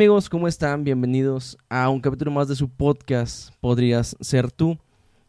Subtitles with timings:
[0.00, 0.30] Hola, ¿qué tal amigos?
[0.30, 0.82] ¿Cómo están?
[0.82, 4.78] Bienvenidos a un capítulo más de su podcast, Podrías ser tú.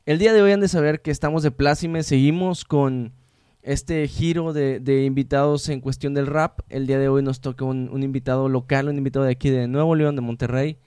[0.06, 3.12] El día de hoy han de saber que estamos de plácime, seguimos con
[3.64, 6.62] este giro de, invitados en cuestión del rap.
[6.70, 9.94] El día de hoy nos toca un, invitado local, un invitado de aquí de Nuevo
[9.94, 10.78] León, de Monterrey.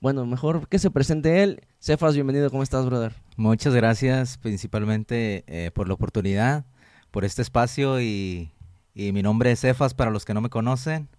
[0.00, 1.60] Bueno, mejor que se presente él.
[1.80, 3.12] Cefas, bienvenido, ¿cómo estás, brother?
[3.36, 6.64] Muchas gracias, principalmente eh, por la oportunidad,
[7.10, 8.52] por este espacio y,
[8.94, 11.10] y mi nombre es Cefas para los que no me conocen.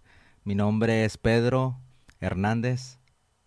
[0.43, 1.77] Mi nombre es Pedro
[2.19, 2.99] Hernández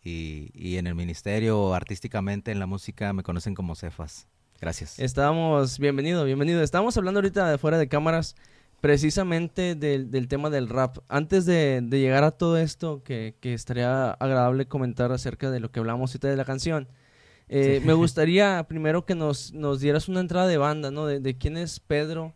[0.05, 4.27] y, en el ministerio artísticamente en la música me conocen como Cefas.
[4.61, 4.99] Gracias.
[4.99, 6.63] Estamos, bienvenido, bienvenido.
[6.63, 8.37] Estamos hablando ahorita de fuera de cámaras
[8.81, 10.99] precisamente del, tema del rap.
[11.09, 16.11] Antes de, llegar a todo esto, que, estaría agradable comentar acerca de lo que hablamos
[16.11, 16.89] ahorita de la canción,
[17.49, 21.07] eh, me gustaría primero que nos, nos dieras una entrada de banda, ¿no?
[21.07, 22.35] De, de, quién es Pedro,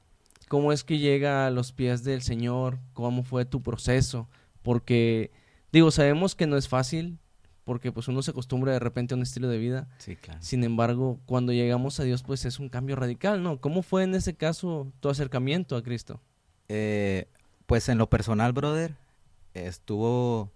[0.48, 4.28] cómo es que llega a los pies del Señor, cómo fue tu proceso,
[4.62, 5.32] porque
[5.76, 7.18] digo, sabemos que no es fácil,
[7.64, 9.88] porque pues uno se acostumbra de repente a un estilo de vida.
[9.98, 10.40] Sí, claro.
[10.42, 13.60] Sin embargo, cuando llegamos a Dios, pues es un cambio radical, ¿no?
[13.60, 16.20] ¿Cómo fue en ese caso tu acercamiento a Cristo?
[16.68, 17.28] Eh,
[17.66, 18.94] pues en lo personal, brother,
[19.52, 20.50] estuvo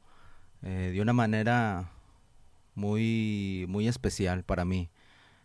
[0.63, 1.91] eh, de una manera
[2.75, 4.89] muy, muy especial para mí.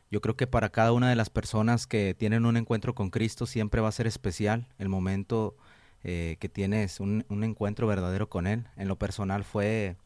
[0.09, 3.45] Yo creo que para cada una de las personas que tienen un encuentro con Cristo
[3.45, 5.57] siempre va a ser especial el momento
[6.07, 8.67] eh, que tienes un, encuentro verdadero con Él.
[8.77, 9.97] En lo personal fue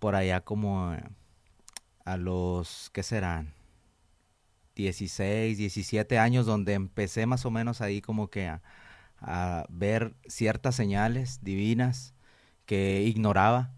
[0.00, 1.04] por allá como eh,
[2.04, 3.54] a los, ¿qué serán?
[4.74, 8.62] 16, 17 años donde empecé más o menos ahí como que a,
[9.20, 12.14] a ver ciertas señales divinas
[12.66, 13.72] que ignoraba,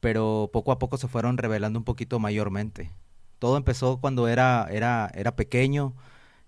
[0.00, 2.90] pero poco a poco se fueron revelando un poquito mayormente.
[3.38, 5.94] Todo empezó cuando era, era, era pequeño,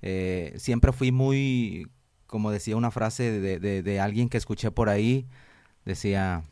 [0.01, 1.89] eh, siempre fui muy
[2.35, 5.25] como decía una frase de, de, alguien que escuché por ahí,
[5.85, 6.43] decía,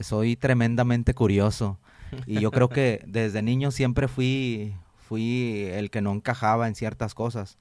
[0.00, 1.78] soy tremendamente curioso.
[2.24, 7.14] Y yo creo que desde niño siempre fui, fui el que no encajaba en ciertas
[7.14, 7.58] cosas.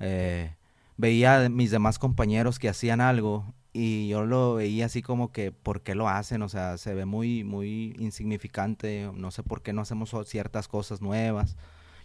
[0.00, 0.54] Eh,
[0.96, 3.44] veía a mis demás compañeros que hacían algo
[3.74, 6.40] y yo lo veía así como que, ¿por qué lo hacen?
[6.40, 11.02] O sea, se ve muy, muy insignificante, no sé por qué no hacemos ciertas cosas
[11.02, 11.58] nuevas.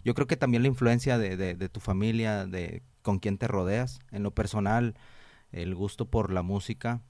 [0.04, 4.00] Yo creo que también la influencia de, de tu familia, de con quién te rodeas.
[4.10, 4.94] En lo personal,
[5.52, 7.00] el gusto por la música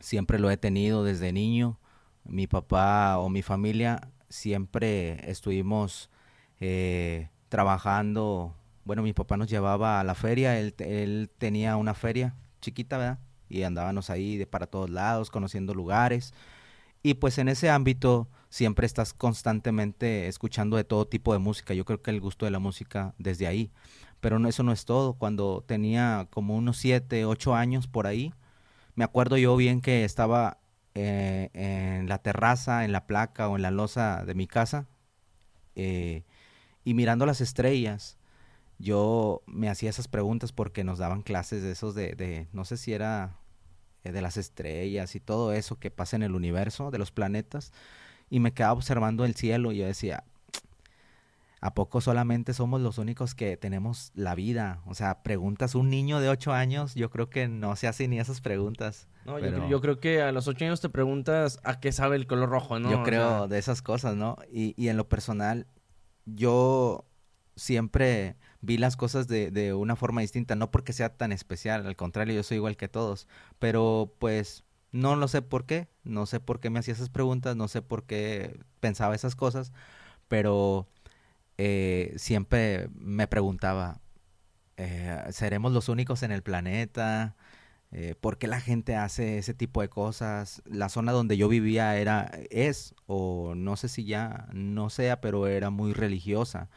[0.00, 1.78] siempre lo he tenido desde niño.
[2.24, 6.10] Mi papá o mi familia siempre estuvimos
[6.60, 8.54] eh, trabajando.
[8.84, 13.18] Bueno, mi papá nos llevaba a la feria, él, él tenía una feria chiquita, ¿verdad?
[13.48, 16.34] Y andábamos ahí de para todos lados, conociendo lugares.
[17.02, 21.74] Y pues en ese ámbito siempre estás constantemente escuchando de todo tipo de música.
[21.74, 23.70] Yo creo que el gusto de la música desde ahí.
[24.26, 25.12] Pero no, eso no es todo.
[25.12, 28.34] Cuando tenía como unos siete, ocho años por ahí,
[28.96, 30.58] me acuerdo yo bien que estaba
[30.96, 34.88] eh, en la terraza, en la placa o en la losa de mi casa
[35.76, 36.24] eh,
[36.82, 38.18] y mirando las estrellas,
[38.80, 42.78] yo me hacía esas preguntas porque nos daban clases de esos de, de no sé
[42.78, 43.36] si era
[44.02, 47.72] eh, de las estrellas y todo eso que pasa en el universo, de los planetas,
[48.28, 50.24] y me quedaba observando el cielo y yo decía,
[51.66, 54.82] ¿A poco solamente somos los únicos que tenemos la vida?
[54.86, 58.20] O sea, preguntas un niño de ocho años, yo creo que no se hace ni
[58.20, 59.08] esas preguntas.
[59.24, 62.50] No, yo, creo que a los ocho años te preguntas a qué sabe el color
[62.50, 62.88] rojo, ¿no?
[62.88, 64.36] Yo creo de esas cosas, ¿no?
[64.48, 65.66] Y, y, en lo personal,
[66.24, 67.04] yo
[67.56, 71.96] siempre vi las cosas de, de una forma distinta, no porque sea tan especial, al
[71.96, 73.26] contrario, yo soy igual que todos,
[73.58, 74.62] pero pues
[74.92, 77.82] no lo sé por qué, no sé por qué me hacía esas preguntas, no sé
[77.82, 79.72] por qué pensaba esas cosas,
[80.28, 80.86] pero
[81.58, 84.00] eh, siempre me preguntaba,
[84.76, 87.36] eh, ¿seremos los únicos en el planeta?
[87.92, 90.62] Eh, ¿Por qué la gente hace ese tipo de cosas?
[90.66, 95.46] La zona donde yo vivía era, es, o no sé si ya no sea, pero
[95.46, 96.70] era muy religiosa,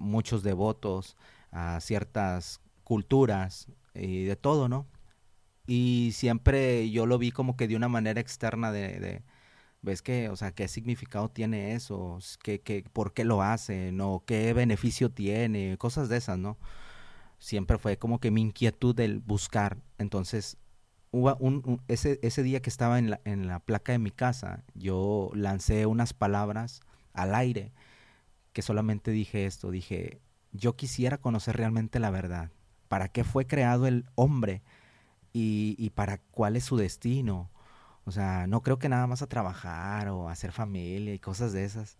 [0.00, 1.16] muchos devotos
[1.50, 4.86] a ciertas culturas y de todo, ¿no?
[5.66, 9.22] Y siempre yo lo vi como que de una manera externa de
[9.82, 14.24] ves que, o sea, qué significado tiene eso, ¿Qué, qué, por qué lo hacen, o
[14.26, 16.58] qué beneficio tiene, cosas de esas, ¿no?
[17.38, 19.78] Siempre fue como que mi inquietud del buscar.
[19.98, 20.58] Entonces,
[21.12, 24.64] hubo un, ese, ese día que estaba en la, en la placa de mi casa,
[24.74, 26.80] yo lancé unas palabras
[27.12, 27.72] al aire
[28.52, 30.20] que solamente dije esto, dije,
[30.52, 32.50] yo quisiera conocer realmente la verdad.
[32.88, 34.62] ¿Para qué fue creado el hombre?
[35.32, 37.50] Y, y para cuál es su destino
[38.08, 41.52] o sea, no creo que nada más a trabajar o a hacer familia y cosas
[41.52, 41.98] de esas.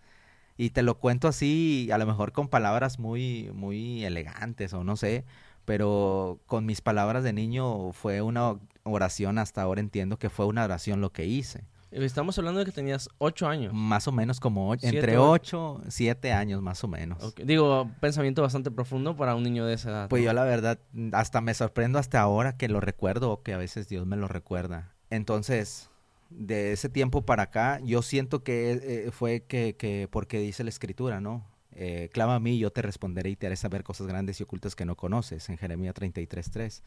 [0.56, 4.96] Y te lo cuento así, a lo mejor con palabras muy, muy elegantes o no
[4.96, 5.26] sé,
[5.66, 10.64] pero con mis palabras de niño fue una oración, hasta ahora entiendo que fue una
[10.64, 11.64] oración lo que hice.
[11.90, 13.72] Estamos hablando de que tenías ocho años.
[13.75, 17.34] Más o menos como ocho, entre ocho, siete años más o menos.
[17.37, 20.08] Digo, pensamiento bastante profundo para un niño de esa edad.
[20.08, 20.78] Pues yo la verdad,
[21.12, 24.26] hasta me sorprendo hasta ahora que lo recuerdo o que a veces Dios me lo
[24.26, 24.94] recuerda.
[25.10, 25.88] Entonces,
[26.30, 30.70] de ese tiempo para acá, yo siento que eh, fue que, que, porque dice la
[30.70, 31.46] escritura, ¿no?
[31.72, 34.75] Eh, clama a mí, yo te responderé y te haré saber cosas grandes y ocultas
[34.75, 36.82] que no conoces, en Jeremías 33.3.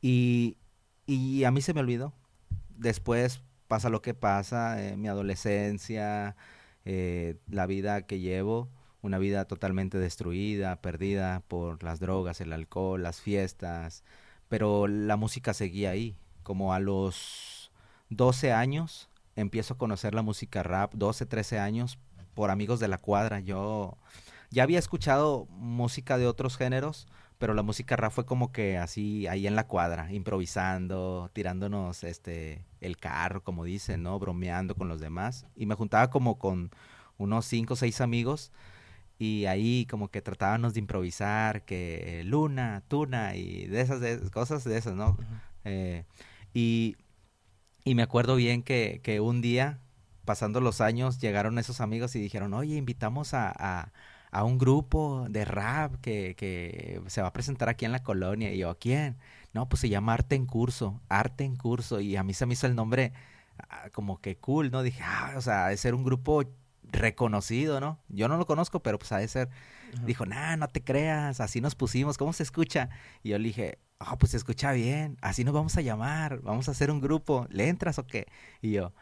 [0.00, 0.56] Y,
[1.06, 2.14] y a mí se me olvidó.
[2.76, 6.36] Después pasa lo que pasa, eh, mi adolescencia,
[6.84, 8.68] eh, la vida que llevo,
[9.02, 14.04] una vida totalmente destruida, perdida por las drogas, el alcohol, las fiestas,
[14.48, 16.16] pero la música seguía ahí.
[16.42, 17.57] Como a los
[18.10, 21.98] 12 años empiezo a conocer la música rap, 12, 13 años,
[22.34, 23.40] por amigos de la cuadra.
[23.40, 23.96] Yo
[24.50, 27.06] ya había escuchado música de otros géneros,
[27.38, 32.64] pero la música rap fue como que así ahí en la cuadra, improvisando, tirándonos este
[32.80, 34.18] el carro, como dicen, ¿no?
[34.18, 35.46] Bromeando con los demás.
[35.56, 36.70] Y me juntaba como con
[37.16, 38.52] unos cinco o seis amigos
[39.18, 44.78] y ahí como que tratábamos de improvisar, que luna, tuna y de esas cosas de
[44.78, 45.16] esas, ¿no?
[45.64, 46.04] Eh,
[46.54, 46.96] y,
[47.84, 49.80] y me acuerdo bien que, que un día,
[50.24, 53.92] pasando los años, llegaron esos amigos y dijeron, oye, invitamos a
[54.30, 58.52] a un grupo de rap que, que se va a presentar aquí en la colonia.
[58.52, 59.16] Y yo, ¿quién?
[59.52, 62.00] No, pues se llama Arte en Curso, Arte en Curso.
[62.00, 63.12] Y a mí se me hizo el nombre
[63.70, 64.82] ah, como que cool, ¿no?
[64.82, 66.44] Dije, ah, o sea, de ser un grupo
[66.84, 67.98] reconocido, ¿no?
[68.08, 69.48] Yo no lo conozco, pero pues ha de ser.
[70.04, 72.90] Dijo, nah, no te creas, así nos pusimos, ¿cómo se escucha?
[73.22, 76.68] Y yo le dije, ah, pues se escucha bien, así nos vamos a llamar, vamos
[76.68, 78.26] a hacer un grupo, ¿le entras o qué?
[78.62, 78.92] Y yo,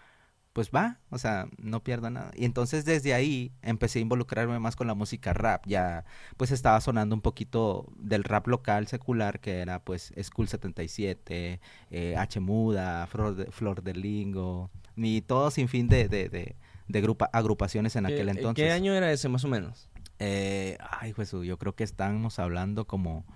[0.56, 2.30] pues va, o sea, no pierdo nada.
[2.34, 5.66] Y entonces desde ahí empecé a involucrarme más con la música rap.
[5.66, 6.06] Ya
[6.38, 11.60] pues estaba sonando un poquito del rap local secular, que era pues School 77,
[11.90, 16.56] eh, H Muda, Flor de, Flor de Lingo, ni todo sin fin de, de, de,
[16.88, 18.64] de agrupaciones en aquel entonces.
[18.64, 19.90] ¿Qué año era ese más o menos?
[20.18, 23.26] Eh, ay, Jesús, yo creo que estábamos hablando como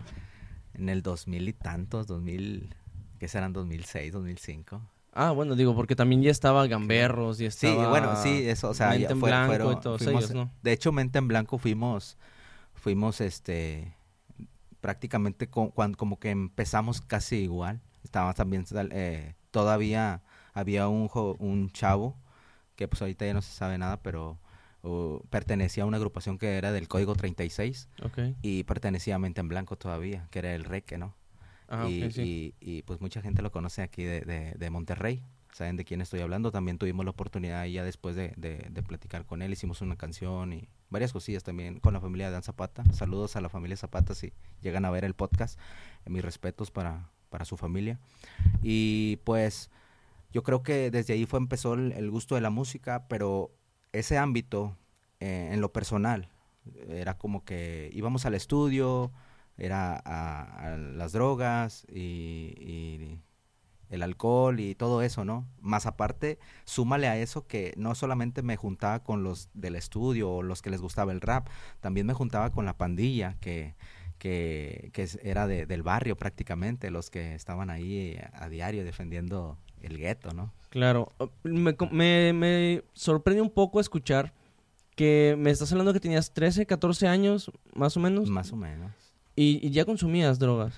[0.81, 2.75] en el 2000 y tantos, 2000,
[3.19, 3.53] ¿qué serán?
[3.53, 4.81] 2006, 2005.
[5.13, 7.85] Ah, bueno, digo, porque también ya estaba Gamberros y estaba...
[7.85, 10.51] Sí, bueno, sí, eso, o sea, Mente en Blanco y todos ellos, ¿no?
[10.63, 12.17] De hecho, Mente en Blanco fuimos,
[12.75, 13.95] fuimos, este,
[14.81, 17.81] prácticamente como que empezamos casi igual.
[18.05, 20.23] Estaba también, eh, todavía
[20.55, 22.17] había un, un chavo,
[22.77, 24.39] que pues ahorita ya no se sabe nada, pero
[25.31, 27.89] pertenecía a una agrupación que era del Código 36.
[28.03, 28.37] Okay.
[28.43, 31.15] Y pertenecía a Mente en Blanco todavía, que era el Reque, ¿no?
[31.69, 35.23] Ah, y, y, pues mucha gente lo conoce aquí de, de, Monterrey.
[35.53, 36.51] Saben de quién estoy hablando.
[36.51, 39.53] También tuvimos la oportunidad ya después de, de, platicar con él.
[39.53, 42.85] Hicimos una canción y varias cosillas también con la familia de Dan Zapata.
[42.93, 44.33] Saludos a la familia Zapata si
[44.63, 45.61] llegan a ver el podcast.
[46.07, 48.01] mis respetos para, para su familia.
[48.63, 49.71] Y pues
[50.33, 53.53] yo creo que desde ahí fue empezó el, gusto de la música, pero
[53.93, 54.77] ese ámbito
[55.21, 56.31] eh, en lo personal
[56.89, 59.13] era como que íbamos al estudio,
[59.57, 63.19] era a, las drogas y,
[63.91, 65.49] el alcohol y todo eso, ¿no?
[65.61, 70.43] Más aparte, súmale a eso que no solamente me juntaba con los del estudio o
[70.43, 71.49] los que les gustaba el rap,
[71.81, 73.75] también me juntaba con la pandilla que,
[74.19, 79.99] que, que era de, del barrio prácticamente, los que estaban ahí a diario defendiendo el
[79.99, 80.53] gueto, ¿no?
[80.71, 81.13] Claro,
[81.43, 84.33] me, me, me sorprende un poco escuchar
[84.95, 88.29] que me estás hablando que tenías 13, 14 años, más o menos.
[88.29, 88.93] Más o menos.
[89.35, 90.75] Y, ya consumías drogas.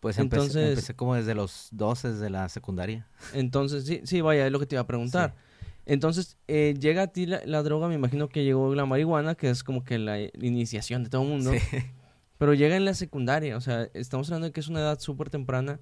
[0.00, 3.06] Pues entonces, empecé, como desde los 12 de la secundaria.
[3.34, 5.34] Entonces, sí, sí, vaya, es lo que te iba a preguntar.
[5.84, 9.62] Entonces, eh, llega a ti la, droga, me imagino que llegó la marihuana, que es
[9.62, 11.52] como que la, iniciación de todo el mundo.
[12.38, 15.30] Pero llega en la secundaria, o sea, estamos hablando de que es una edad súper
[15.30, 15.80] temprana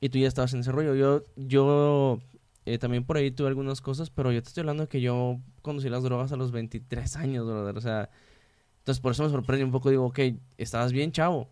[0.00, 0.94] y tú ya estabas en ese rollo.
[0.94, 2.20] Yo, yo
[2.66, 5.40] eh, también por ahí tuve algunas cosas, pero yo te estoy hablando de que yo
[5.62, 7.76] conocí las drogas a los 23 años, brother.
[7.76, 8.10] O sea,
[8.78, 10.20] entonces por eso me sorprende un poco, digo, ok,
[10.56, 11.48] estabas bien chavo.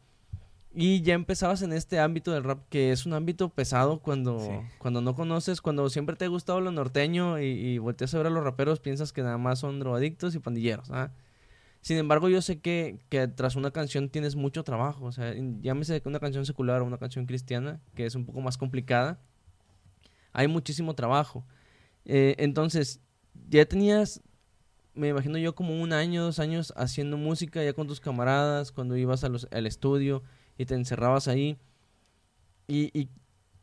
[0.75, 5.02] Y ya empezabas en este ámbito del rap, que es un ámbito pesado cuando, cuando
[5.02, 8.31] no conoces, cuando siempre te ha gustado lo norteño y, y volteas a ver a
[8.31, 10.90] los raperos, piensas que nada más son drogadictos y pandilleros.
[10.90, 11.12] ¿ah?
[11.83, 15.04] Sin embargo, yo sé que, que, tras una canción tienes mucho trabajo.
[15.04, 18.57] O sea, llámese una canción secular o una canción cristiana, que es un poco más
[18.57, 19.21] complicada.
[20.33, 21.45] Hay muchísimo trabajo.
[22.05, 23.01] Eh, entonces,
[23.49, 24.23] ya tenías
[24.95, 28.97] me imagino yo como un año, dos años haciendo música ya con tus camaradas, cuando
[28.97, 30.23] ibas al estudio
[30.59, 31.59] y te encerrabas ahí.
[32.69, 32.91] Y,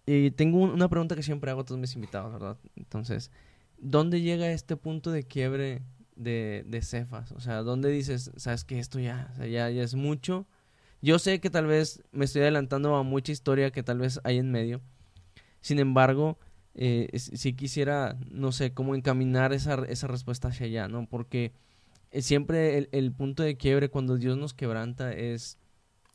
[0.05, 2.57] y, tengo una pregunta que siempre hago a todos mis invitados, ¿verdad?
[2.75, 3.31] Entonces,
[3.77, 5.83] ¿dónde llega este punto de quiebre
[6.15, 7.31] de, de Cefas?
[7.31, 10.47] O sea, ¿dónde dices, sabes que esto ya, ya, ya es mucho?
[11.01, 14.39] Yo sé que tal vez me estoy adelantando a mucha historia que tal vez hay
[14.39, 14.81] en medio.
[15.61, 16.39] Sin embargo,
[16.75, 21.07] eh, si quisiera, no sé, cómo encaminar esa, esa respuesta hacia allá, ¿no?
[21.07, 21.51] Porque
[22.11, 25.57] eh, siempre el, el, punto de quiebre cuando Dios nos quebranta es,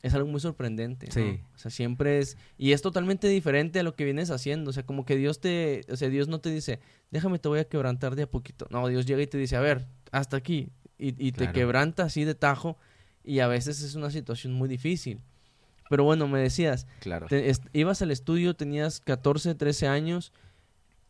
[0.01, 1.11] es algo muy sorprendente.
[1.11, 1.41] Sí.
[1.55, 2.37] O sea, siempre es...
[2.57, 4.69] Y es totalmente diferente a lo que vienes haciendo.
[4.69, 5.81] O sea, como que Dios te...
[5.89, 6.79] O sea, Dios no te dice,
[7.11, 8.67] déjame, te voy a quebrantar de a poquito.
[8.69, 10.69] No, Dios llega y te dice, a ver, hasta aquí.
[10.97, 12.77] Y, y te quebranta así de tajo.
[13.23, 15.19] Y a veces es una situación muy difícil.
[15.89, 17.27] Pero bueno, me decías, claro.
[17.73, 20.33] ibas al estudio, tenías 14, 13 años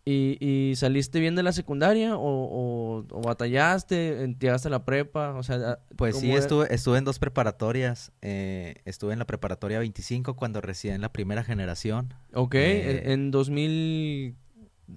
[0.08, 5.34] ¿Y, y saliste bien de la secundaria o, o, batallaste, llegaste a la prepa?
[5.34, 8.12] O sea, pues sí, estuve, estuve en dos preparatorias.
[8.22, 12.14] Eh, estuve en la preparatoria 25 cuando recién la primera generación.
[12.36, 14.36] Ok, eh, en 2000,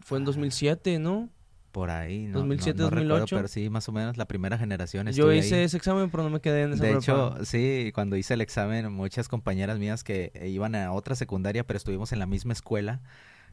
[0.00, 1.30] fue en 2007, ¿no?
[1.72, 2.40] Por ahí, ¿no?
[2.40, 3.34] 2007, 2008.
[3.34, 5.10] pero sí, más o menos la primera generación.
[5.12, 8.34] Yo hice ese examen, pero no me quedé en esa De hecho, sí, cuando hice
[8.34, 12.52] el examen, muchas compañeras mías que iban a otra secundaria, pero estuvimos en la misma
[12.52, 13.00] escuela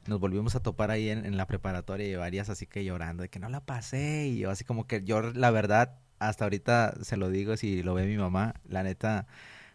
[0.08, 3.40] nos volvimos a topar ahí en, la preparatoria y varias así que llorando de que
[3.40, 7.30] no la pasé y yo así como que yo la verdad hasta ahorita se lo
[7.30, 9.28] digo si lo ve mi mamá, la neta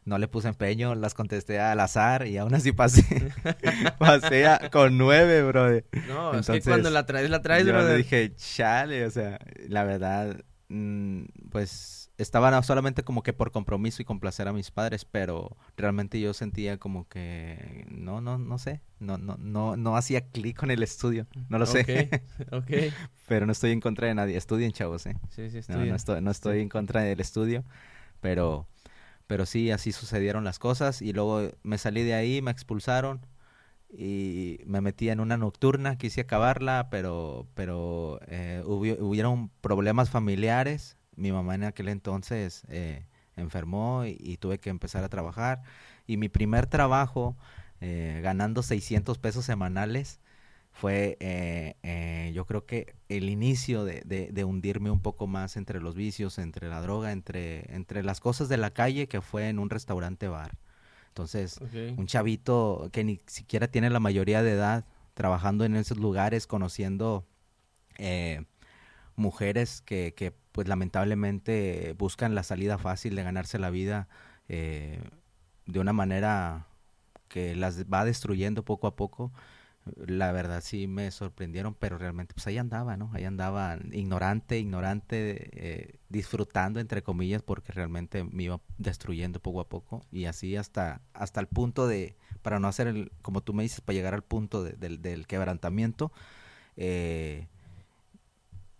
[0.04, 3.32] no le puse empeño, las contesté al azar y aún así pasé.
[3.98, 5.82] pasé con nueve, bro.
[6.08, 9.84] No, es que cuando la traes, la traes, yo le dije, chale, o sea, la
[9.84, 15.56] verdad, mm, pues estaba solamente como que por compromiso y complacer a mis padres, pero
[15.76, 20.58] realmente yo sentía como que no, no, no sé, no, no, no, no hacía clic
[20.58, 22.22] con el estudio, no lo sé.
[22.52, 22.70] Ok,
[23.28, 25.16] pero no estoy en contra de nadie, estudien chavos, ¿eh?
[25.30, 27.64] Sí, sí, no, no, estoy, no estoy en contra del estudio,
[28.20, 28.66] pero,
[29.26, 33.24] pero sí, así sucedieron las cosas y luego me salí de ahí, me expulsaron
[33.92, 41.32] y me metí en una nocturna, quise acabarla, pero, pero eh, hubieron problemas familiares mi
[41.32, 43.04] mamá en aquel entonces eh,
[43.36, 45.62] enfermó y, tuve que empezar a trabajar.
[46.06, 47.36] Y mi primer trabajo,
[47.80, 50.20] eh, ganando 600 pesos semanales,
[50.72, 55.94] fue eh, yo creo que el inicio de, de, hundirme un poco más entre los
[55.94, 59.68] vicios, entre la droga, entre, entre las cosas de la calle, que fue en un
[59.68, 60.56] restaurante bar.
[61.08, 61.60] Entonces,
[61.96, 67.26] un chavito que ni siquiera tiene la mayoría de edad, trabajando en esos lugares, conociendo
[69.16, 74.08] mujeres que, que pues lamentablemente buscan la salida fácil de ganarse la vida
[74.48, 75.00] eh,
[75.66, 76.66] de una manera
[77.28, 79.32] que las va destruyendo poco a poco.
[79.96, 83.10] La verdad sí me sorprendieron, pero realmente pues ahí andaba, ¿no?
[83.14, 89.68] Ahí andaba ignorante, ignorante, eh, disfrutando entre comillas, porque realmente me iba destruyendo poco a
[89.68, 93.62] poco y así hasta, hasta el punto de, para no hacer el, como tú me
[93.62, 96.12] dices, para llegar al punto del, del quebrantamiento,
[96.76, 97.46] eh,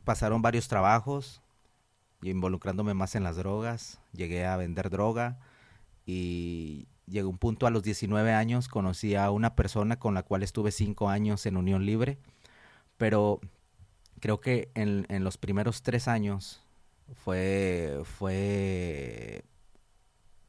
[0.05, 1.41] pasaron varios trabajos,
[2.23, 5.39] involucrándome más en las drogas, llegué a vender droga
[6.07, 10.43] y llegó un punto a los 19 años, conocí a una persona con la cual
[10.43, 12.19] estuve 5 años en unión libre,
[12.97, 13.41] pero
[14.21, 16.63] creo que en, en los primeros 3 años
[17.15, 19.45] fue, fue,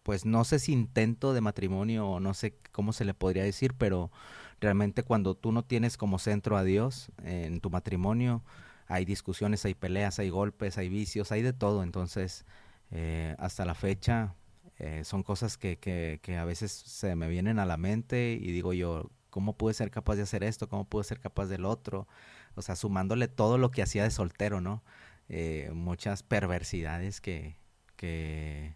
[0.04, 3.74] pues no sé si intento de matrimonio o no sé cómo se le podría decir,
[3.78, 4.12] pero
[4.60, 8.44] realmente cuando tú no tienes como centro a Dios en tu matrimonio,
[8.92, 11.82] hay discusiones, hay peleas, hay golpes, hay vicios, hay de todo.
[11.84, 12.46] Entonces,
[12.92, 14.36] eh, hasta la fecha,
[14.80, 18.52] eh, son cosas que, que, que, a veces se me vienen a la mente y
[18.52, 20.68] digo yo, ¿cómo pude ser capaz de hacer esto?
[20.68, 22.08] ¿Cómo pude ser capaz del otro?
[22.56, 24.84] O sea, sumándole todo lo que hacía de soltero, ¿no?
[25.30, 27.56] Eh, muchas perversidades que,
[27.96, 28.76] que,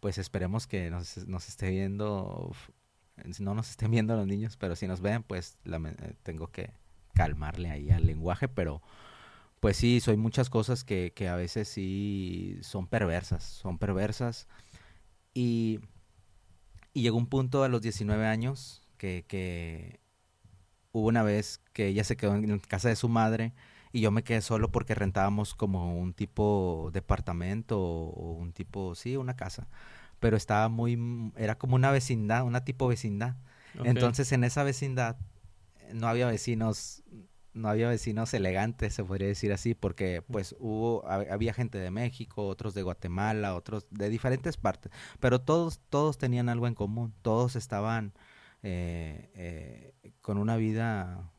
[0.00, 2.50] pues esperemos que nos, nos esté viendo,
[3.38, 5.58] no nos estén viendo los niños, pero si nos ven, pues
[6.24, 6.72] tengo que
[7.14, 8.82] calmarle ahí al lenguaje, pero
[9.62, 14.48] pues sí, soy muchas cosas que, que a veces sí son perversas, son perversas.
[15.34, 15.78] Y,
[16.92, 20.00] y llegó un punto a los 19 años que, que
[20.90, 23.54] hubo una vez que ella se quedó en casa de su madre
[23.92, 29.16] y yo me quedé solo porque rentábamos como un tipo departamento o un tipo, sí,
[29.16, 29.68] una casa.
[30.18, 30.98] Pero estaba muy,
[31.36, 33.36] era como una vecindad, una tipo vecindad.
[33.84, 35.18] Entonces en esa vecindad
[35.94, 37.04] no había vecinos
[37.54, 42.46] no había vecinos elegantes, se podría decir así, porque pues hubo, había gente de México,
[42.46, 47.56] otros de Guatemala, otros de diferentes partes, pero todos, todos tenían algo en común, todos
[47.56, 48.14] estaban
[48.62, 51.30] eh, eh, con una vida,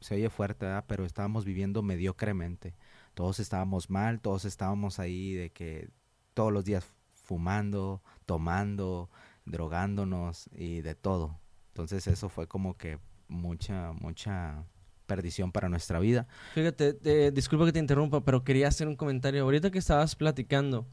[0.00, 2.74] se oye fuerte, pero estábamos viviendo mediocremente,
[3.14, 5.90] todos estábamos mal, todos estábamos ahí de que
[6.34, 9.10] todos los días fumando, tomando,
[9.44, 11.38] drogándonos y de todo.
[11.68, 12.98] Entonces eso fue como que
[13.28, 14.64] mucha, mucha
[15.12, 16.26] perdición para nuestra vida.
[16.54, 19.42] Fíjate, disculpa que te interrumpa, pero quería hacer un comentario.
[19.42, 20.86] Ahorita que estabas platicando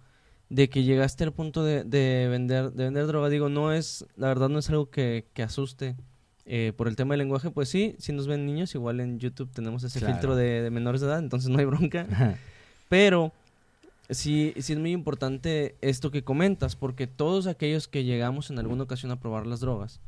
[0.49, 1.83] de que llegaste al punto de,
[2.29, 5.95] vender, de vender droga, digo, no es, la verdad no es algo que, asuste.
[6.51, 9.51] Eh, por el tema del lenguaje, pues sí, si nos ven niños, igual en YouTube
[9.53, 12.07] tenemos ese filtro de, de, menores de edad, entonces no hay bronca.
[12.89, 13.31] Pero
[14.09, 18.83] sí, sí es muy importante esto que comentas, porque todos aquellos que llegamos en alguna
[18.83, 20.01] ocasión a probar las drogas,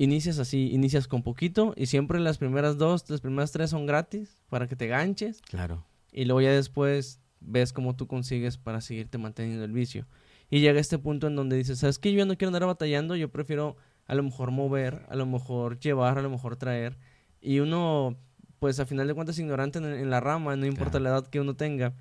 [0.00, 4.40] inicias así, inicias con poquito y siempre las primeras dos, las primeras tres son gratis
[4.48, 5.42] para que te ganches.
[5.42, 5.84] Claro.
[6.10, 10.06] Y luego ya después ves cómo tú consigues para seguirte manteniendo el vicio.
[10.48, 12.14] Y llega este punto en donde dices, ¿sabes qué?
[12.14, 13.76] Yo no quiero andar batallando, yo prefiero
[14.06, 16.96] a lo mejor mover, a lo mejor llevar, a lo mejor traer.
[17.42, 18.16] Y uno,
[18.58, 21.56] pues a final de cuentas, ignorante en, la rama, no importa la edad que uno
[21.56, 21.92] tenga,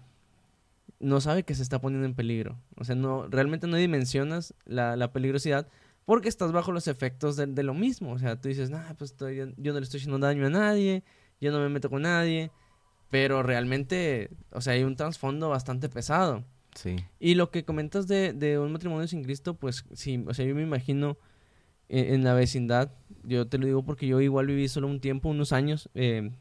[1.02, 2.58] no sabe que se está poniendo en peligro.
[2.78, 5.68] O sea, no, realmente no dimensionas la, la peligrosidad
[6.10, 8.14] porque estás bajo los efectos de, de, lo mismo.
[8.14, 11.04] O sea, tú dices, nah, pues yo, yo no le estoy haciendo daño a nadie,
[11.40, 12.50] yo no me meto con nadie.
[13.12, 16.44] Pero realmente, o sea, hay un trasfondo bastante pesado.
[16.74, 16.96] Sí.
[17.20, 20.56] Y lo que comentas de, de un matrimonio sin Cristo, pues sí, o sea, yo
[20.56, 21.20] me imagino
[21.90, 22.92] en, la vecindad.
[23.22, 26.32] Yo te lo digo porque yo igual viví solo un tiempo, unos años, eh,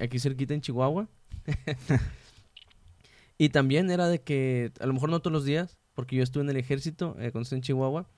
[0.00, 1.06] aquí cerquita en Chihuahua.
[3.36, 6.44] y también era de que, a lo mejor no todos los días, porque yo estuve
[6.44, 8.08] en el ejército eh, cuando estuve en Chihuahua,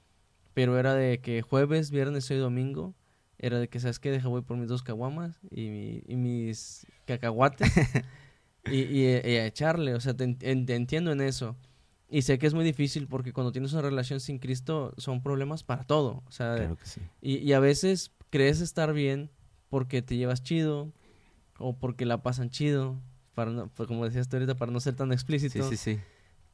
[0.54, 2.95] pero era de que jueves, viernes y domingo,
[3.38, 4.11] era de que, ¿sabes qué?
[4.11, 7.71] Deja voy por mis dos caguamas y, y mis cacahuates
[8.71, 11.57] y, y, a echarle, o sea, te entiendo en eso.
[12.11, 15.63] Y sé que es muy difícil porque cuando tienes una relación sin Cristo son problemas
[15.63, 16.25] para todo.
[16.26, 17.00] O sea, claro que sí.
[17.23, 19.30] y, y, a veces crees estar bien
[19.69, 20.93] porque te llevas chido
[21.58, 23.00] o porque la pasan chido,
[23.34, 25.63] para no, pues como decías tú ahorita, para no ser tan explícito.
[25.69, 26.00] Sí, sí, sí.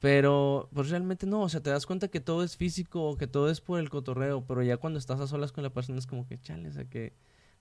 [0.00, 3.50] Pero pues realmente no, o sea, te das cuenta que todo es físico que todo
[3.50, 6.26] es por el cotorreo, pero ya cuando estás a solas con la persona es como
[6.26, 7.14] que chale, o sea, que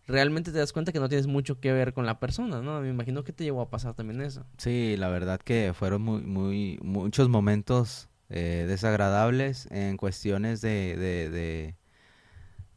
[0.08, 2.80] realmente te das cuenta que no tienes mucho que ver con la persona, ¿no?
[2.82, 4.46] Me imagino que te llevó a pasar también eso.
[4.58, 11.30] Sí, la verdad que fueron muy, muy, muchos momentos eh, desagradables en cuestiones de, de,
[11.30, 11.76] de,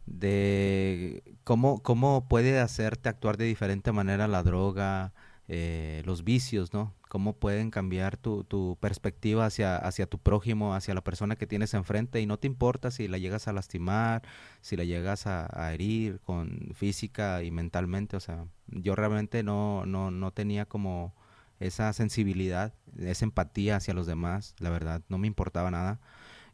[0.07, 5.13] de, cómo, cómo puede hacerte actuar de diferente manera la droga,
[5.49, 6.95] eh, los vicios, ¿no?
[7.09, 11.75] Cómo pueden cambiar tu, tu perspectiva hacia, hacia tu prójimo, hacia la persona que tienes
[11.75, 14.23] enfrente y no te importa si la llegas a lastimar,
[14.61, 20.11] si la llegas a, herir con física y mentalmente, o sea, yo realmente no, no,
[20.11, 21.15] no tenía como
[21.61, 26.01] esa sensibilidad, esa empatía hacia los demás, la verdad, no me importaba nada.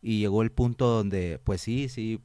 [0.07, 2.21] Y llegó el punto donde, pues sí, sí,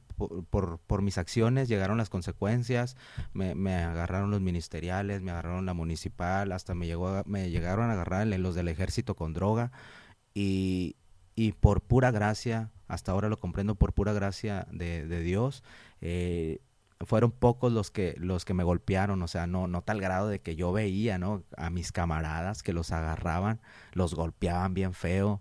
[0.50, 2.94] por, por, mis acciones llegaron las consecuencias,
[3.32, 7.94] me, me, agarraron los ministeriales, me agarraron la municipal, hasta me, llegó me llegaron a
[7.94, 9.72] agarrar los del ejército con droga
[10.34, 10.96] y,
[11.34, 15.64] y por pura gracia, hasta ahora lo comprendo por pura gracia de, de Dios,
[16.02, 16.60] eh,
[17.06, 20.40] fueron pocos los que los que me golpearon, o sea, no no tal grado de
[20.40, 21.44] que yo veía, ¿no?
[21.56, 23.58] a mis camaradas que los agarraban,
[23.94, 25.40] los golpeaban bien feo,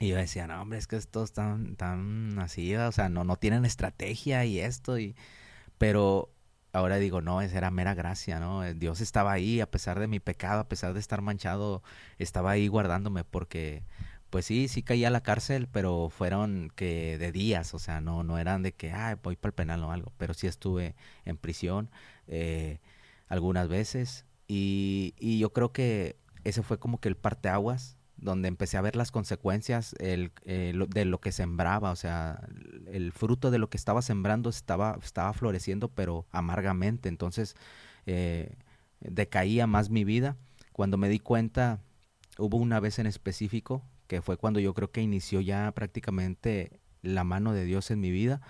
[0.00, 3.36] y yo decía, no, hombre, es que estos están tan así, o sea, no, no
[3.36, 5.14] tienen estrategia y esto, y...
[5.78, 6.32] pero
[6.72, 8.64] ahora digo, no, esa era mera gracia, ¿no?
[8.64, 11.82] Eh, Dios estaba ahí, a pesar de mi pecado, a pesar de estar manchado,
[12.18, 13.84] estaba ahí guardándome, porque,
[14.30, 18.24] pues sí, sí caí a la cárcel, pero fueron que de días, o sea, no,
[18.24, 21.36] no eran de que, ay, voy para el penal o algo, pero sí estuve en
[21.36, 21.90] prisión
[22.28, 22.80] eh,
[23.28, 28.76] algunas veces, y, y yo creo que ese fue como que el parteaguas donde empecé
[28.76, 32.46] a ver las consecuencias el, eh, de lo que sembraba, o sea,
[32.86, 37.56] el fruto de lo que estaba sembrando estaba, estaba floreciendo, pero amargamente, entonces
[38.06, 38.56] eh,
[39.00, 40.36] decaía más mi vida.
[40.72, 41.80] Cuando me di cuenta,
[42.38, 47.24] hubo una vez en específico, que fue cuando yo creo que inició ya prácticamente la
[47.24, 48.42] mano de Dios en mi vida.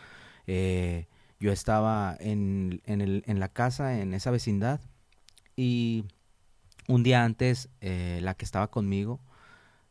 [0.47, 1.07] Eh,
[1.39, 4.81] yo estaba en, en, el, en la casa, en esa vecindad,
[5.55, 6.05] y
[6.89, 9.21] un día antes, la que estaba conmigo,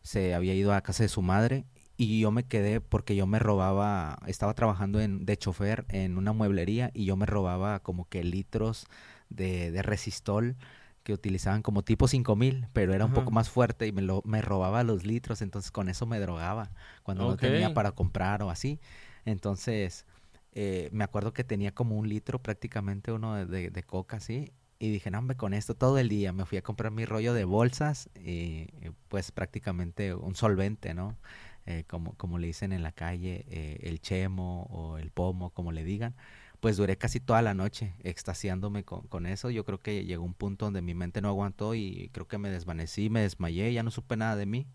[0.02, 1.66] se había ido a casa de su madre
[1.98, 6.32] y yo me quedé porque yo me robaba, estaba trabajando en, de chofer en una
[6.34, 8.88] mueblería y yo me robaba como que litros
[9.30, 10.56] de, de resistol
[11.04, 14.42] que utilizaban como tipo 5000, pero era un poco más fuerte y me, lo, me
[14.42, 16.72] robaba los litros, entonces con eso me drogaba
[17.04, 18.80] cuando no tenía para comprar o así.
[19.26, 20.06] Entonces,
[20.54, 24.52] eh, me acuerdo que tenía como un litro prácticamente uno de, de, de coca así
[24.80, 27.34] y dije, no, hombre, con esto todo el día me fui a comprar mi rollo
[27.34, 28.68] de bolsas y
[29.10, 31.18] pues prácticamente un solvente, ¿no?
[31.66, 35.72] Eh, como, como le dicen en la calle, eh, el chemo o el pomo, como
[35.72, 36.16] le digan.
[36.62, 39.50] Pues duré casi toda la noche extasiándome con, con eso.
[39.50, 42.50] Yo creo que llegó un punto donde mi mente no aguantó y creo que me
[42.50, 44.68] desvanecí, me desmayé, ya no supe nada de mí.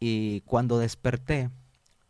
[0.00, 1.50] Y cuando desperté,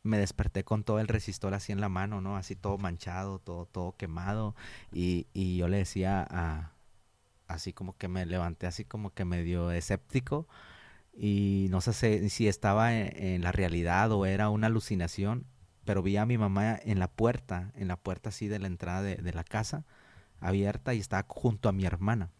[0.02, 2.36] me desperté con todo el resistor así en la mano, ¿no?
[2.36, 4.54] Así todo manchado, todo, todo quemado.
[4.92, 6.72] Y, y yo le decía a,
[7.48, 10.46] así como que me levanté así como que medio escéptico
[11.16, 15.46] y no sé si estaba en, la realidad o era una alucinación,
[15.84, 19.02] pero vi a mi mamá en la puerta, en la puerta así de la entrada
[19.02, 19.84] de, la casa,
[20.40, 22.30] abierta y estaba junto a mi hermana.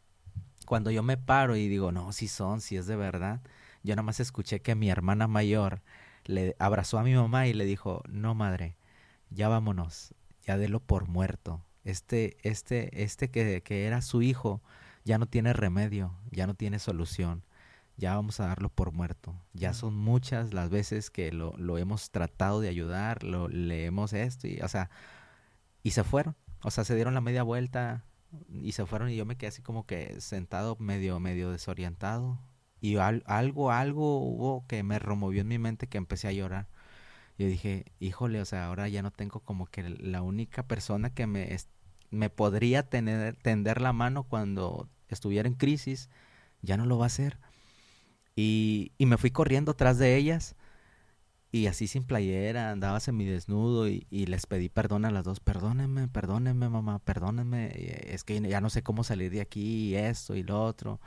[0.67, 3.41] Cuando yo me paro y digo, no, si son, si es de verdad,
[3.83, 5.81] yo nada más escuché que mi hermana mayor
[6.25, 8.77] le abrazó a mi mamá y le dijo, no madre,
[9.31, 11.65] ya vámonos, ya délo por muerto.
[11.85, 14.61] Este, este, este que, que era su hijo,
[15.07, 17.45] ya no tiene remedio, ya no tiene solución,
[17.97, 19.35] ya vamos a darlo por muerto.
[19.55, 24.49] Ya son muchas las veces que lo, lo hemos tratado de ayudar, lo leemos esto,
[24.49, 24.91] y, o sea,
[25.85, 26.35] y se fueron.
[26.63, 28.05] O sea, se dieron la media vuelta
[28.51, 32.41] y se fueron y yo me quedé así como que sentado medio, medio desorientado.
[32.81, 36.67] Y algo, algo hubo que me removió en mi mente que empecé a llorar.
[37.39, 41.29] Yo dije, híjole, o sea, ahora ya no tengo como que la única persona que
[41.29, 41.57] me,
[42.11, 46.11] me podría tener, tender la mano cuando estuviera en crisis,
[46.63, 47.39] ya no lo va a hacer.
[48.35, 50.57] Y, y me fui corriendo atrás de ellas
[51.53, 55.41] y así sin playera, andaba semidesnudo y, y les pedí perdón a las dos.
[55.41, 57.71] Perdónenme, perdónenme, mamá, perdónenme.
[58.13, 61.01] Es que ya no sé cómo salir de aquí, y esto y lo otro.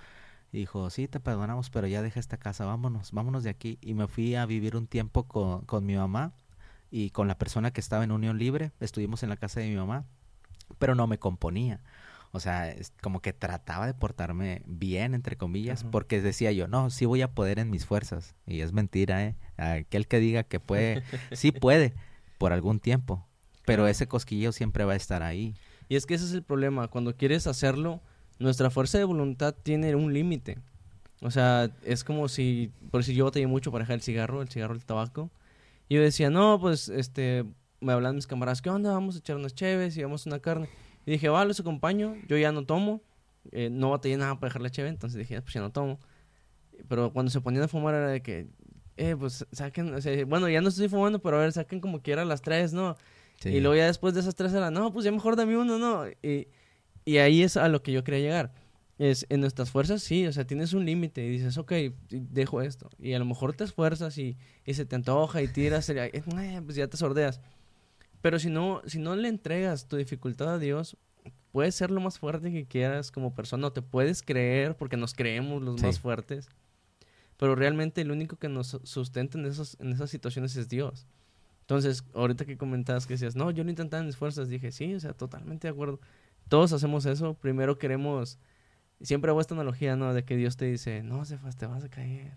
[0.51, 3.77] Y dijo, sí, te perdonamos, pero ya deja esta casa, vámonos, vámonos de aquí.
[3.81, 6.33] Y me fui a vivir un tiempo con, con mi mamá
[6.89, 8.71] y con la persona que estaba en unión libre.
[8.79, 10.05] Estuvimos en la casa de mi mamá,
[10.79, 11.81] pero no me componía.
[12.31, 16.91] O sea, es como que trataba de portarme bien, entre comillas, porque decía yo, no,
[16.91, 18.35] sí voy a poder en mis fuerzas.
[18.45, 19.35] Y es mentira, ¿eh?
[19.57, 21.93] Aquel que diga que puede, sí puede,
[22.37, 23.25] por algún tiempo.
[23.65, 25.55] Pero ese cosquillo siempre va a estar ahí.
[25.89, 26.87] Y es que ese es el problema.
[26.87, 28.01] Cuando quieres hacerlo,
[28.37, 30.59] nuestra fuerza de voluntad tiene un límite.
[31.21, 34.49] O sea, es como si, por si yo batallé mucho para dejar el cigarro, el
[34.49, 35.31] cigarro, el tabaco.
[35.89, 37.43] Y yo decía, no, pues, este,
[37.81, 38.93] me hablan mis camaradas, ¿qué onda?
[38.93, 40.69] Vamos a echar unas cheves y vamos a una carne.
[41.09, 43.01] Y dije, vale, los acompaño, yo ya no tomo,
[43.51, 45.99] eh, no batallé nada para dejar la cheve, entonces dije, pues ya no tomo.
[46.87, 48.45] Pero cuando se ponían a fumar era de que,
[48.95, 52.03] eh, pues saquen, o sea, bueno, ya no estoy fumando, pero a ver, saquen como
[52.03, 52.95] quiera las tres, ¿no?
[53.43, 56.07] Y luego ya después de esas tres era, no, pues ya mejor dame uno, ¿no?
[56.21, 56.47] Y,
[57.05, 58.53] y ahí es a lo que yo quería llegar.
[58.99, 61.73] Es, en nuestras fuerzas, sí, o sea, tienes un límite y dices, ok,
[62.11, 62.87] dejo esto.
[62.99, 66.61] Y a lo mejor te esfuerzas y, y se te antoja y tiras, y, eh,
[66.63, 67.41] pues ya te sordeas.
[68.21, 70.97] Pero si no, si no le entregas tu dificultad a Dios,
[71.51, 75.13] puedes ser lo más fuerte que quieras como persona, o te puedes creer, porque nos
[75.13, 76.49] creemos los más fuertes.
[77.37, 81.07] Pero realmente el único que nos sustenta en, esos, en esas situaciones es Dios.
[81.61, 84.93] Entonces, ahorita que comentabas que decías, no, yo lo intentaba en mis fuerzas, dije, sí,
[84.95, 86.01] o sea, totalmente de acuerdo.
[86.49, 87.35] Todos hacemos eso.
[87.35, 88.39] Primero queremos,
[89.01, 90.13] siempre hago esta analogía, ¿no?
[90.13, 92.33] De que Dios te dice, no, Cefas, te vas a caer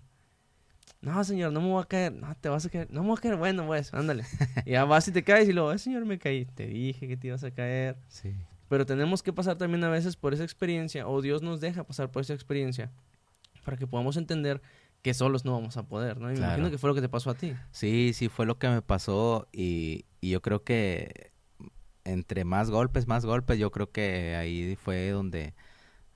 [1.02, 2.12] no, señor, no me voy a caer.
[2.12, 2.88] No, te vas a caer.
[2.90, 3.36] No me voy a caer.
[3.36, 4.24] Bueno, pues, ándale.
[4.64, 6.46] y ya vas y te caes y luego, señor, me caí.
[6.46, 7.98] Te dije que te ibas a caer.
[8.08, 8.32] Sí.
[8.68, 12.10] Pero tenemos que pasar también a veces por esa experiencia, o Dios nos deja pasar
[12.10, 12.90] por esa experiencia,
[13.64, 14.62] para que podamos entender
[15.02, 16.32] que solos no vamos a poder, ¿no?
[16.32, 17.54] imagino que fue lo que te pasó a ti.
[17.72, 21.32] Sí, sí, fue lo que me pasó y, y yo creo que
[22.04, 25.54] entre más golpes, más golpes, yo creo que ahí fue donde,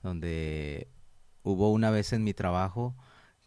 [0.01, 0.87] donde
[1.43, 2.95] hubo una vez en mi trabajo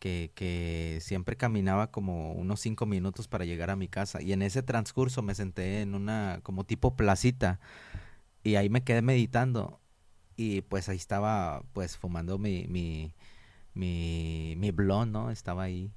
[0.01, 4.23] que, siempre caminaba como unos cinco minutos para llegar a mi casa.
[4.23, 7.61] Y en ese transcurso me senté en una como tipo placita
[8.43, 9.81] y ahí me quedé meditando.
[10.37, 13.15] Y pues ahí estaba pues fumando mi, mi,
[13.75, 15.31] mi, mi blond, ¿no?
[15.31, 15.93] Estaba ahí.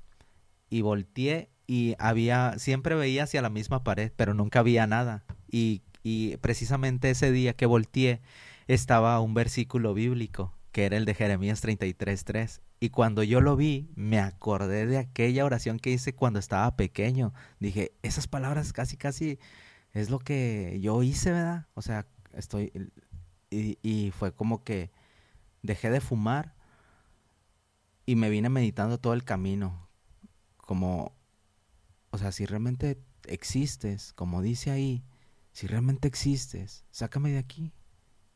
[0.70, 5.26] Y volteé y había, siempre veía hacia la misma pared, pero nunca había nada.
[5.50, 8.22] Y, y precisamente ese día que volteé
[8.68, 12.60] estaba un versículo bíblico que era el de Jeremías 33.3.
[12.84, 17.34] Y cuando yo lo vi, me acordé de aquella oración que hice cuando estaba pequeño.
[17.62, 19.40] Dije, esas palabras casi, casi
[19.94, 21.68] es lo que yo hice, ¿verdad?
[21.76, 22.74] O sea, estoy...
[23.50, 24.92] Y, y fue como que
[25.62, 26.56] dejé de fumar
[28.06, 29.88] y me vine meditando todo el camino.
[30.58, 31.16] Como,
[32.10, 35.06] o sea, si realmente existes, como dice ahí,
[35.54, 37.72] si realmente existes, sácame de aquí.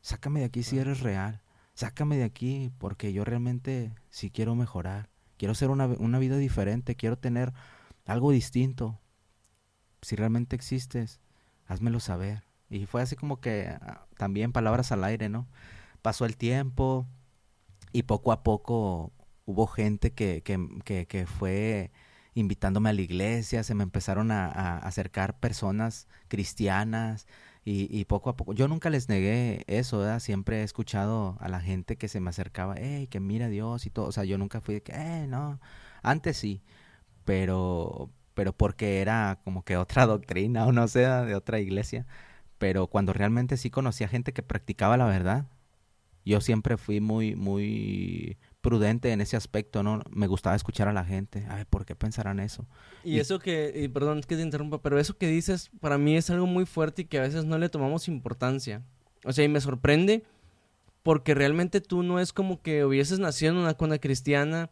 [0.00, 1.42] Sácame de aquí si eres real
[1.78, 6.96] sácame de aquí porque yo realmente sí quiero mejorar, quiero ser una, una vida diferente,
[6.96, 7.52] quiero tener
[8.04, 8.98] algo distinto.
[10.02, 11.20] Si realmente existes,
[11.66, 12.42] házmelo saber.
[12.68, 15.46] Y fue así como que ah, también palabras al aire, ¿no?
[16.02, 17.06] Pasó el tiempo
[17.92, 19.12] y poco a poco
[19.44, 21.92] hubo gente que, que, que, que fue
[22.34, 27.28] invitándome a la iglesia, se me empezaron a acercar personas cristianas,
[27.70, 30.20] y, poco a poco, yo nunca les negué eso, ¿verdad?
[30.20, 33.84] Siempre he escuchado a la gente que se me acercaba, hey, que mira a Dios
[33.84, 34.06] y todo.
[34.06, 35.60] O sea, yo nunca fui de que, eh, no.
[36.02, 36.62] Antes sí,
[37.24, 42.06] pero, pero porque era como que otra doctrina o no sé, de otra iglesia.
[42.58, 45.46] Pero cuando realmente sí conocía gente que practicaba la verdad,
[46.24, 50.02] yo siempre fui muy, muy prudente en ese aspecto, ¿no?
[50.10, 52.66] Me gustaba escuchar a la gente, a ver, ¿por qué pensarán eso?
[53.04, 56.28] Y, eso que, y perdón que te interrumpa, pero eso que dices para mí es
[56.30, 58.82] algo muy fuerte y que a veces no le tomamos importancia.
[59.24, 60.24] O sea, y me sorprende
[61.02, 64.70] porque realmente tú no es como que hubieses nacido en una cuna cristiana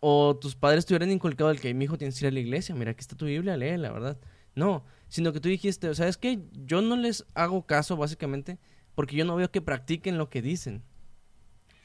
[0.00, 2.40] o tus padres te hubieran inculcado el que mi hijo tienes que ir a la
[2.40, 4.18] iglesia, mira, aquí está tu Biblia, lee, la verdad.
[4.54, 6.40] No, sino que tú dijiste, ¿sabes qué?
[6.64, 8.58] Yo no les hago caso básicamente
[8.94, 10.82] porque yo no veo que practiquen lo que dicen.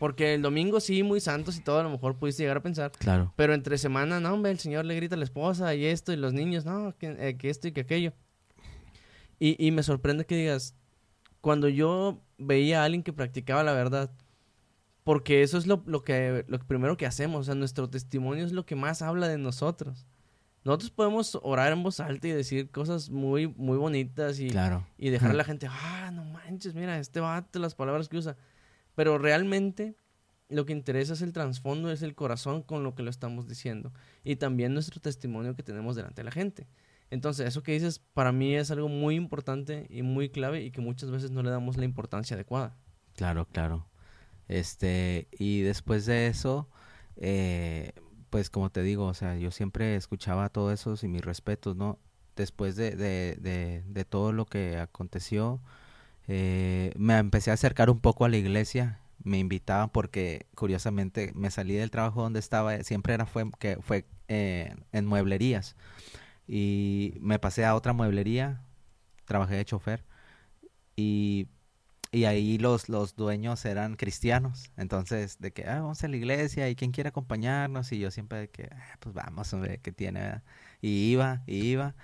[0.01, 2.91] Porque el domingo sí, muy santos y todo, a lo mejor pudiste llegar a pensar.
[2.97, 3.31] Claro.
[3.35, 6.15] Pero entre semana, no, hombre, el señor le grita a la esposa y esto, y
[6.15, 8.11] los niños, no, que, eh, que esto y que aquello.
[9.37, 10.73] Y, y me sorprende que digas,
[11.39, 14.09] cuando yo veía a alguien que practicaba la verdad,
[15.03, 18.53] porque eso es lo, lo, que, lo primero que hacemos, o sea, nuestro testimonio es
[18.53, 20.07] lo que más habla de nosotros.
[20.63, 24.83] Nosotros podemos orar en voz alta y decir cosas muy, muy bonitas y, Claro.
[24.97, 28.35] y dejar a la gente, ah, no manches, mira, este vato, las palabras que usa.
[28.95, 29.95] Pero realmente
[30.49, 33.93] lo que interesa es el trasfondo, es el corazón con lo que lo estamos diciendo.
[34.23, 36.67] Y también nuestro testimonio que tenemos delante de la gente.
[37.09, 40.81] Entonces, eso que dices para mí es algo muy importante y muy clave y que
[40.81, 42.77] muchas veces no le damos la importancia adecuada.
[43.15, 43.87] Claro, claro.
[44.47, 46.69] Este, y después de eso,
[47.17, 47.93] eh,
[48.29, 51.99] pues como te digo, o sea, yo siempre escuchaba todo eso y mis respetos, ¿no?
[52.35, 55.61] Después de, de, de, de todo lo que aconteció,
[56.27, 58.99] eh, me empecé a acercar un poco a la iglesia.
[59.23, 64.05] Me invitaban porque, curiosamente, me salí del trabajo donde estaba, siempre era fue, que fue
[64.27, 65.75] eh, en mueblerías.
[66.47, 68.63] Y me pasé a otra mueblería,
[69.25, 70.05] trabajé de chofer.
[70.95, 71.47] Y
[72.11, 74.71] y ahí los, los dueños eran cristianos.
[74.77, 77.91] Entonces, de que, ah, vamos a la iglesia y quién quiere acompañarnos.
[77.93, 80.19] Y yo siempre que, ah, pues vamos, hombre, que tiene.
[80.21, 80.43] ¿verdad?".
[80.81, 81.95] Y iba, y iba.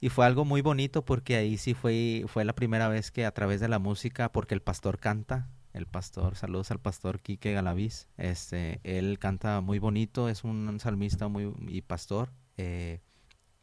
[0.00, 3.32] Y fue algo muy bonito porque ahí sí fue, fue la primera vez que a
[3.32, 8.08] través de la música, porque el pastor canta, el pastor, saludos al pastor Quique Galaviz,
[8.16, 13.00] este, él canta muy bonito, es un salmista muy, y pastor, eh,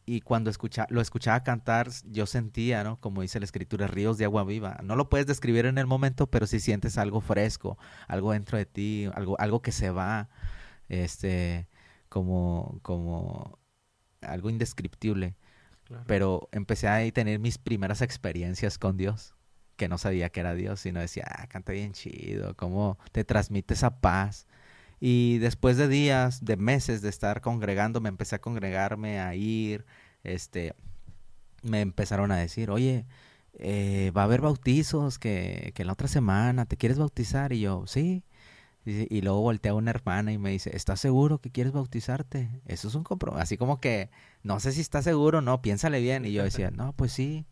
[0.05, 2.99] y cuando escucha, lo escuchaba cantar, yo sentía, ¿no?
[2.99, 4.77] Como dice la escritura, ríos de agua viva.
[4.83, 8.65] No lo puedes describir en el momento, pero sí sientes algo fresco, algo dentro de
[8.65, 10.29] ti, algo, algo que se va,
[10.89, 11.69] este,
[12.09, 13.59] como, como
[14.21, 15.35] algo indescriptible.
[16.07, 19.35] Pero empecé a tener mis primeras experiencias con Dios,
[19.75, 23.73] que no sabía que era Dios, sino decía, ah, canta bien chido, cómo te transmite
[23.73, 24.47] esa paz.
[24.99, 29.85] Y después de días, de meses de estar congregando, me empecé a congregarme, a ir,
[30.23, 30.75] este,
[31.61, 33.05] me empezaron a decir, oye,
[33.59, 37.53] eh, va a haber bautizos que, que la otra semana, ¿te quieres bautizar?
[37.53, 38.23] Y yo, sí.
[38.85, 42.49] Y, luego voltea una hermana y me dice, ¿estás seguro que quieres bautizarte?
[42.65, 43.41] Eso es un compromiso.
[43.41, 44.09] Así como que,
[44.43, 46.25] no sé si estás seguro, no, piénsale bien.
[46.25, 47.45] Y yo decía, no, pues sí,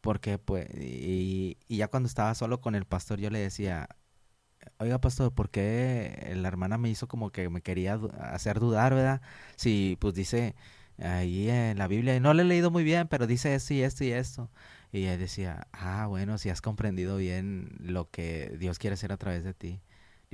[0.00, 3.88] porque pues, y, y ya cuando estaba solo con el pastor, yo le decía,
[4.78, 9.22] oiga pastor, ¿por qué la hermana me hizo como que me quería hacer dudar, verdad?
[9.56, 10.54] Si pues dice
[10.98, 13.82] ahí en la Biblia, y no le he leído muy bien, pero dice esto y
[13.82, 14.50] esto y esto.
[14.92, 19.16] Y ella decía, ah, bueno, si has comprendido bien lo que Dios quiere hacer a
[19.16, 19.80] través de ti.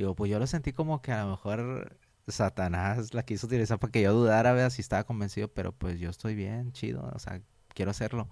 [0.00, 1.94] Digo, pues yo lo sentí como que a lo mejor
[2.26, 4.70] Satanás la quiso utilizar para que yo dudara, ¿verdad?
[4.70, 7.42] Si estaba convencido, pero pues yo estoy bien, chido, o sea,
[7.74, 8.26] quiero hacerlo.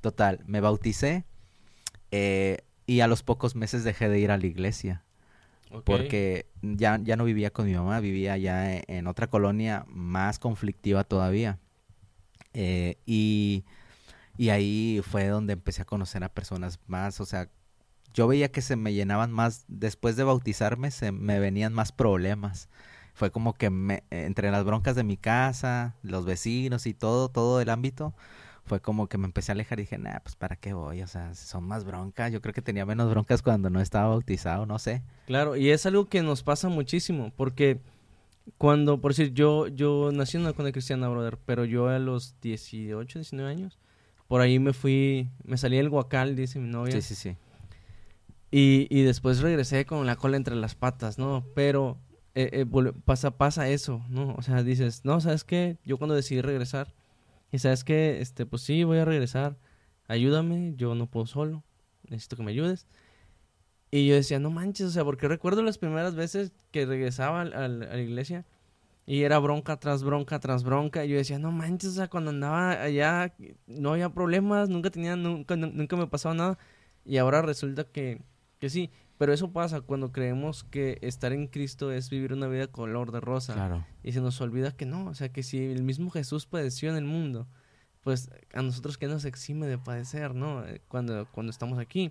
[0.00, 1.26] Total, me bauticé
[2.10, 5.04] eh, y a los pocos meses dejé de ir a la iglesia
[5.84, 10.38] porque ya, ya no vivía con mi mamá, vivía ya e- en otra colonia más
[10.38, 11.58] conflictiva todavía.
[12.54, 13.64] Eh, y,
[14.38, 17.50] y ahí fue donde empecé a conocer a personas más, o sea,
[18.14, 22.68] yo veía que se me llenaban más, después de bautizarme, se me venían más problemas.
[23.12, 27.60] Fue como que me, entre las broncas de mi casa, los vecinos y todo, todo
[27.60, 28.14] el ámbito,
[28.64, 31.06] fue como que me empecé a alejar y dije, nah, pues para qué voy, o
[31.06, 32.32] sea, son más broncas.
[32.32, 35.02] Yo creo que tenía menos broncas cuando no estaba bautizado, no sé.
[35.26, 37.80] Claro, y es algo que nos pasa muchísimo, porque
[38.58, 42.40] cuando, por decir, yo, yo nací en una cuna cristiana, brother, pero yo a los
[42.40, 43.78] 18, 19 años,
[44.28, 47.36] por ahí me fui, me salí del guacal, dice mi novia, Sí, sí, sí.
[48.54, 51.44] Y, y después regresé con la cola entre las patas, ¿no?
[51.54, 51.98] Pero
[52.34, 52.66] eh, eh,
[53.04, 54.34] pasa, pasa eso, ¿no?
[54.36, 55.78] O sea, dices, no, ¿sabes qué?
[55.84, 56.94] Yo cuando decidí regresar,
[57.52, 58.20] y ¿sabes qué?
[58.20, 59.56] Este, pues sí, voy a regresar,
[60.08, 61.64] ayúdame, yo no puedo solo,
[62.08, 62.86] necesito que me ayudes.
[63.90, 67.52] Y yo decía, no manches, o sea, porque recuerdo las primeras veces que regresaba al-
[67.54, 68.44] a la iglesia
[69.06, 71.04] y era bronca tras bronca tras bronca.
[71.04, 73.34] Y yo decía, no manches, o sea, cuando andaba allá
[73.66, 76.58] no había problemas, nunca tenía, nunca, nu- nunca me pasaba nada.
[77.04, 78.22] Y ahora resulta que,
[78.64, 78.90] que sí.
[79.18, 83.20] Pero eso pasa cuando creemos que estar en Cristo es vivir una vida color de
[83.20, 83.52] rosa.
[83.52, 83.84] Claro.
[84.02, 86.96] Y se nos olvida que no, o sea, que si el mismo Jesús padeció en
[86.96, 87.46] el mundo,
[88.00, 90.64] pues a nosotros que nos exime de padecer, ¿no?
[90.66, 92.10] Eh, Cuando, cuando estamos aquí.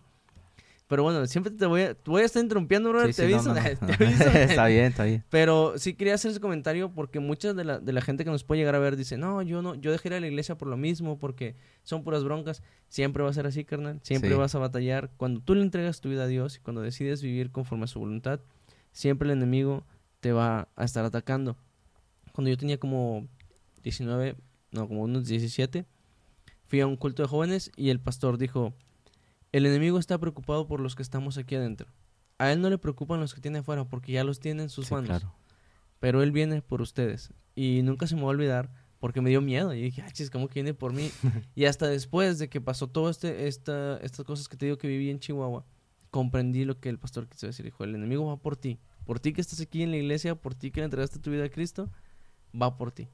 [0.87, 3.01] Pero bueno, siempre te voy a, voy a estar interrumpiendo, bro.
[3.07, 3.53] Sí, te sí, no, aviso.
[3.53, 3.87] no, no.
[3.97, 4.23] te aviso.
[4.33, 5.23] está bien, está bien.
[5.29, 8.43] Pero sí quería hacer ese comentario porque mucha de la, de la gente que nos
[8.43, 10.67] puede llegar a ver dice, no, yo no, yo dejé ir a la iglesia por
[10.67, 12.61] lo mismo, porque son puras broncas.
[12.89, 13.99] Siempre va a ser así, carnal.
[14.03, 14.35] Siempre Sí.
[14.35, 15.09] vas a batallar.
[15.17, 17.99] Cuando tú le entregas tu vida a Dios y cuando decides vivir conforme a su
[17.99, 18.41] voluntad,
[18.91, 19.85] siempre el enemigo
[20.19, 21.57] te va a estar atacando.
[22.33, 23.27] Cuando yo tenía como
[23.83, 24.35] 19,
[24.71, 25.85] no, como unos 17,
[26.65, 28.73] fui a un culto de jóvenes y el pastor dijo,
[29.53, 31.87] el enemigo está preocupado por los que estamos aquí adentro.
[32.37, 34.87] A él no le preocupan los que tiene afuera porque ya los tiene en sus
[34.87, 35.33] Sí, manos claro.
[36.01, 37.31] pero él viene por ustedes.
[37.55, 39.73] Y nunca se me va a olvidar porque me dio miedo.
[39.73, 41.09] Y dije, ah, chis, ¿cómo que viene por mí?
[41.55, 44.87] y hasta después de que pasó todo este, esta, estas cosas que te digo que
[44.87, 45.65] viví en Chihuahua,
[46.09, 47.63] comprendí lo que el pastor quiso decir.
[47.65, 48.79] Dijo, el enemigo va por ti.
[49.05, 51.45] Por ti que estás aquí en la iglesia, por ti que le entregaste tu vida
[51.45, 51.89] a Cristo,
[52.59, 53.07] va por ti.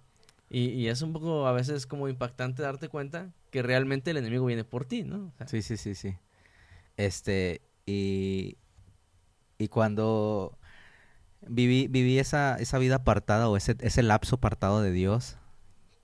[0.49, 4.45] Y, y es un poco a veces como impactante darte cuenta que realmente el enemigo
[4.45, 5.27] viene por ti, ¿no?
[5.27, 6.15] O sea, Sí, sí, sí, sí.
[6.99, 8.57] Este, y,
[9.57, 10.57] y cuando
[11.47, 15.37] viví, viví esa, esa vida apartada o ese, ese lapso apartado de Dios,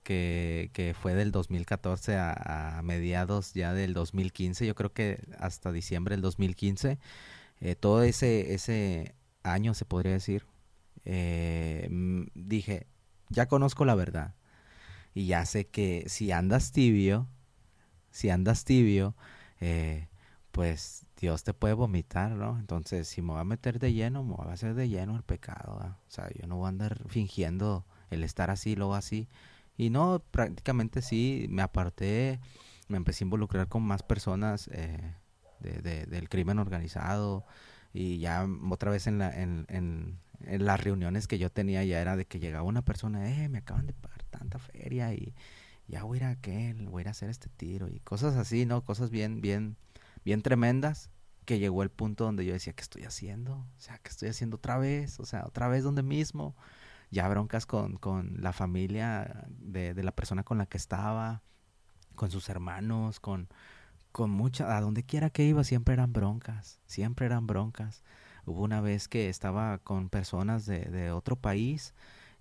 [0.04, 6.14] que, que fue del 2014 a, mediados ya del 2015, yo creo que hasta diciembre
[6.14, 6.98] del 2015,
[7.60, 10.46] eh, todo ese, ese año se podría decir,
[11.04, 12.86] eh, mm, dije,
[13.28, 14.34] ya conozco la verdad.
[15.12, 17.28] Y ya sé que si andas tibio,
[18.10, 19.14] si andas tibio,
[19.60, 20.08] eh,
[20.56, 22.58] pues Dios te puede vomitar, ¿no?
[22.58, 25.22] Entonces, si me voy a meter de lleno, me voy a hacer de lleno el
[25.22, 25.96] pecado, ¿verdad?
[26.08, 29.28] O sea, yo no voy a andar fingiendo el estar así, luego así.
[29.76, 32.40] Y no, prácticamente sí, me aparté,
[32.88, 35.14] me empecé a involucrar con más personas eh,
[35.60, 37.44] de- de- del crimen organizado
[37.92, 42.00] y ya otra vez en, la, en, en- en las reuniones que yo tenía ya
[42.00, 45.34] era de que llegaba una persona, eh, me acaban de pagar tanta feria y
[45.88, 48.36] ya voy a ir a aquel, voy a ir a hacer este tiro y cosas
[48.36, 48.84] así, ¿no?
[48.84, 49.76] Cosas bien, bien,
[50.26, 51.08] bien tremendas
[51.44, 53.54] que llegó el punto donde yo decía, ¿qué estoy haciendo?
[53.54, 55.20] O sea, ¿qué estoy haciendo otra vez?
[55.20, 56.56] O sea, otra vez donde mismo.
[57.12, 61.44] Ya broncas con, con la familia de, de la persona con la que estaba,
[62.16, 63.48] con sus hermanos, con,
[64.10, 68.02] con mucha, a donde quiera que iba siempre eran broncas, siempre eran broncas.
[68.46, 71.94] Hubo una vez que estaba con personas de, de otro país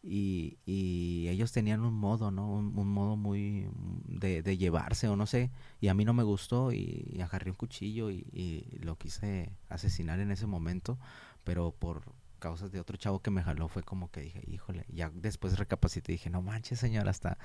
[0.08, 2.52] y, y ellos tenían un modo, ¿no?
[2.52, 3.68] Un, un modo muy
[4.08, 7.50] de, de llevarse o no sé, y a mí no me gustó y, y agarré
[7.52, 11.00] un cuchillo y, y lo quise asesinar en ese momento,
[11.44, 12.04] pero por
[12.40, 16.12] causas de otro chavo que me jaló fue como que dije, híjole, ya después recapacité
[16.12, 17.38] y dije, no manches señor, hasta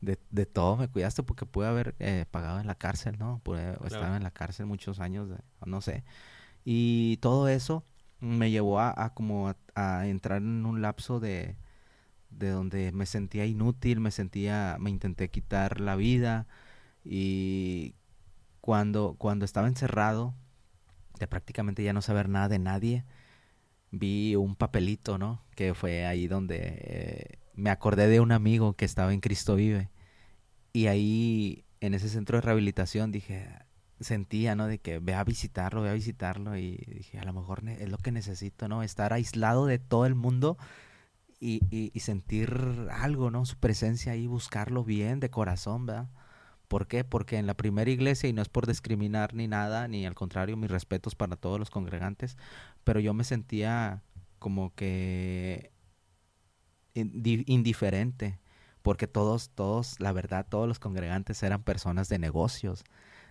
[0.00, 3.40] de, de todo me cuidaste porque pude haber eh, pagado en la cárcel, ¿no?
[3.44, 6.04] Pude estar en la cárcel muchos años, de- no sé.
[6.64, 7.84] Y todo eso
[8.20, 11.56] me llevó a, a como a, a entrar en un lapso de,
[12.30, 16.46] de donde me sentía inútil, me sentía, me intenté quitar la vida
[17.04, 17.94] y
[18.60, 20.34] cuando, cuando estaba encerrado,
[21.18, 23.04] de prácticamente ya no saber nada de nadie,
[23.90, 25.42] vi un papelito, ¿no?
[25.54, 29.90] Que fue ahí donde eh, me acordé de un amigo que estaba en Cristo Vive.
[30.72, 33.48] Y ahí, en ese centro de rehabilitación, dije,
[34.00, 34.66] sentía, ¿no?
[34.66, 36.56] De que ve a visitarlo, ve a visitarlo.
[36.56, 38.82] Y dije, a lo mejor es lo que necesito, ¿no?
[38.82, 40.58] Estar aislado de todo el mundo
[41.40, 43.44] y, y, sentir algo, ¿no?
[43.46, 46.08] Su presencia ahí, buscarlo bien, de corazón, ¿verdad?
[46.68, 47.04] ¿Por qué?
[47.04, 50.56] Porque en la primera iglesia, y no es por discriminar ni nada, ni al contrario,
[50.56, 52.36] mis respetos para todos los congregantes,
[52.84, 54.02] pero yo me sentía
[54.38, 55.72] como que
[56.94, 58.38] indi- indiferente,
[58.82, 62.84] porque todos, todos, la verdad, todos los congregantes eran personas de negocios,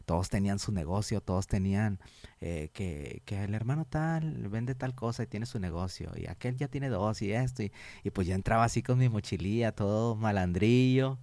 [0.08, 2.00] todos tenían su negocio, todos tenían
[2.40, 6.56] eh, que, que el hermano tal vende tal cosa y tiene su negocio, y aquel
[6.56, 7.72] ya tiene dos y esto, y,
[8.04, 11.20] y pues yo entraba así con mi mochililla, todo malandrillo,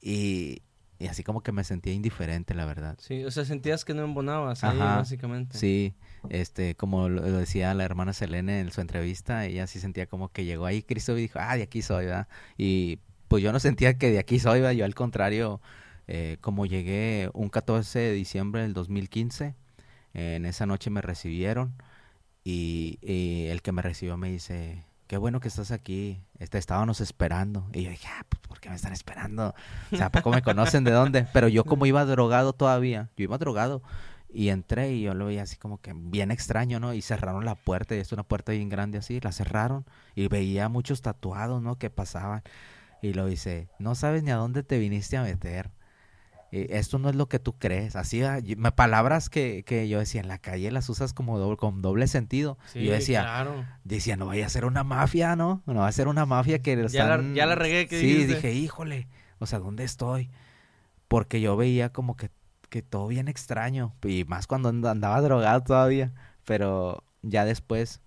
[0.00, 0.62] y,
[0.98, 2.98] y así como que me sentía indiferente, la verdad.
[2.98, 5.58] sí, o sea, sentías que no embonabas ahí, Ajá, básicamente.
[5.58, 5.94] Sí,
[6.30, 10.30] este, como lo, lo decía la hermana Selene en su entrevista, ella sí sentía como
[10.30, 12.28] que llegó ahí Cristo y dijo, ah, de aquí soy, ¿verdad?
[12.56, 14.72] Y pues yo no sentía que de aquí soy, ¿verdad?
[14.74, 15.60] Yo al contrario,
[16.08, 19.54] eh, como llegué un 14 de diciembre del 2015,
[20.14, 21.74] en esa noche me recibieron
[22.48, 22.98] y,
[23.50, 27.68] el que me recibió me dice, qué bueno que estás aquí, este, estábamos esperando.
[27.72, 29.52] Y yo dije, ah, pues, ¿por qué me están esperando?
[29.90, 31.26] O sea, ¿a poco me conocen de dónde?
[31.32, 33.82] Pero yo como iba drogado todavía, yo iba drogado.
[34.32, 36.94] Y entré y yo lo veía así como que bien extraño, ¿no?
[36.94, 39.84] Y cerraron la puerta, y es una puerta bien grande así, la cerraron.
[40.14, 41.78] Y veía muchos tatuados, ¿no?
[41.78, 42.42] Que pasaban.
[43.02, 45.70] Y lo dice, no sabes ni a dónde te viniste a meter.
[46.56, 47.96] Y esto no es lo que tú crees.
[47.96, 48.40] Así, ah,
[48.74, 52.58] palabras que, que yo decía, en la calle las usas como doble, con doble sentido.
[52.72, 53.64] Sí, y yo decía, claro.
[53.84, 55.62] decía, no vaya a ser una mafia, ¿no?
[55.66, 58.06] No va a ser una mafia que Ya la- están- ya la regué, ¿qué Sí,
[58.06, 58.34] dijiste?
[58.34, 60.30] dije, híjole, o sea, ¿dónde estoy?
[61.08, 62.30] Porque yo veía como que
[62.68, 63.94] que todo bien extraño.
[64.02, 66.12] Y más cuando andaba drogado todavía.
[66.44, 68.00] Pero ya después,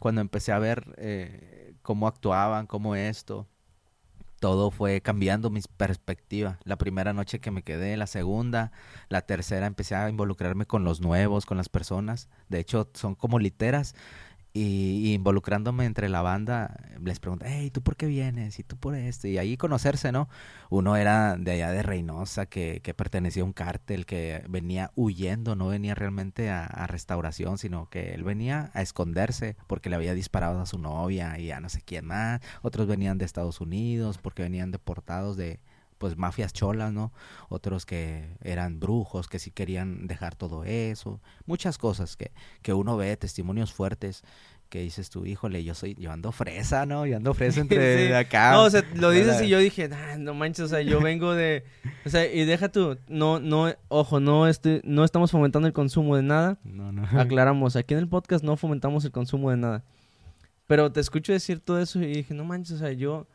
[0.00, 3.46] cuando empecé a ver eh, cómo actuaban, cómo esto,
[4.46, 6.60] todo fue cambiando mi perspectiva.
[6.62, 8.70] La primera noche que me quedé, la segunda,
[9.08, 12.28] la tercera empecé a involucrarme con los nuevos, con las personas.
[12.48, 13.96] De hecho, son como literas
[14.56, 18.58] y, involucrándome entre la banda, les pregunté, hey, ¿tú por qué vienes?
[18.58, 19.28] Y tú por esto.
[19.28, 20.28] Y ahí conocerse, ¿no?
[20.70, 25.56] Uno era de allá de Reynosa, que, que pertenecía a un cártel, que venía huyendo,
[25.56, 30.60] no venía realmente a, restauración, sino que él venía a esconderse porque le había disparado
[30.60, 32.40] a su novia y a no sé quién más.
[32.62, 35.60] Otros venían de Estados Unidos porque venían deportados de,
[35.98, 37.12] pues mafias cholas, ¿no?
[37.48, 42.32] Otros que eran brujos, que sí querían dejar todo eso, muchas cosas que,
[42.62, 44.22] que uno ve, testimonios fuertes
[44.68, 47.06] que dices tú, híjole, yo soy, yo ando fresa, ¿no?
[47.06, 48.52] Yo ando fresa entre acá.
[48.52, 49.88] No, o sea, lo dices y yo dije,
[50.18, 51.64] no manches, o sea, yo vengo de,
[52.04, 56.16] o sea, y deja tú, no, no, ojo, no, estoy, no estamos fomentando el consumo
[56.16, 56.58] de nada.
[56.64, 57.06] No, no.
[57.20, 59.84] Aclaramos, aquí en el podcast no fomentamos el consumo de nada.
[60.66, 63.28] Pero te escucho decir todo eso y dije, no manches, o sea, yo,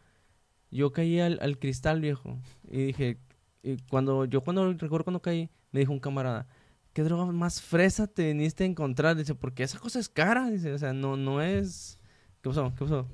[0.71, 2.39] yo caí al, al cristal viejo.
[2.69, 3.17] Y dije,
[3.63, 6.47] y cuando, yo cuando, recuerdo cuando caí, me dijo un camarada,
[6.93, 9.15] ¿qué droga más fresa te viniste a encontrar?
[9.15, 10.49] Dice, porque esa cosa es cara.
[10.49, 11.99] Dice, o sea, no, no es...
[12.41, 12.73] ¿Qué pasó?
[12.75, 13.07] ¿Qué pasó?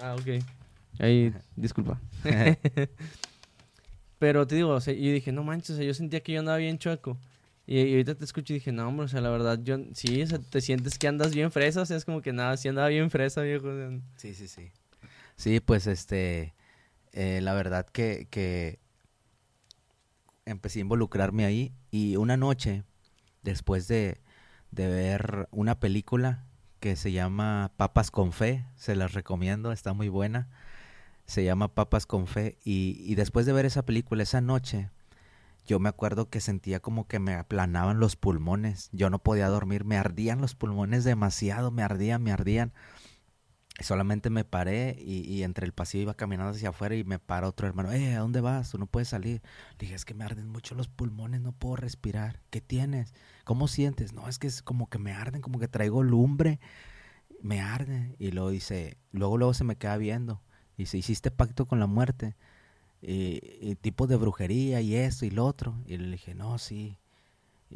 [0.00, 0.42] Ah, ok.
[0.98, 2.00] Ahí, disculpa.
[4.18, 6.40] Pero te digo, o sea, yo dije, no manches, o sea, yo sentía que yo
[6.40, 7.18] andaba bien chueco.
[7.66, 10.22] Y, y, ahorita te escucho y dije, no, hombre, o sea, la verdad, yo, sí,
[10.22, 12.68] o sea, te sientes que andas bien fresa, o sea, es como que nada, sí
[12.68, 13.68] andaba bien fresa, viejo.
[13.68, 14.70] O sea, Sí, sí, sí.
[15.36, 16.54] Sí, pues este,
[17.12, 18.80] eh, la verdad que, que
[20.46, 22.84] empecé a involucrarme ahí y una noche,
[23.42, 24.20] después de,
[24.70, 26.44] de ver una película
[26.80, 30.48] que se llama Papas con Fe, se las recomiendo, está muy buena,
[31.26, 34.90] se llama Papas con Fe y, y después de ver esa película esa noche,
[35.66, 39.84] yo me acuerdo que sentía como que me aplanaban los pulmones, yo no podía dormir,
[39.84, 42.72] me ardían los pulmones demasiado, me ardían, me ardían.
[43.80, 47.66] Solamente me paré y, entre el pasillo iba caminando hacia afuera y me para otro
[47.66, 47.90] hermano.
[47.92, 48.70] Eh, ¿a dónde vas?
[48.70, 49.42] Tú no puedes salir.
[49.72, 52.40] Le dije, es que me arden mucho los pulmones, no puedo respirar.
[52.50, 53.14] ¿Qué tienes?
[53.42, 54.12] ¿Cómo sientes?
[54.12, 56.60] No, es que es como que me arden, como que traigo lumbre.
[57.42, 58.14] Me arde.
[58.20, 60.40] Y luego dice, luego, luego se me queda viendo.
[60.76, 62.36] Dice, ¿hiciste pacto con la muerte?
[63.02, 65.82] Y, y tipos de brujería y esto y lo otro.
[65.86, 66.98] Y le dije, no, sí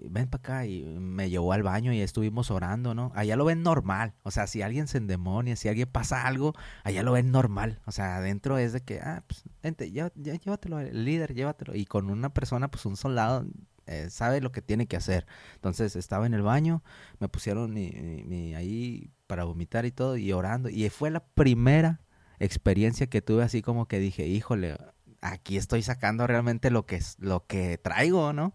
[0.08, 3.12] ven para acá y me llevó al baño y estuvimos orando, ¿no?
[3.14, 7.02] Allá lo ven normal, o sea, si alguien se endemonia, si alguien pasa algo, allá
[7.02, 10.78] lo ven normal, o sea, adentro es de que, ah, pues, vente, ya, ya, llévatelo,
[10.80, 13.44] el líder, llévatelo, y con una persona, pues un soldado,
[13.86, 15.26] eh, sabe lo que tiene que hacer.
[15.54, 16.82] Entonces estaba en el baño,
[17.20, 21.20] me pusieron mi, mi, mi ahí para vomitar y todo, y orando, y fue la
[21.20, 22.00] primera
[22.38, 24.76] experiencia que tuve así como que dije, híjole,
[25.20, 28.54] aquí estoy sacando realmente lo que, lo que traigo, ¿no?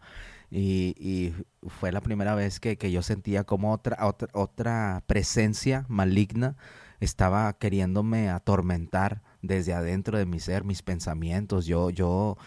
[0.55, 1.33] Y, y,
[1.67, 6.57] fue la primera vez que, que, yo sentía como otra, otra, otra presencia maligna
[6.99, 11.65] estaba queriéndome atormentar desde adentro de mi ser, mis pensamientos.
[11.65, 12.37] Yo, yo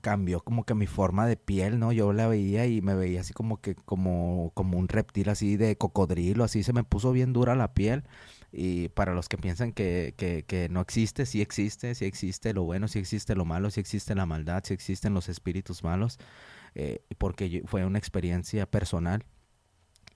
[0.00, 1.90] cambió como que mi forma de piel, ¿no?
[1.90, 5.76] Yo la veía y me veía así como que como, como un reptil así de
[5.76, 8.04] cocodrilo, así se me puso bien dura la piel.
[8.52, 12.62] Y para los que piensan que, que, que no existe, sí existe, sí existe lo
[12.62, 16.18] bueno, sí existe lo malo, sí existe la maldad, sí existen los espíritus malos
[16.74, 19.24] eh, porque fue una experiencia personal.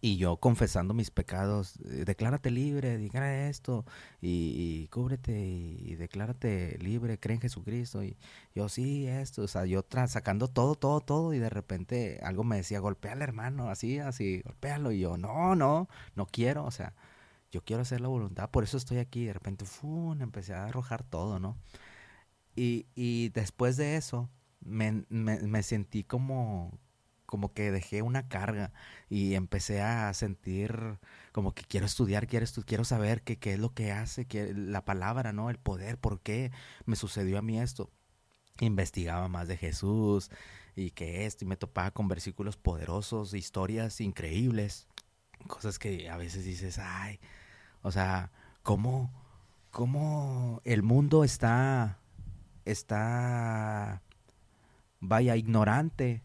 [0.01, 3.87] Y yo confesando mis pecados, eh, declárate libre, diga esto,
[4.21, 8.05] y, y cúbrete, y, y, declárate libre, cree en Jesucristo.
[8.05, 8.19] Y
[8.55, 12.57] yo sí, esto, o sea, yo sacando todo, todo, todo, y de repente algo me
[12.57, 14.93] decía, golpea al hermano, así, así, golpéalo.
[14.93, 16.95] Y yo, no, no, no quiero, o sea,
[17.51, 19.25] yo quiero hacer la voluntad, por eso estoy aquí.
[19.27, 20.21] De repente, ¡fum!
[20.23, 21.57] empecé a arrojar todo, ¿no?
[22.57, 24.29] Y, y después de eso,
[24.65, 26.79] me, me, sentí como,
[27.27, 28.73] como que dejé una carga
[29.09, 30.99] y empecé a sentir
[31.33, 34.55] como que quiero estudiar, quiero, estu quiero saber qué, qué es lo que hace, que
[34.55, 35.51] la palabra, ¿no?
[35.51, 36.53] El poder, por qué
[36.87, 37.91] me sucedió a mí esto.
[38.61, 40.31] Investigaba más de Jesús
[40.77, 44.87] y que esto, y me topaba con versículos poderosos, historias increíbles,
[45.47, 47.21] cosas que a veces dices, ay,
[47.83, 48.31] o sea,
[48.63, 49.13] ¿cómo,
[49.71, 51.99] cómo el mundo está,
[52.65, 54.04] está
[55.09, 56.23] vaya ignorante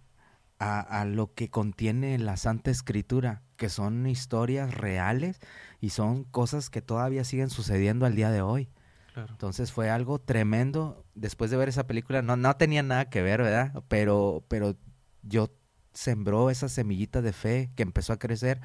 [0.57, 5.39] a, a, lo que contiene la Santa Escritura, que son historias reales
[5.79, 8.69] y son cosas que todavía siguen sucediendo al día de hoy.
[9.13, 9.31] Claro.
[9.31, 11.05] Entonces fue algo tremendo.
[11.15, 13.83] Después de ver esa película, no, no tenía nada que ver, ¿verdad?
[13.87, 14.75] Pero, pero
[15.23, 15.51] yo
[15.93, 18.61] sembró esa semillita de fe que empezó a crecer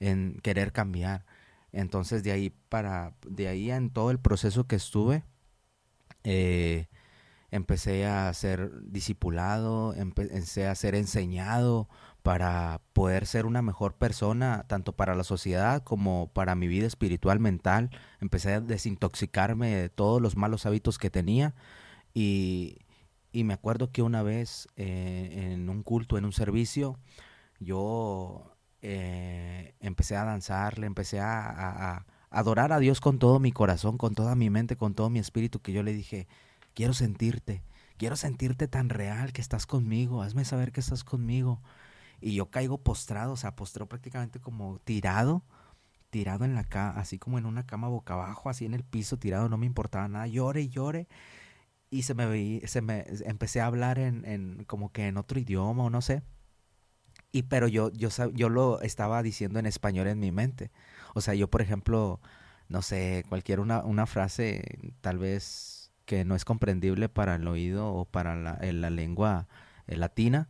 [0.00, 1.24] en querer cambiar.
[1.72, 5.24] Entonces de ahí para, de ahí en todo el proceso que estuve,
[6.24, 6.88] eh,
[7.50, 11.88] empecé a ser discipulado, empecé a ser enseñado
[12.22, 17.40] para poder ser una mejor persona, tanto para la sociedad como para mi vida espiritual,
[17.40, 17.90] mental.
[18.20, 21.54] Empecé a desintoxicarme de todos los malos hábitos que tenía
[22.12, 22.78] y,
[23.32, 26.98] y me acuerdo que una vez eh, en un culto, en un servicio,
[27.60, 33.98] yo eh, empecé a danzar, le empecé a, adorar a Dios con todo mi corazón,
[33.98, 36.28] con toda mi mente, con todo mi espíritu, que yo le dije,
[36.78, 37.64] quiero sentirte,
[37.96, 41.60] quiero sentirte tan real que estás conmigo, hazme saber que estás conmigo.
[42.20, 45.42] Y yo caigo postrado, o sea, postrado prácticamente como tirado,
[46.10, 49.18] tirado en la cama, así como en una cama boca abajo, así en el piso,
[49.18, 51.08] tirado, no me importaba nada, llore y llore.
[51.90, 55.40] Y se me veía, se me empecé a hablar en, en como que en otro
[55.40, 56.22] idioma o no sé.
[57.32, 60.70] Y pero yo, yo, yo lo estaba diciendo en español en mi mente.
[61.14, 62.20] O sea, yo por ejemplo,
[62.68, 65.77] no sé, cualquier una, una frase tal vez
[66.08, 69.46] que no es comprendible para el oído o para la, la lengua
[69.86, 70.48] eh, latina.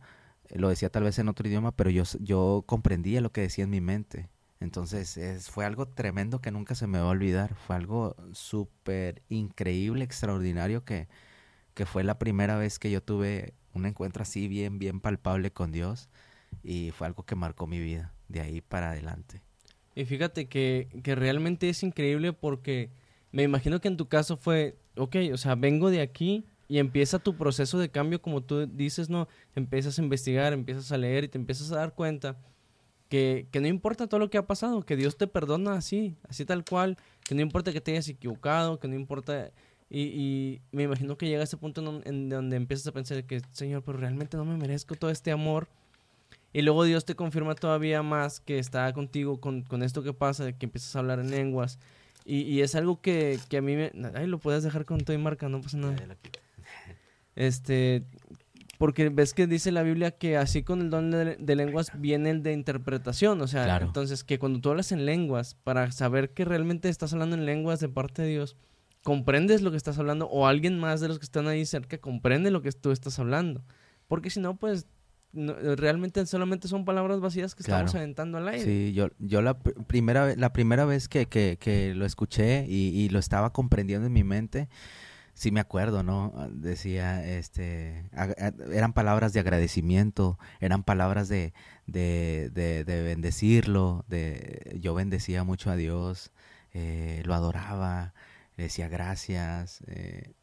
[0.55, 3.69] Lo decía tal vez en otro idioma, pero yo, yo comprendía lo que decía en
[3.69, 4.29] mi mente.
[4.61, 7.55] Entonces es, fue algo tremendo que nunca se me va a olvidar.
[7.55, 11.09] Fue algo súper increíble, extraordinario, que,
[11.73, 15.73] que fue la primera vez que yo tuve un encuentro así bien, bien palpable con
[15.73, 16.07] Dios.
[16.63, 19.41] Y fue algo que marcó mi vida de ahí para adelante.
[19.93, 22.91] Y fíjate que, que realmente es increíble porque
[23.31, 27.19] me imagino que en tu caso fue, ok, o sea, vengo de aquí y empieza
[27.19, 29.27] tu proceso de cambio, como tú dices, ¿no?
[29.55, 32.37] Empiezas a investigar, empiezas a leer y te empiezas a dar cuenta
[33.09, 36.45] que, que no importa todo lo que ha pasado, que Dios te perdona así, así
[36.45, 39.51] tal cual, que no importa que te hayas equivocado, que no importa...
[39.91, 43.81] Y, me imagino que llega ese punto en, en, donde empiezas a pensar que, Señor,
[43.83, 45.67] pero realmente no me merezco todo este amor.
[46.53, 50.51] Y luego Dios te confirma todavía más que está contigo con, con esto que pasa,
[50.51, 51.79] que empiezas a hablar en lenguas,
[52.29, 53.91] y, y es algo que, que, a mí me...
[54.13, 55.95] Ay, lo puedes dejar con todo y marca, no pasa nada.
[57.35, 58.03] Este...
[58.77, 62.43] Porque ves que dice la Biblia que así con el don de, lenguas viene el
[62.43, 63.41] de interpretación.
[63.41, 67.35] O sea, entonces que cuando tú hablas en lenguas, para saber que realmente estás hablando
[67.35, 68.55] en lenguas de parte de Dios,
[69.03, 72.51] comprendes lo que estás hablando o alguien más de los que están ahí cerca comprende
[72.51, 73.63] lo que tú estás hablando.
[74.07, 74.87] Porque si no, pues
[75.33, 78.63] realmente solamente son palabras vacías que estamos aventando al aire.
[78.63, 83.09] Sí, yo, yo la primera, la primera vez que, que, que lo escuché y, y,
[83.09, 84.69] lo estaba comprendiendo en mi mente,
[85.33, 86.33] sí me acuerdo, ¿no?
[86.51, 88.09] Decía, este,
[88.71, 91.53] eran palabras de agradecimiento, eran palabras de,
[91.85, 96.31] de, de, de bendecirlo, de, yo bendecía mucho a Dios,
[96.73, 98.13] eh, lo adoraba,
[98.57, 100.33] le decía gracias, eh,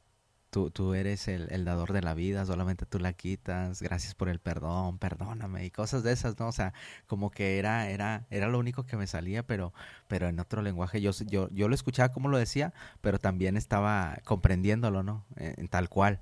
[0.73, 4.99] tú, eres el, dador de la vida, solamente tú la quitas, gracias por el perdón,
[4.99, 6.49] perdóname y cosas de esas, ¿no?
[6.49, 6.73] O sea,
[7.07, 9.75] como que era, era, era lo único que me salía, pero,
[10.09, 11.01] pero en otro lenguaje.
[11.01, 15.27] Yo, yo, yo lo escuchaba como lo decía, pero también estaba comprendiéndolo, ¿no?
[15.37, 16.21] En, tal cual.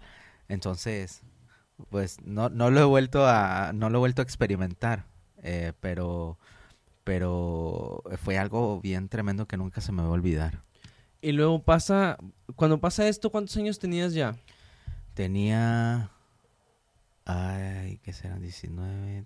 [0.48, 1.22] Entonces,
[1.90, 5.06] pues no, no lo he vuelto a, no lo he vuelto a experimentar,
[5.42, 6.38] eh, pero,
[7.04, 10.62] pero fue algo bien tremendo que nunca se me va a olvidar.
[11.24, 12.18] Y luego pasa,
[12.54, 14.36] cuando pasa esto, ¿cuántos años tenías ya?
[15.14, 16.10] Tenía,
[17.24, 18.42] ay, ¿qué serán?
[18.42, 19.24] 19.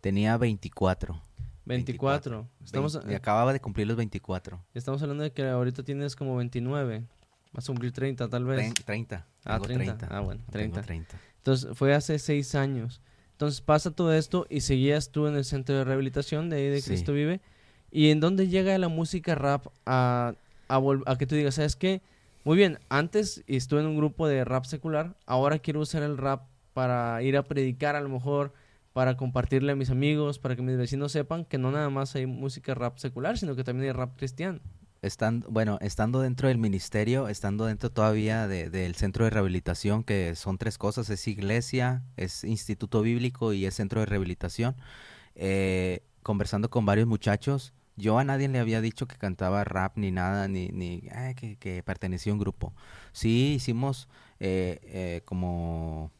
[0.00, 1.22] Tenía 24.
[1.64, 2.48] 24.
[2.64, 4.60] Estamos, y acababa de cumplir los 24.
[4.74, 7.04] Estamos hablando de que ahorita tienes como 29.
[7.52, 8.74] Vas a cumplir 30 tal vez.
[8.84, 9.24] 30.
[9.44, 10.08] Ah, 30.
[10.10, 10.82] Ah, bueno, 30.
[10.82, 11.16] 30.
[11.36, 13.00] Entonces fue hace 6 años.
[13.30, 16.82] Entonces pasa todo esto y seguías tú en el centro de rehabilitación de ahí de
[16.82, 17.40] Cristo Vive.
[17.92, 20.34] ¿Y en dónde llega la música rap a
[20.72, 22.02] a, que tú digas, ¿sabes qué?
[22.44, 26.48] Muy bien, antes estuve en un grupo de rap secular, ahora quiero usar el rap
[26.72, 28.52] para ir a predicar a lo mejor,
[28.92, 32.26] para compartirle a mis amigos, para que mis vecinos sepan que no nada más hay
[32.26, 34.60] música rap secular, sino que también hay rap cristiano.
[35.02, 40.58] Estando, bueno, estando dentro del ministerio, estando dentro todavía del centro de rehabilitación, que son
[40.58, 44.76] tres cosas, es iglesia, es instituto bíblico y es centro de rehabilitación,
[45.34, 50.10] eh, conversando con varios muchachos, yo a nadie le había dicho que cantaba rap ni
[50.10, 51.02] nada, ni, ni
[51.36, 52.74] que, que, pertenecía a un grupo.
[53.12, 54.08] Sí hicimos
[54.40, 56.10] eh, eh, como,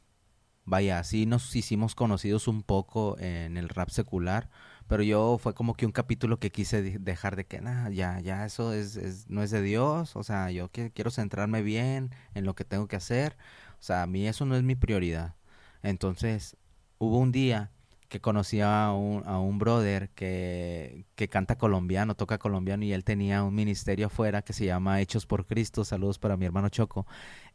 [0.65, 4.51] vaya, sí nos hicimos conocidos un poco en el rap secular,
[4.89, 8.45] pero yo fue como que un capítulo que quise dejar de que, nada, ya, ya
[8.45, 12.65] eso es, no es de Dios, o sea, yo quiero centrarme bien en lo que
[12.65, 13.37] tengo que hacer,
[13.81, 15.35] o sea, a mí eso no es mi prioridad.
[15.83, 16.57] Entonces,
[16.99, 17.73] hubo un día
[18.13, 23.05] que conocía a un, a un brother que, que, canta colombiano, toca colombiano y él
[23.05, 27.07] tenía un ministerio afuera que se llama Hechos por Cristo, saludos para mi hermano Choco.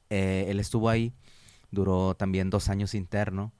[0.10, 1.14] Eh, él estuvo ahí,
[1.70, 3.53] duró también dos años interno,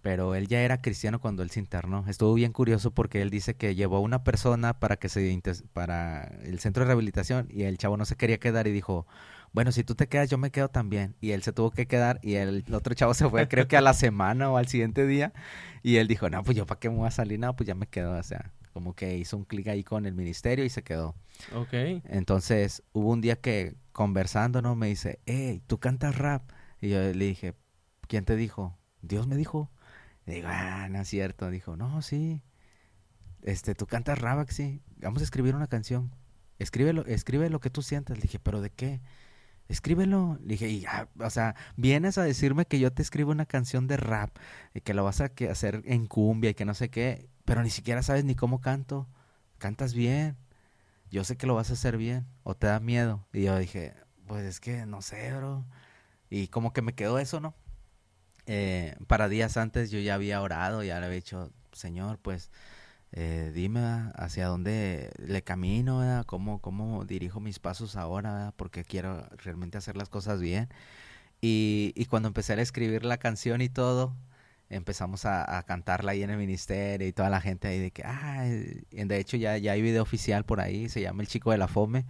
[0.00, 2.06] pero él ya era cristiano cuando él se internó.
[2.08, 5.38] Estuvo bien curioso porque él dice que llevó a una persona para que se
[5.74, 9.06] para el centro de rehabilitación y el chavo no se quería quedar y dijo,
[9.52, 11.14] bueno, si tú te quedas, yo me quedo también.
[11.20, 13.82] Y él se tuvo que quedar y el otro chavo se fue, creo que a
[13.82, 15.32] la semana o al siguiente día.
[15.82, 17.74] Y él dijo, no, pues yo para qué me voy a salir, no, pues ya
[17.74, 18.12] me quedo.
[18.18, 21.14] O sea, como que hizo un clic ahí con el ministerio y se quedó.
[21.54, 21.74] Ok.
[22.04, 24.74] Entonces hubo un día que conversando, ¿no?
[24.74, 26.50] Me dice, hey, ¿tú cantas rap?
[26.80, 27.54] Y yo le dije,
[28.08, 28.78] ¿quién te dijo?
[29.02, 29.70] Dios me dijo.
[30.26, 31.50] Y digo, ah, no es cierto.
[31.50, 32.42] Dijo, no, sí.
[33.42, 34.80] Este, tú cantas rap, sí.
[34.96, 36.14] Vamos a escribir una canción.
[36.58, 38.16] Escríbelo, escribe lo que tú sientas.
[38.16, 39.00] Le dije, ¿pero de qué?
[39.72, 40.38] Escríbelo.
[40.42, 40.84] Le dije, y
[41.18, 44.36] o sea, vienes a decirme que yo te escribo una canción de rap
[44.74, 47.62] y que lo vas a que hacer en cumbia y que no sé qué, pero
[47.62, 49.08] ni siquiera sabes ni cómo canto.
[49.56, 50.36] Cantas bien.
[51.10, 52.26] Yo sé que lo vas a hacer bien.
[52.42, 53.26] ¿O te da miedo?
[53.32, 53.94] Y yo dije,
[54.26, 55.64] pues es que no sé, bro.
[56.28, 57.54] Y como que me quedó eso, ¿no?
[58.46, 62.50] Eh, para días antes yo ya había orado, ya le había dicho, Señor, pues
[63.12, 63.80] eh, dime
[64.14, 70.08] hacia dónde le camino, ¿Cómo, cómo dirijo mis pasos ahora, porque quiero realmente hacer las
[70.08, 70.68] cosas bien.
[71.40, 74.14] Y, y cuando empecé a escribir la canción y todo,
[74.72, 78.44] empezamos a, cantarla ahí en el ministerio y toda la gente ahí de que, ah,
[78.44, 81.68] de hecho ya, ya hay video oficial por ahí, se llama El Chico de la
[81.68, 82.04] Fome.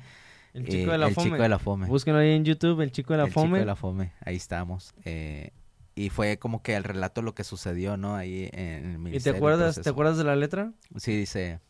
[0.55, 1.87] El Chico, de, la el chico de la Fome.
[1.87, 3.47] Búsquenlo ahí en YouTube, El Chico de la Fome.
[3.47, 4.95] El Chico de la Fome, ahí estamos.
[5.05, 5.51] Eh,
[5.95, 8.17] y fue como que el relato de lo que sucedió, ¿no?
[8.17, 9.19] Ahí en el ministerio.
[9.19, 10.73] ¿Y te acuerdas, ¿te acuerdas de la letra?
[10.97, 11.61] Sí, dice,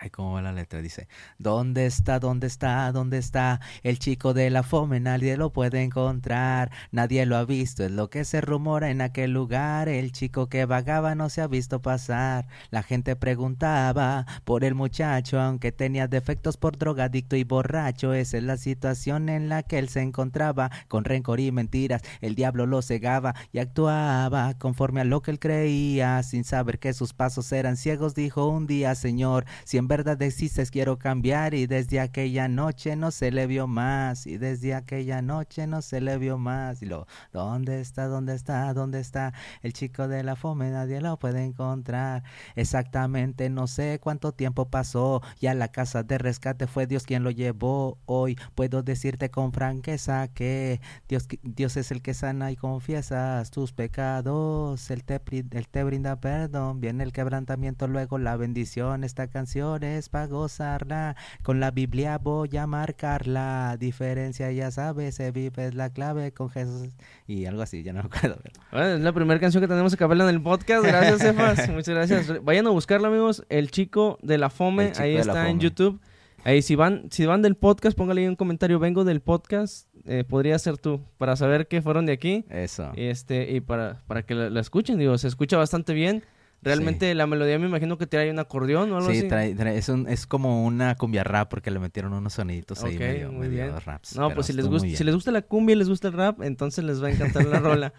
[0.00, 0.82] Ay, ¿cómo va la letra?
[0.82, 4.98] Dice, ¿dónde está, dónde está, dónde está el chico de la fome?
[4.98, 9.32] Nadie lo puede encontrar, nadie lo ha visto, es lo que se rumora en aquel
[9.32, 9.88] lugar.
[9.88, 12.48] El chico que vagaba no se ha visto pasar.
[12.70, 18.14] La gente preguntaba por el muchacho, aunque tenía defectos por drogadicto y borracho.
[18.14, 22.02] Esa es la situación en la que él se encontraba, con rencor y mentiras.
[22.20, 26.92] El diablo lo cegaba y actuaba conforme a lo que él creía, sin saber que
[26.94, 28.14] sus pasos eran ciegos.
[28.14, 29.44] Dijo un día, Señor,
[29.84, 30.18] en verdad
[30.72, 35.68] quiero cambiar y desde aquella noche no se le vio más y desde aquella noche
[35.68, 38.08] no se le vio más y lo ¿dónde está?
[38.08, 38.74] ¿dónde está?
[38.74, 39.32] ¿dónde está?
[39.62, 42.24] El chico de la fome nadie lo puede encontrar
[42.56, 47.22] exactamente no sé cuánto tiempo pasó y a la casa de rescate fue Dios quien
[47.22, 52.56] lo llevó hoy puedo decirte con franqueza que Dios, Dios es el que sana y
[52.56, 55.20] confiesas tus pecados él te,
[55.52, 59.73] él te brinda perdón viene el quebrantamiento luego la bendición esta canción
[60.10, 61.16] para gozarla.
[61.42, 63.76] Con la Biblia voy a marcarla.
[63.78, 66.90] Diferencia, ya sabes, se vive es la clave con Jesús.
[67.26, 68.38] Y algo así, ya no me acuerdo.
[68.72, 70.84] es la primera canción que tenemos que hablar en el podcast.
[70.84, 71.68] Gracias, Efas.
[71.68, 72.44] Muchas gracias.
[72.44, 73.44] Vayan a buscarla, amigos.
[73.48, 74.92] El chico de la fome.
[74.98, 76.00] Ahí está en YouTube.
[76.44, 78.78] Ahí, si van, si van del podcast, póngale ahí un comentario.
[78.78, 79.88] Vengo del podcast.
[80.06, 82.44] Eh, podría ser tú, para saber que fueron de aquí.
[82.50, 82.92] Eso.
[82.96, 86.22] Este, y para, para que la, la escuchen, digo, se escucha bastante bien.
[86.64, 89.20] Realmente la melodía me imagino que trae un acordeón o algo así.
[89.20, 93.48] Sí, es, es como una cumbia rap porque le metieron unos soniditos ahí medio, muy
[93.48, 93.72] bien.
[93.84, 94.16] raps.
[94.16, 96.42] No, pues si les, gusta, si les gusta la cumbia y les gusta el rap,
[96.42, 97.92] entonces les va a encantar la rola.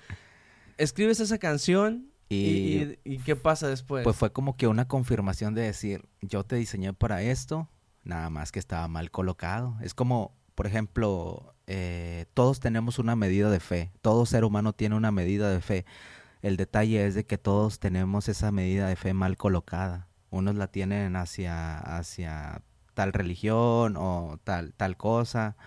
[0.77, 4.03] Escribes esa canción y, y, qué pasa después?
[4.03, 7.69] Pues fue como que una confirmación de decir, yo te diseñé para esto,
[8.03, 9.77] nada más que estaba mal colocado.
[9.81, 14.95] Es como, por ejemplo, eh, todos tenemos una medida de fe, todo ser humano tiene
[14.95, 15.85] una medida de fe
[16.45, 20.09] el detalle es de que todos tenemos esa medida de fe mal colocada.
[20.29, 22.61] Unos la tienen hacia, hacia
[22.93, 25.57] tal religión o tal, tal cosa,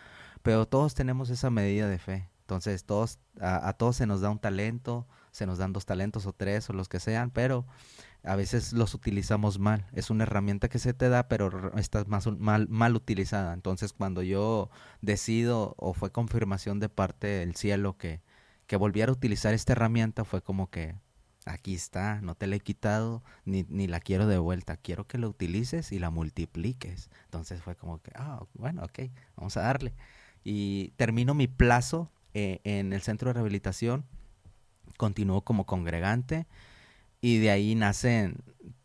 [0.42, 2.30] pero todos tenemos esa medida de fe.
[2.42, 6.32] Entonces, todos, a, todos se nos da un talento, se nos dan dos talentos o
[6.32, 7.66] tres o los que sean, pero
[8.22, 9.84] a veces los utilizamos mal.
[9.94, 13.52] Es una herramienta que se te da, pero está más mal, mal utilizada.
[13.52, 14.70] Entonces, cuando yo
[15.00, 18.22] decido o fue confirmación de parte del cielo que,
[18.68, 20.94] que volviera a utilizar esta herramienta fue como que
[21.46, 25.18] aquí está, no te la he quitado ni, ni la quiero de vuelta, quiero que
[25.18, 27.10] la utilices y la multipliques.
[27.24, 29.94] Entonces fue como que, ah, bueno, ok, vamos a darle.
[30.44, 34.04] Y termino mi plazo eh, en el centro de rehabilitación,
[34.98, 36.46] continúo como congregante
[37.22, 38.36] y de ahí nacen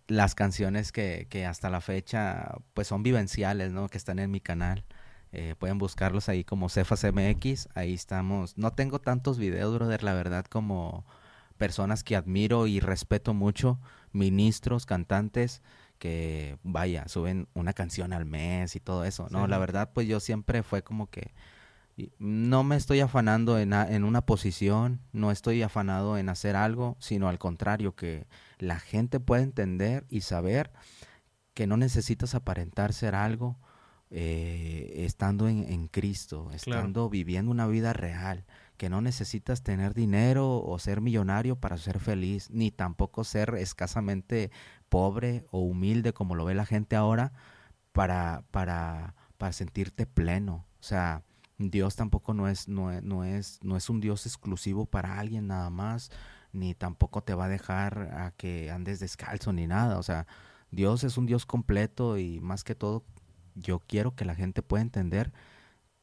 [0.07, 3.89] las canciones que, que hasta la fecha pues son vivenciales, ¿no?
[3.89, 4.85] Que están en mi canal.
[5.35, 7.67] Eh, pueden buscarlos ahí como Cefas MX.
[7.73, 8.57] Ahí estamos.
[8.57, 11.05] No tengo tantos videos, brother, la verdad, como
[11.57, 13.79] personas que admiro y respeto mucho,
[14.11, 15.63] ministros, cantantes,
[15.97, 19.27] que vaya, suben una canción al mes y todo eso.
[19.31, 21.33] No, la verdad, pues yo siempre fue como que
[22.19, 27.29] no me estoy afanando en, en una posición, no estoy afanado en hacer algo, sino
[27.29, 28.27] al contrario, que
[28.59, 30.71] la gente pueda entender y saber
[31.53, 33.57] que no necesitas aparentar ser algo,
[34.15, 38.45] eh, estando en, Cristo, estando viviendo una vida real,
[38.77, 44.51] que no necesitas tener dinero o ser millonario para ser feliz, ni tampoco ser escasamente
[44.87, 47.33] pobre o humilde como lo ve la gente ahora
[47.91, 50.67] para, para, para sentirte pleno.
[50.79, 51.23] O sea,
[51.57, 55.47] Dios tampoco no es, no, es, no, es, no es un Dios exclusivo para alguien
[55.47, 56.11] nada más,
[56.51, 59.97] ni tampoco te va a dejar a que andes descalzo ni nada.
[59.97, 60.27] O sea,
[60.69, 63.03] Dios es un Dios completo y más que todo
[63.55, 65.31] yo quiero que la gente pueda entender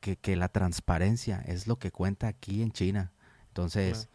[0.01, 3.13] que, que la transparencia es lo que cuenta aquí en China.
[3.49, 4.09] Entonces,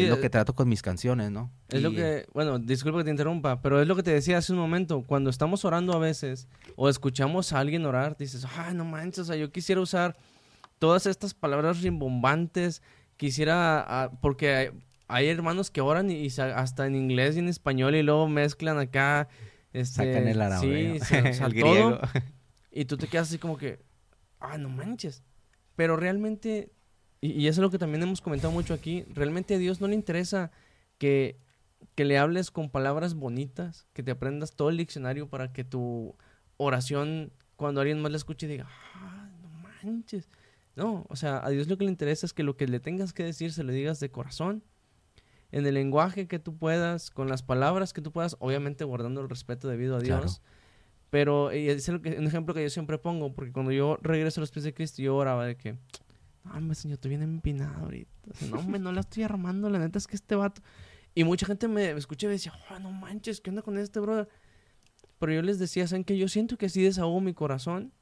[0.00, 1.50] es lo que trato con mis canciones, ¿no?
[1.68, 4.52] Es lo que, bueno, disculpa que te interrumpa, pero es lo que te decía hace
[4.52, 5.02] un momento.
[5.06, 9.24] Cuando estamos orando a veces o escuchamos a alguien orar, dices, ay, no manches, o
[9.26, 10.16] sea, yo quisiera usar
[10.78, 12.82] todas estas palabras rimbombantes,
[13.16, 14.72] quisiera, ah, porque
[15.08, 19.28] hay, hermanos que oran y, hasta en inglés y en español y luego mezclan acá.
[19.72, 21.00] Este, Sacan el árabe.
[21.00, 21.98] Sí, el griego.
[22.72, 23.78] Y tú te quedas así como que,
[24.40, 25.22] ah, no manches.
[25.76, 26.72] Pero realmente,
[27.20, 29.94] y, eso es lo que también hemos comentado mucho aquí, realmente a Dios no le
[29.94, 30.50] interesa
[30.98, 31.38] que,
[31.94, 36.16] que le hables con palabras bonitas, que te aprendas todo el diccionario para que tu
[36.56, 39.48] oración, cuando alguien más la escuche, diga, ah, no
[39.82, 40.28] manches.
[40.74, 43.12] No, o sea, a Dios lo que le interesa es que lo que le tengas
[43.12, 44.64] que decir se lo digas de corazón,
[45.50, 49.28] en el lenguaje que tú puedas, con las palabras que tú puedas, obviamente guardando el
[49.28, 50.40] respeto debido a Dios.
[51.12, 54.50] Pero y es un ejemplo que yo siempre pongo, porque cuando yo regreso a los
[54.50, 55.76] pies de Cristo, yo oraba de que,
[56.42, 58.10] no, hombre, señor, estoy bien empinado ahorita.
[58.50, 60.62] no, hombre, no la estoy armando, la neta es que este vato.
[61.14, 64.00] Y mucha gente me, escucha y me decía, oh, no manches, ¿qué onda con este
[64.00, 64.26] brother?
[65.18, 67.92] Pero yo les decía, ¿saben que Yo siento que así desahogo mi corazón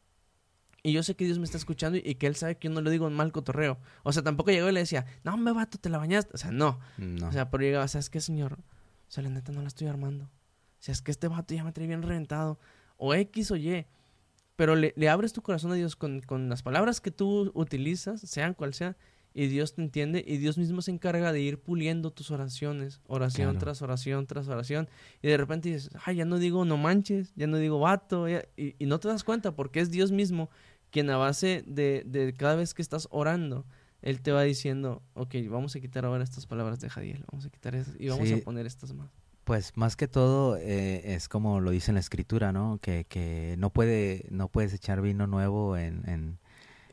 [0.84, 2.80] y yo sé que Dios me está escuchando y, que Él sabe que yo no
[2.80, 3.80] le digo en mal cotorreo.
[4.04, 6.30] O sea, tampoco llegó y le decía, no, me vato, te la bañaste.
[6.32, 6.78] O sea, no.
[7.26, 8.60] O sea, pero llegaba, ¿sabes qué, señor?
[8.60, 10.26] O sea, la neta no la estoy armando.
[10.26, 12.60] O sea, es que este vato ya me trae bien reventado.
[13.00, 13.86] O X o Y.
[14.56, 18.52] Pero le, abres tu corazón a Dios con, con, las palabras que tú utilizas, sean
[18.52, 18.94] cual sea,
[19.32, 23.58] y Dios te entiende y Dios mismo se encarga de ir puliendo tus oraciones, oración
[23.58, 24.88] tras oración tras oración.
[25.22, 28.40] Y de repente dices, ay, ya no digo no manches, ya no digo vato, y,
[28.56, 30.50] y, no te das cuenta porque es Dios mismo
[30.90, 33.64] quien a base de, de, cada vez que estás orando,
[34.02, 37.50] Él te va diciendo, ok, vamos a quitar ahora estas palabras de Jadiel, vamos a
[37.50, 39.10] quitar esas y vamos a poner estas más.
[39.50, 42.78] Pues más que todo eh, es como lo dice en la escritura, ¿no?
[42.80, 46.38] Que, que no puede no puedes echar vino nuevo en,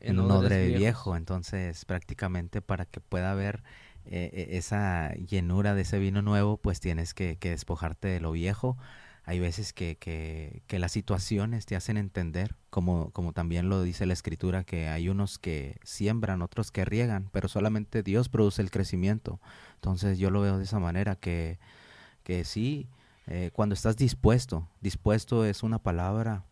[0.00, 1.14] en, un odre viejo.
[1.14, 3.62] Entonces prácticamente para que pueda haber
[4.06, 8.32] eh, e, esa llenura de ese vino nuevo, pues tienes que, que despojarte de lo
[8.32, 8.76] viejo
[9.24, 14.06] hay veces que, que, que, las situaciones te hacen entender, como, como también lo dice
[14.06, 18.70] la escritura, que hay unos que siembran, otros que riegan, pero solamente Dios produce el
[18.70, 19.38] crecimiento.
[19.74, 21.58] Entonces yo lo veo de esa manera, que,
[22.28, 22.90] que sí,
[23.26, 26.44] eh, cuando estás dispuesto, dispuesto es una palabra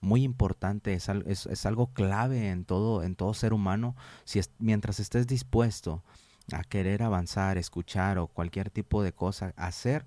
[0.00, 3.96] muy importante, es, es, es, algo clave en todo, en todo ser humano.
[4.22, 6.04] Si es, mientras estés dispuesto
[6.52, 10.06] a querer avanzar, escuchar o cualquier tipo de cosa, hacer,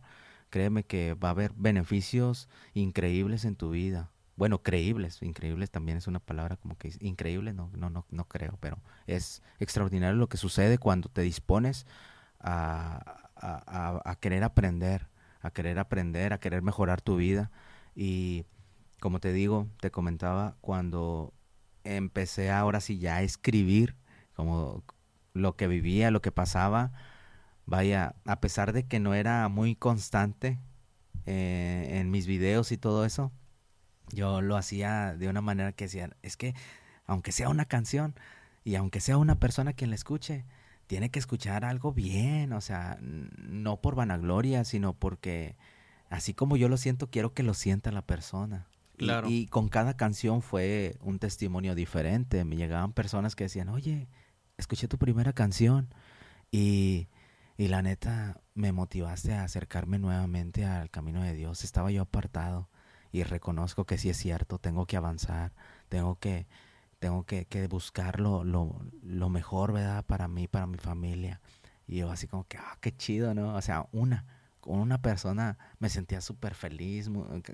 [0.49, 4.11] créeme que va a haber beneficios increíbles en tu vida.
[4.37, 8.57] Bueno, creíbles, increíbles también es una palabra como que increíble, no, no, no, no creo,
[8.61, 11.85] pero es extraordinario lo que sucede cuando te dispones
[12.39, 15.07] a, a, a, querer aprender,
[15.47, 17.51] a querer aprender, a querer mejorar tu vida.
[17.95, 18.45] Y
[18.99, 21.33] como te digo, te comentaba, cuando
[21.83, 23.95] empecé ahora sí ya a escribir,
[24.35, 24.83] como
[25.33, 26.91] lo que vivía, lo que pasaba,
[27.65, 30.59] vaya, a pesar de que no era muy constante
[31.25, 33.31] eh, en mis videos y todo eso,
[34.11, 36.55] yo lo hacía de una manera que decía, es que
[37.05, 38.15] aunque sea una canción
[38.63, 40.45] y aunque sea una persona quien la escuche,
[40.87, 45.55] tiene que escuchar algo bien, o sea, no por vanagloria, sino porque
[46.09, 48.67] así como yo lo siento, quiero que lo sienta la persona.
[48.97, 49.29] Claro.
[49.29, 52.43] Y, y, con cada canción fue un testimonio diferente.
[52.45, 54.07] Me llegaban personas que decían, oye,
[54.57, 55.93] escuché tu primera canción
[56.51, 57.07] y
[57.57, 61.63] y la neta, me motivaste a acercarme nuevamente al camino de Dios.
[61.63, 62.69] Estaba yo apartado
[63.11, 65.55] y reconozco que sí es cierto, tengo que avanzar,
[65.89, 66.45] tengo que,
[66.99, 70.05] tengo que, que buscar lo, lo, mejor, ¿verdad?
[70.05, 71.41] Para mí, para mi familia.
[71.87, 73.55] Y yo así como que, ah, qué chido, ¿no?
[73.55, 74.25] O sea, una,
[74.59, 77.09] con una persona me sentía súper feliz,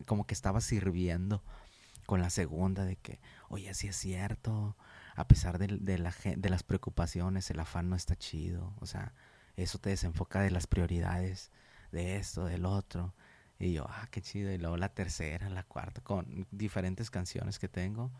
[0.06, 1.44] como que estaba sirviendo.
[2.06, 4.76] Con la segunda de que, oye, sí es cierto,
[5.16, 8.74] a pesar de, de, la, de las preocupaciones, el afán no está chido.
[8.82, 9.14] O sea,
[9.56, 11.52] eso te desenfoca de las prioridades,
[11.91, 13.14] de esto, del otro.
[13.60, 14.52] Y yo, ah, qué chido.
[14.52, 18.12] Y luego la tercera, la cuarta, con diferentes canciones que tengo,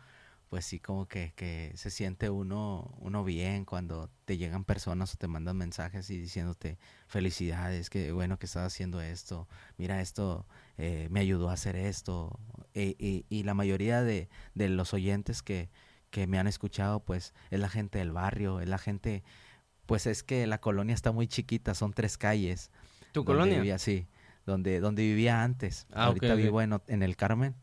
[0.54, 5.16] pues sí como que, que se siente uno, uno bien cuando te llegan personas o
[5.16, 6.78] te mandan mensajes y diciéndote
[7.08, 9.48] felicidades, que bueno que estás haciendo esto,
[9.78, 10.46] mira esto,
[10.78, 12.38] eh, me ayudó a hacer esto.
[12.72, 15.70] Y, y, y la mayoría de, de los oyentes que,
[16.10, 19.24] que me han escuchado, pues es la gente del barrio, es la gente
[19.86, 22.70] pues es que la colonia está muy chiquita, son tres calles.
[23.10, 23.56] ¿Tu colonia?
[23.56, 24.06] Vivía, sí,
[24.46, 25.88] donde, donde vivía antes.
[25.92, 27.56] Ah, Ahorita vivo En, el Carmen.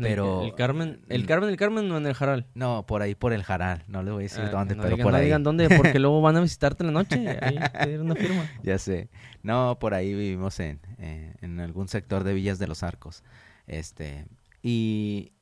[0.00, 2.46] Pero el, Carmen, el Carmen, el Carmen no en el Jaral.
[2.54, 5.12] No, por ahí por el Jaral, no le voy a decir ah, dónde, pero por
[5.12, 5.24] no ahí.
[5.24, 8.44] digan dónde porque luego van a visitarte en la noche, ahí pedir una firma.
[8.62, 9.08] Ya sé.
[9.42, 13.22] No, por ahí vivimos en, eh, en algún sector de Villas de los Arcos.
[13.66, 14.26] Este,
[14.62, 15.32] y,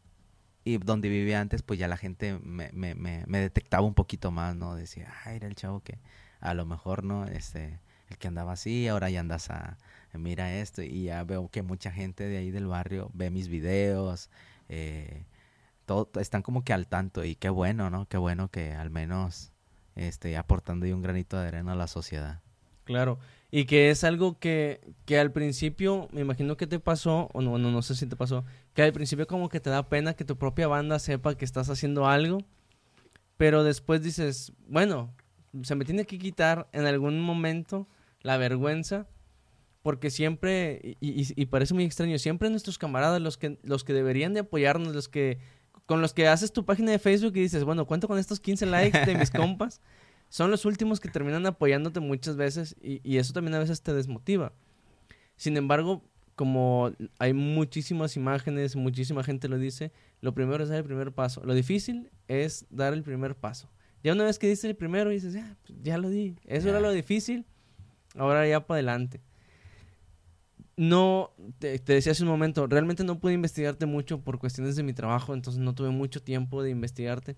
[0.65, 4.31] y donde vivía antes, pues ya la gente me, me, me, me detectaba un poquito
[4.31, 4.75] más, ¿no?
[4.75, 5.99] Decía, ay, era el chavo que
[6.41, 7.25] a lo mejor, ¿no?
[7.27, 9.79] Este, el que andaba así, ahora ya andas a,
[10.19, 14.31] mira esto, y ya veo que mucha gente de ahí del barrio ve mis videos,
[14.69, 15.25] eh,
[15.87, 18.07] todo, están como que al tanto, y qué bueno, ¿no?
[18.09, 19.53] Qué bueno que al menos
[19.95, 22.41] esté aportando un granito de arena a la sociedad.
[22.85, 23.19] Claro,
[23.51, 27.59] y que es algo que, que al principio, me imagino que te pasó, o no,
[27.59, 28.45] no, no sé si te pasó,
[28.75, 31.69] que al principio como que te da pena que tu propia banda sepa que estás
[31.71, 32.39] haciendo algo,
[33.37, 35.15] pero después dices, bueno,
[35.63, 37.87] se me tiene que quitar en algún momento
[38.23, 39.07] la vergüenza,
[39.83, 44.41] porque siempre, y, parece muy extraño, siempre nuestros camaradas, los que, los que deberían de
[44.41, 45.39] apoyarnos, los que,
[45.87, 48.67] con los que haces tu página de Facebook y dices, bueno, cuento con estos 15
[48.67, 49.81] likes de mis compas,
[50.29, 53.93] son los últimos que terminan apoyándote muchas veces y, y eso también a veces te
[53.93, 54.53] desmotiva.
[55.37, 56.03] Sin embargo,
[56.37, 61.43] como hay muchísimas imágenes, muchísima gente lo dice, lo primero es dar el primer paso.
[61.45, 63.69] Lo difícil es dar el primer paso.
[64.03, 66.37] Ya una vez que diste el primero, dices, ya, pues, ya lo di.
[66.47, 67.45] Eso era lo difícil,
[68.17, 69.21] ahora ya para adelante.
[70.77, 74.93] No, te, decía hace un momento, realmente no pude investigarte mucho por cuestiones de mi
[74.95, 77.37] trabajo, entonces no tuve mucho tiempo de investigarte.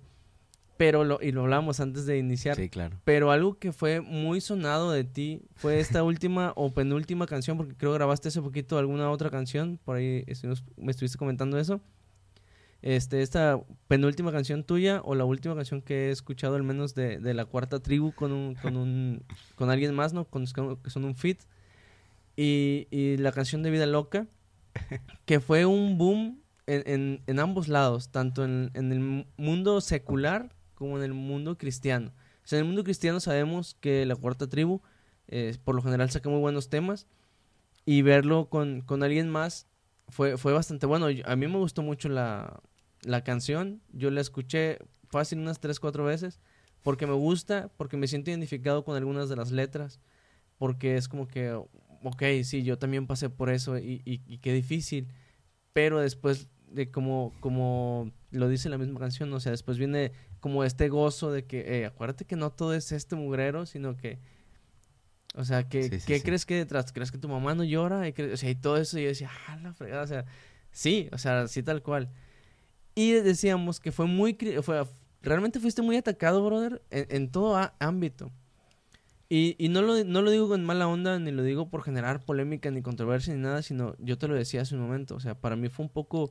[0.77, 2.57] Pero, lo, y lo hablamos antes de iniciar.
[2.57, 2.99] Sí, claro.
[3.05, 7.77] Pero algo que fue muy sonado de ti fue esta última o penúltima canción, porque
[7.77, 10.25] creo grabaste hace poquito alguna otra canción, por ahí
[10.77, 11.81] me estuviste comentando eso
[12.85, 17.19] este, esta penúltima canción tuya o la última canción que he escuchado al menos de,
[17.19, 19.25] de la cuarta tribu con un, con un,
[19.55, 20.27] con alguien más, ¿no?
[20.27, 21.41] Con, que son un fit.
[22.37, 24.27] Y, y, la canción de Vida Loca,
[25.25, 30.55] que fue un boom en, en, en ambos lados, tanto en, en, el mundo secular
[30.75, 32.13] como en el mundo cristiano.
[32.45, 34.83] O sea, en el mundo cristiano sabemos que la cuarta tribu,
[35.29, 37.07] eh, por lo general, saca muy buenos temas.
[37.87, 39.67] Y verlo con, con alguien más
[40.09, 41.07] fue, fue bastante bueno.
[41.25, 42.61] A mí me gustó mucho la,
[43.03, 44.79] la canción, yo la escuché
[45.09, 46.41] fácil unas 3, 4 veces,
[46.83, 50.01] porque me gusta, porque me siento identificado con algunas de las letras,
[50.59, 51.59] porque es como que,
[52.05, 55.09] ok, sí, yo también pasé por eso y, y, qué difícil,
[55.73, 60.65] pero después de como, como lo dice la misma canción, o sea, después viene como
[60.65, 64.19] este gozo de que, eh, acuérdate que no todo es este mugrero, sino que,
[65.35, 66.93] o sea, que, ¿qué crees que detrás?
[66.93, 68.09] ¿Crees que tu mamá no llora?
[68.09, 70.25] Y o sea, y todo eso, y yo decía, ah, la fregada, o sea,
[70.71, 72.11] sí, o sea, sí tal cual.
[72.95, 74.37] Y decíamos que fue muy...
[74.63, 74.85] Fue,
[75.23, 78.31] realmente fuiste muy atacado, brother, en, todo ámbito.
[79.35, 82.25] Y, y no, lo, no lo digo con mala onda, ni lo digo por generar
[82.25, 85.17] polémica, ni controversia, ni nada, sino yo te lo decía hace un momento.
[85.17, 86.31] O sea, para mí fue un poco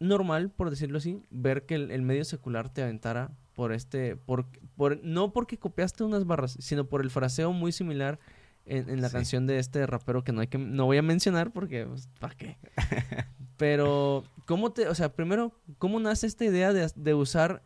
[0.00, 4.16] normal, por decirlo así, ver que el, medio secular te aventara por este...
[4.16, 8.18] Por, por, no porque copiaste unas barras, sino por el fraseo muy similar
[8.66, 11.86] en, la canción de este rapero que no hay que no voy a mencionar porque
[11.86, 12.58] pues, ¿para qué?
[13.56, 17.62] Pero ¿cómo te, o sea, primero, cómo nace esta idea de, de usar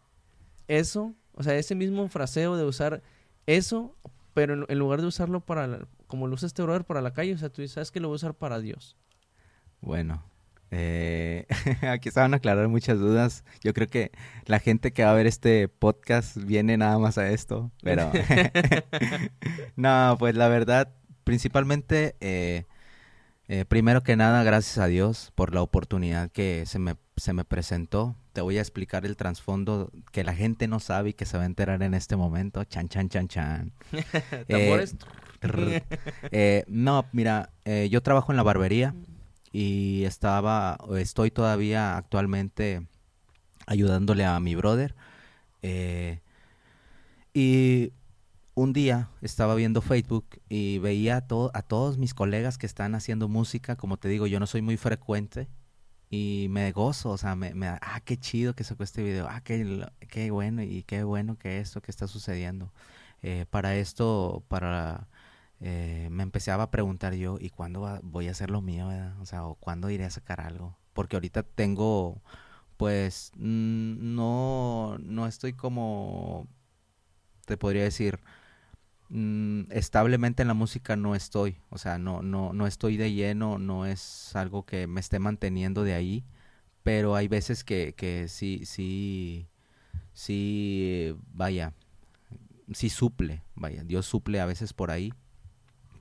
[0.68, 3.02] eso, o sea, ese mismo fraseo de usar
[3.47, 3.97] eso,
[4.34, 7.38] pero en, lugar de usarlo para como lo usa este brother para la calle, o
[7.38, 8.97] sea, tú sabes que lo voy a usar para Dios.
[9.80, 10.22] Bueno,
[10.70, 11.47] eh,
[11.88, 13.45] aquí estaban a aclarar muchas dudas.
[13.62, 14.11] Yo creo que
[14.47, 18.11] la gente que va a ver este podcast viene nada más a esto, pero
[19.76, 22.64] no, pues la verdad, principalmente, eh,
[23.49, 27.45] eh, primero que nada, gracias a Dios por la oportunidad que se me, se me
[27.45, 28.16] presentó.
[28.33, 31.43] Te voy a explicar el trasfondo que la gente no sabe y que se va
[31.43, 32.64] a enterar en este momento.
[32.64, 33.72] Chan, chan, chan, chan.
[36.66, 37.51] no, mira,
[37.91, 38.95] yo trabajo en la barbería
[39.53, 42.87] y estaba, estoy todavía actualmente
[43.66, 44.95] ayudándole a mi brother.
[45.62, 46.20] Eh,
[47.35, 47.93] y
[48.55, 53.28] un día estaba viendo Facebook y veía a, a todos mis colegas que están haciendo
[53.28, 53.76] música.
[53.76, 55.49] Como te digo, yo no soy muy frecuente
[56.12, 59.40] y me gozo, o sea, me, me ah, qué chido que sacó este video, ah,
[59.42, 62.70] qué, qué bueno y qué bueno que esto que está sucediendo.
[63.22, 65.08] Eh, para esto, para
[65.60, 69.18] eh, me empezaba a preguntar yo, ¿y cuándo voy a hacer lo mío, verdad?
[69.20, 70.76] O sea, ¿o cuándo iré a sacar algo?
[70.92, 72.20] Porque ahorita tengo,
[72.76, 76.46] pues, no, no estoy como,
[77.46, 78.20] te podría decir,
[79.12, 83.58] mm, establemente en la música no estoy, o sea, no, no, no estoy de lleno,
[83.58, 86.24] no es algo que me esté manteniendo de ahí,
[86.82, 89.48] pero hay veces que, que sí, sí,
[90.14, 91.74] sí, vaya,
[92.72, 95.12] sí suple, vaya, Dios suple a veces por ahí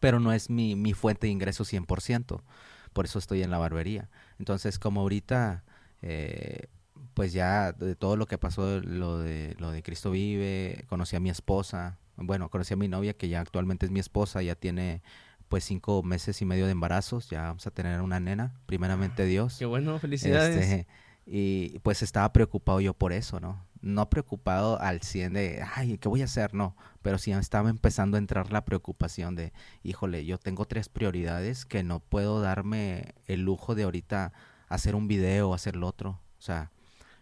[0.01, 2.43] pero no es mi, mi fuente de ingreso 100%.
[2.91, 4.09] Por eso estoy en la barbería.
[4.39, 5.64] Entonces, como ahorita
[6.01, 6.68] eh,
[7.14, 11.20] pues ya de todo lo que pasó, lo de, lo de Cristo vive, conocí a
[11.20, 15.02] mi esposa, bueno, conocí a mi novia que ya actualmente es mi esposa, ya tiene
[15.50, 19.58] pues cinco meses y medio de embarazos, ya vamos a tener una nena, primeramente Dios.
[19.60, 20.56] Qué bueno, felicidades.
[20.56, 20.88] Este,
[21.26, 23.66] y pues estaba preocupado yo por eso, ¿no?
[23.82, 26.54] No preocupado al 100 de, ay, ¿qué voy a hacer?
[26.54, 29.54] No, pero sí estaba empezando a entrar la preocupación de,
[29.84, 34.34] híjole, yo tengo tres prioridades que no puedo darme el lujo de ahorita
[34.70, 36.22] hacer un video o hacer lo otro.
[36.40, 36.72] O sea,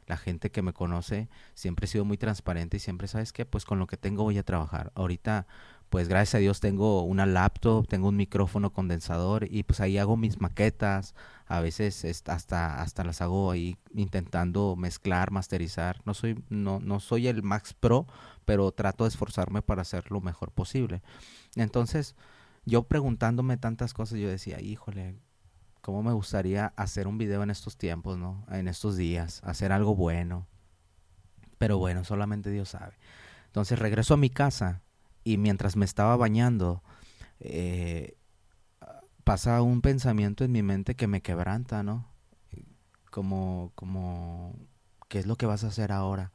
[0.10, 3.45] la gente que me conoce siempre he sido muy transparente y siempre, ¿sabes qué?
[3.45, 4.91] Pues con lo que tengo voy a trabajar.
[4.95, 5.45] Ahorita
[5.89, 10.18] pues gracias a Dios tengo una laptop, tengo un micrófono condensador y pues ahí hago
[10.18, 11.16] mis maquetas,
[11.47, 16.01] a veces hasta hasta las hago ahí intentando mezclar, masterizar.
[16.05, 18.07] No soy no no soy el Max Pro,
[18.45, 21.01] pero trato de esforzarme para hacer lo mejor posible.
[21.55, 22.16] Entonces,
[22.66, 25.16] yo preguntándome tantas cosas, yo decía, "Híjole,
[25.91, 28.45] cómo me gustaría hacer un video en estos tiempos, ¿no?
[28.51, 30.47] En estos días, hacer algo bueno."
[31.57, 32.93] Pero bueno, solamente Dios sabe.
[33.47, 34.81] Entonces regreso a mi casa
[35.23, 36.83] y mientras me estaba bañando,
[37.39, 38.15] eh,
[39.23, 42.07] pasa un pensamiento en mi mente que me quebranta, ¿no?
[43.11, 44.55] Como, como,
[45.07, 46.31] ¿qué es lo que vas a hacer ahora?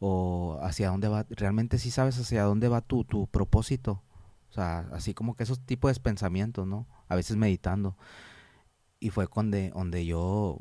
[0.00, 4.02] O hacia dónde va, realmente sí sabes hacia dónde va tu, tu propósito.
[4.50, 6.86] O sea, así como que esos tipos de pensamientos, ¿no?
[7.08, 7.96] A veces meditando.
[9.00, 10.60] Y fue donde, donde yo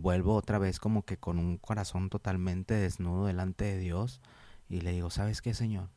[0.00, 4.20] vuelvo otra vez como que con un corazón totalmente desnudo delante de Dios
[4.68, 5.90] y le digo, ¿sabes qué, Señor?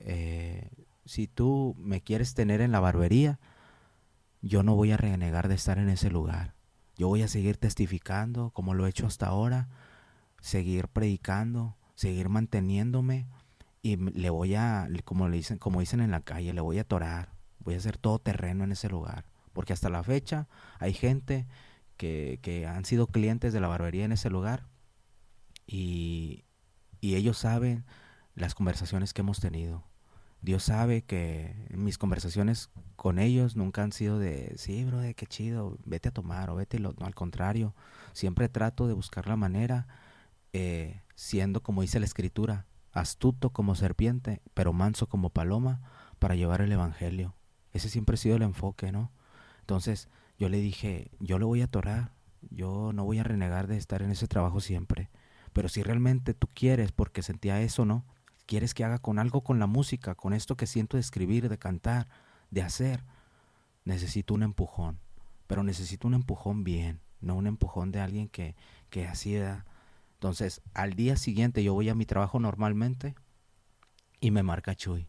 [0.00, 0.70] eh,
[1.04, 3.38] si tú me quieres tener en la barbería,
[4.42, 6.54] yo no voy a renegar de estar en ese lugar.
[6.96, 9.68] Yo voy a seguir testificando como lo he hecho hasta ahora,
[10.40, 13.26] seguir predicando, seguir manteniéndome
[13.82, 16.84] y le voy a, como le dicen, como dicen en la calle, le voy a
[16.84, 19.24] torar, voy a hacer todo terreno en ese lugar,
[19.58, 20.46] porque hasta la fecha
[20.78, 21.48] hay gente
[21.96, 24.68] que, que han sido clientes de la barbería en ese lugar
[25.66, 26.44] y,
[27.00, 27.84] y ellos saben
[28.36, 29.82] las conversaciones que hemos tenido.
[30.42, 35.76] Dios sabe que mis conversaciones con ellos nunca han sido de, sí, bro, qué chido,
[35.84, 37.74] vete a tomar o vete, lo, no, al contrario,
[38.12, 39.88] siempre trato de buscar la manera,
[40.52, 45.80] eh, siendo como dice la escritura, astuto como serpiente, pero manso como paloma,
[46.20, 47.34] para llevar el Evangelio.
[47.72, 49.10] Ese siempre ha sido el enfoque, ¿no?
[49.68, 50.08] Entonces
[50.38, 52.14] yo le dije, yo lo voy a atorar,
[52.50, 55.10] yo no voy a renegar de estar en ese trabajo siempre,
[55.52, 58.06] pero si realmente tú quieres, porque sentía eso, ¿no?
[58.48, 61.58] quieres que haga con algo con la música, con esto que siento de escribir, de
[61.58, 62.08] cantar,
[62.50, 63.04] de hacer,
[63.84, 64.98] necesito un empujón.
[65.46, 68.56] Pero necesito un empujón bien, no un empujón de alguien que,
[68.88, 69.66] que así da.
[70.14, 73.14] Entonces, al día siguiente yo voy a mi trabajo normalmente
[74.18, 75.08] y me marca Chuy.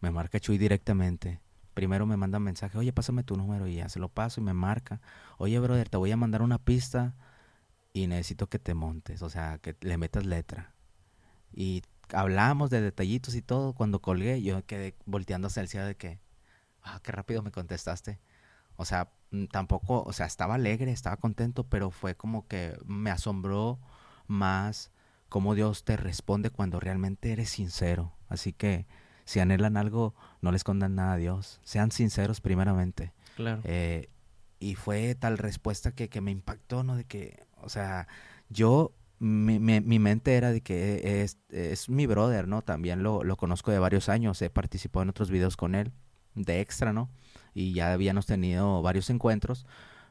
[0.00, 1.40] Me marca Chuy directamente.
[1.74, 4.44] Primero me manda un mensaje, oye, pásame tu número y ya se lo paso y
[4.44, 5.00] me marca.
[5.38, 7.14] Oye, brother, te voy a mandar una pista
[7.92, 10.74] y necesito que te montes, o sea, que le metas letra.
[11.52, 13.72] Y hablamos de detallitos y todo.
[13.74, 16.20] Cuando colgué, yo quedé volteando hacia el cielo de que,
[16.82, 18.20] ah, qué rápido me contestaste.
[18.76, 23.10] O sea, mm, tampoco, o sea, estaba alegre, estaba contento, pero fue como que me
[23.10, 23.80] asombró
[24.26, 24.90] más
[25.28, 28.12] cómo Dios te responde cuando realmente eres sincero.
[28.28, 28.86] Así que
[29.24, 31.60] si anhelan algo, no les escondan nada a Dios.
[31.64, 33.12] Sean sinceros primeramente.
[33.36, 33.60] Claro.
[33.64, 34.08] Eh,
[34.60, 36.96] y fue tal respuesta que, que me impactó, ¿no?
[36.96, 38.08] De que, o sea,
[38.48, 42.62] yo mi, mi, mente era de que es, es mi brother, ¿no?
[42.62, 45.92] También lo, lo, conozco de varios años, he participado en otros videos con él,
[46.34, 47.10] de extra, ¿no?
[47.54, 49.66] Y ya habíamos tenido varios encuentros,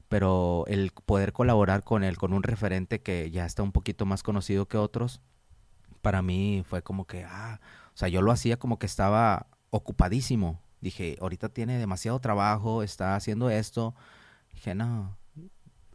[0.07, 4.23] pero el poder colaborar con él, con un referente que ya está un poquito más
[4.23, 5.21] conocido que otros,
[6.01, 7.59] para mí fue como que, ah,
[7.93, 10.61] o sea, yo lo hacía como que estaba ocupadísimo.
[10.81, 13.95] Dije, ahorita tiene demasiado trabajo, está haciendo esto.
[14.53, 15.17] Dije, no,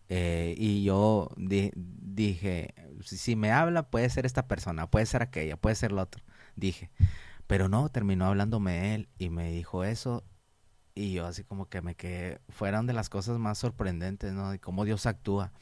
[0.09, 2.75] eh, y yo dije,
[3.05, 6.23] si me habla puede ser esta persona, puede ser aquella, puede ser la otra.
[6.57, 6.91] Dije,
[7.47, 10.25] pero no, terminó hablándome él y me dijo eso
[10.95, 14.51] y yo así como que me quedé, fueron de las cosas más sorprendentes, ¿no?
[14.51, 15.53] De cómo Dios actúa.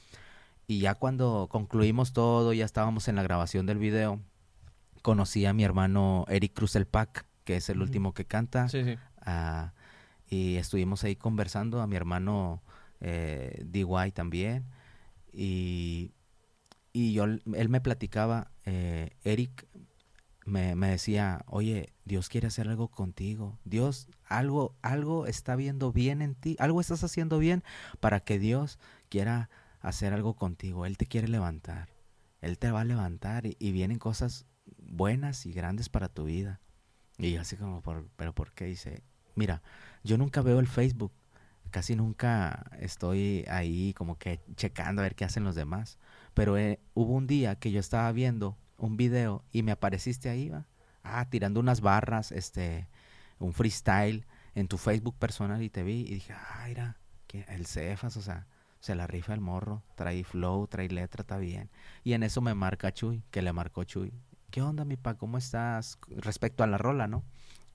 [0.66, 4.20] Y ya cuando concluimos todo, ya estábamos en la grabación del video,
[5.06, 8.68] conocí a mi hermano Eric Cruz el Pac, que es el último que canta.
[8.68, 8.98] Sí, sí.
[9.24, 9.70] Uh,
[10.28, 12.60] y estuvimos ahí conversando, a mi hermano
[12.98, 14.64] eh, DY también.
[15.32, 16.10] Y,
[16.92, 19.68] y yo, él me platicaba, eh, Eric
[20.44, 23.60] me, me, decía, oye, Dios quiere hacer algo contigo.
[23.64, 27.62] Dios, algo, algo está viendo bien en ti, algo estás haciendo bien
[28.00, 29.50] para que Dios quiera
[29.80, 30.84] hacer algo contigo.
[30.84, 31.90] Él te quiere levantar.
[32.40, 34.46] Él te va a levantar y, y vienen cosas
[34.88, 36.60] buenas y grandes para tu vida.
[37.18, 38.66] Y así como, por, pero ¿por qué?
[38.66, 39.02] Dice,
[39.34, 39.62] mira,
[40.04, 41.12] yo nunca veo el Facebook,
[41.70, 45.98] casi nunca estoy ahí como que checando a ver qué hacen los demás.
[46.34, 50.50] Pero eh, hubo un día que yo estaba viendo un video y me apareciste ahí,
[50.50, 50.66] ¿va?
[51.06, 52.88] ah, tirando unas barras, este,
[53.38, 56.96] un freestyle en tu Facebook personal y te vi y dije, ah, mira,
[57.48, 58.46] el Cefas, o sea,
[58.80, 61.70] se la rifa el morro, trae flow, trae letra, está bien.
[62.04, 64.12] Y en eso me marca Chuy, que le marcó Chuy.
[64.56, 65.18] ¿Qué onda, mi pa?
[65.18, 65.98] ¿Cómo estás?
[66.08, 67.24] Respecto a la rola, ¿no?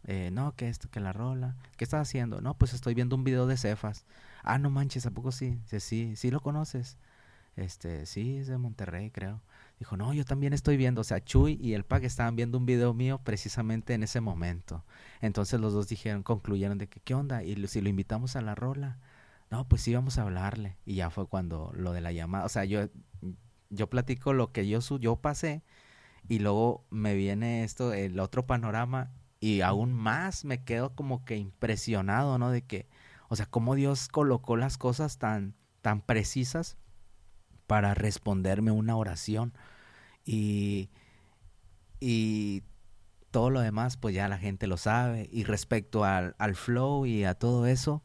[0.05, 1.55] Eh, no, que esto, que la rola.
[1.77, 2.41] ¿Qué estás haciendo?
[2.41, 4.03] No, pues estoy viendo un video de Cefas.
[4.41, 5.59] Ah, no manches, ¿a poco sí?
[5.67, 6.97] Sí, sí, sí lo conoces.
[7.55, 9.43] Este, sí, es de Monterrey, creo.
[9.77, 11.01] Dijo, no, yo también estoy viendo.
[11.01, 14.83] O sea, Chuy y el Pac estaban viendo un video mío precisamente en ese momento.
[15.21, 17.43] Entonces los dos dijeron, concluyeron de que, ¿qué onda?
[17.43, 18.97] Y si lo invitamos a la rola.
[19.51, 20.77] No, pues sí, vamos a hablarle.
[20.87, 22.43] Y ya fue cuando lo de la llamada.
[22.45, 22.89] O sea, yo,
[23.69, 25.61] yo platico lo que yo, yo pasé
[26.27, 31.35] y luego me viene esto, el otro panorama y aún más me quedo como que
[31.35, 32.51] impresionado, ¿no?
[32.51, 32.87] De que,
[33.27, 36.77] o sea, cómo Dios colocó las cosas tan, tan precisas
[37.65, 39.53] para responderme una oración.
[40.23, 40.91] Y,
[41.99, 42.63] y
[43.31, 45.27] todo lo demás, pues ya la gente lo sabe.
[45.31, 48.03] Y respecto al, al flow y a todo eso,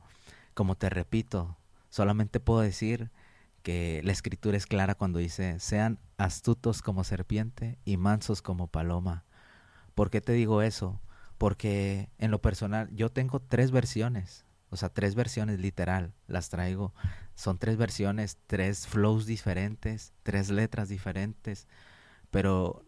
[0.54, 1.58] como te repito,
[1.90, 3.10] solamente puedo decir
[3.66, 9.24] que la escritura es clara cuando dice, sean astutos como serpiente y mansos como paloma.
[9.96, 11.00] ¿Por qué te digo eso?
[11.36, 16.92] Porque en lo personal yo tengo tres versiones o sea, tres versiones literal, las traigo.
[17.34, 21.68] Son tres versiones, tres flows diferentes, tres letras diferentes.
[22.30, 22.84] Pero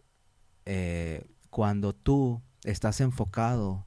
[0.65, 3.85] eh, cuando tú estás enfocado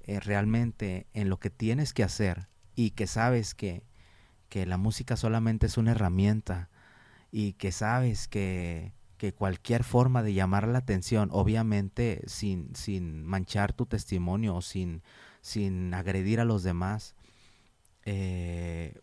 [0.00, 3.84] eh, realmente en lo que tienes que hacer y que sabes que,
[4.48, 6.68] que la música solamente es una herramienta
[7.30, 13.72] y que sabes que, que cualquier forma de llamar la atención, obviamente sin, sin manchar
[13.72, 15.02] tu testimonio o sin,
[15.40, 17.14] sin agredir a los demás,
[18.04, 18.98] eh,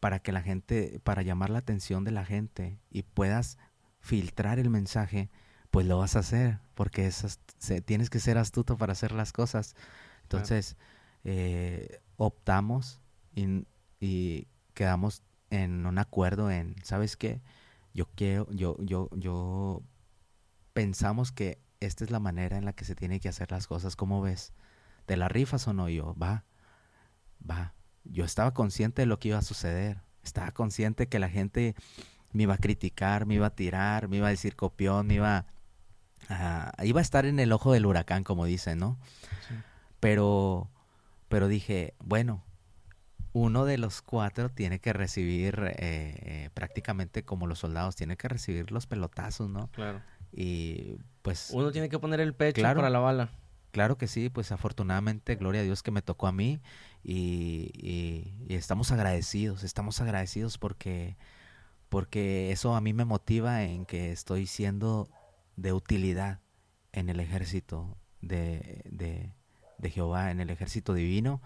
[0.00, 3.58] para que la gente, para llamar la atención de la gente y puedas
[4.00, 5.28] filtrar el mensaje,
[5.70, 7.38] pues lo vas a hacer, porque es,
[7.84, 9.74] tienes que ser astuto para hacer las cosas.
[10.22, 10.76] Entonces,
[11.24, 13.00] eh, optamos
[13.34, 13.66] y,
[14.00, 14.46] y,
[14.78, 17.42] quedamos en un acuerdo en, ¿sabes qué?
[17.94, 19.82] Yo quiero, yo, yo, yo
[20.72, 23.96] pensamos que esta es la manera en la que se tiene que hacer las cosas.
[23.96, 24.52] ¿Cómo ves?
[25.04, 25.88] ¿Te la rifas o no?
[25.88, 26.44] Yo, va,
[27.42, 27.74] va
[28.04, 30.00] yo estaba consciente de lo que iba a suceder.
[30.22, 31.74] Estaba consciente que la gente
[32.30, 35.46] me iba a criticar, me iba a tirar, me iba a decir copión, me iba
[36.28, 38.96] a, iba a estar en el ojo del huracán, como dicen, ¿no?
[39.98, 40.70] Pero,
[41.28, 42.44] pero dije, bueno,
[43.32, 48.28] uno de los cuatro tiene que recibir eh, eh, prácticamente como los soldados, tiene que
[48.28, 49.70] recibir los pelotazos, ¿no?
[49.72, 50.02] Claro.
[50.32, 51.50] Y pues...
[51.52, 53.30] Uno tiene que poner el pecho para la bala.
[53.70, 56.60] Claro que sí, pues afortunadamente, gloria a Dios que me tocó a mí
[57.04, 61.16] y, estamos agradecidos, estamos agradecidos porque,
[61.88, 65.08] porque eso a mí me motiva en que estoy siendo
[65.56, 66.40] de utilidad
[66.92, 71.42] en el ejército de, de, Jehová, en el ejército divino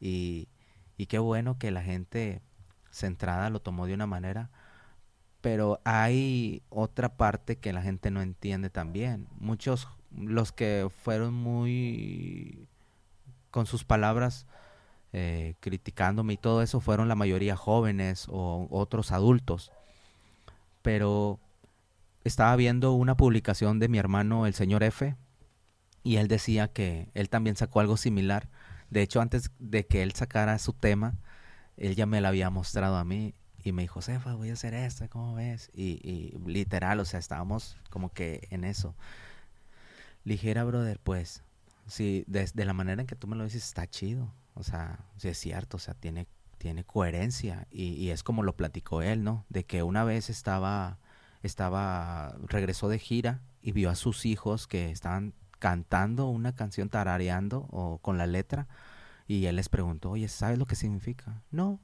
[0.00, 0.48] y,
[0.96, 2.42] y qué bueno que la gente
[2.90, 4.50] centrada lo tomó de una manera,
[5.40, 9.28] pero hay otra parte que la gente no entiende también.
[9.38, 12.66] Muchos, los que fueron muy
[13.50, 14.46] con sus palabras
[15.12, 19.72] eh, criticándome y todo eso fueron la mayoría jóvenes o otros adultos.
[20.82, 21.40] Pero
[22.24, 25.16] estaba viendo una publicación de mi hermano, el señor F,
[26.02, 28.48] y él decía que él también sacó algo similar.
[28.90, 31.14] De hecho, antes de que él sacara su tema,
[31.76, 34.74] él ya me lo había mostrado a mí y me dijo, Sefa, voy a hacer
[34.74, 35.70] esto, ¿cómo ves?
[35.74, 38.94] Y, literal, o sea, estábamos como que en eso.
[40.24, 41.42] Ligera, brother, pues,
[41.86, 44.32] sí, de, la manera en que tú me lo dices, está chido.
[44.54, 46.26] O sea, es cierto, o sea, tiene,
[46.58, 49.44] tiene coherencia y, y, es como lo platicó él, ¿no?
[49.48, 50.98] De que una vez estaba,
[51.42, 57.66] estaba, regresó de gira y vio a sus hijos que estaban cantando una canción tarareando
[57.70, 58.68] o con la letra
[59.26, 61.42] y él les preguntó, oye, ¿sabes lo que significa?
[61.50, 61.80] No.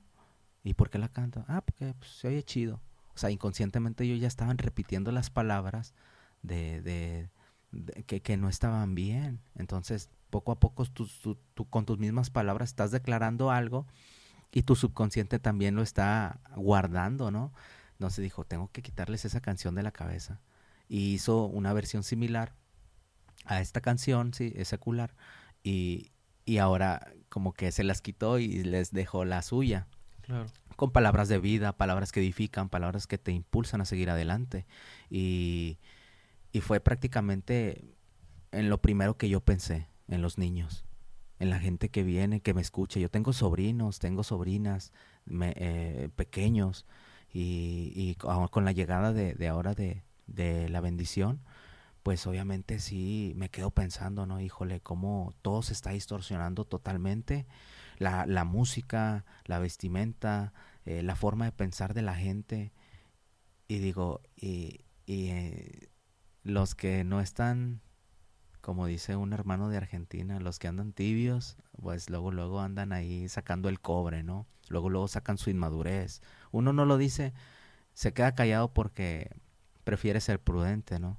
[0.63, 1.45] ¿Y por qué la canta?
[1.49, 2.81] Ah, porque pues, se oye chido.
[3.15, 5.95] O sea, inconscientemente ellos ya estaban repitiendo las palabras
[6.43, 7.31] de, de,
[8.05, 9.41] que, que no estaban bien.
[9.57, 11.09] Entonces, poco a poco tú,
[11.69, 13.87] con tus mismas palabras estás declarando algo
[14.53, 17.53] y tu subconsciente también lo está guardando, ¿no?
[17.95, 20.41] Entonces dijo, tengo que quitarles esa canción de la cabeza.
[20.89, 22.55] Y hizo una versión similar
[23.45, 25.15] a esta canción, sí, es secular.
[25.63, 26.13] Y,
[26.45, 29.87] y ahora como que se las quitó y les dejó la suya.
[30.77, 34.67] Con palabras de vida, palabras que edifican, palabras que te impulsan a seguir adelante.
[35.11, 35.79] Y,
[36.53, 37.85] y fue prácticamente
[38.53, 40.85] en lo primero que yo pensé en los niños,
[41.39, 43.01] en la gente que viene, que me escucha.
[43.01, 44.93] Yo tengo sobrinos, tengo sobrinas
[45.25, 46.87] me, eh, pequeños
[47.33, 51.41] y, y, con la llegada de, de ahora de, de, la bendición,
[52.03, 54.41] pues obviamente sí me quedo pensando, ¿no?
[54.41, 57.47] Híjole, cómo todo se está distorsionando totalmente.
[57.99, 60.53] La, la música, la vestimenta,
[60.85, 62.73] eh, la forma de pensar de la gente.
[63.69, 65.91] Y digo, y, y eh,
[66.43, 67.83] los que no están
[68.63, 73.29] como dice un hermano de Argentina, los que andan tibios, pues luego, luego andan ahí
[73.29, 74.47] sacando el cobre, ¿no?
[74.69, 76.23] Luego, luego sacan su inmadurez.
[76.53, 77.35] Uno no lo dice,
[77.93, 79.31] se queda callado porque
[79.85, 81.19] prefiere ser prudente, ¿no?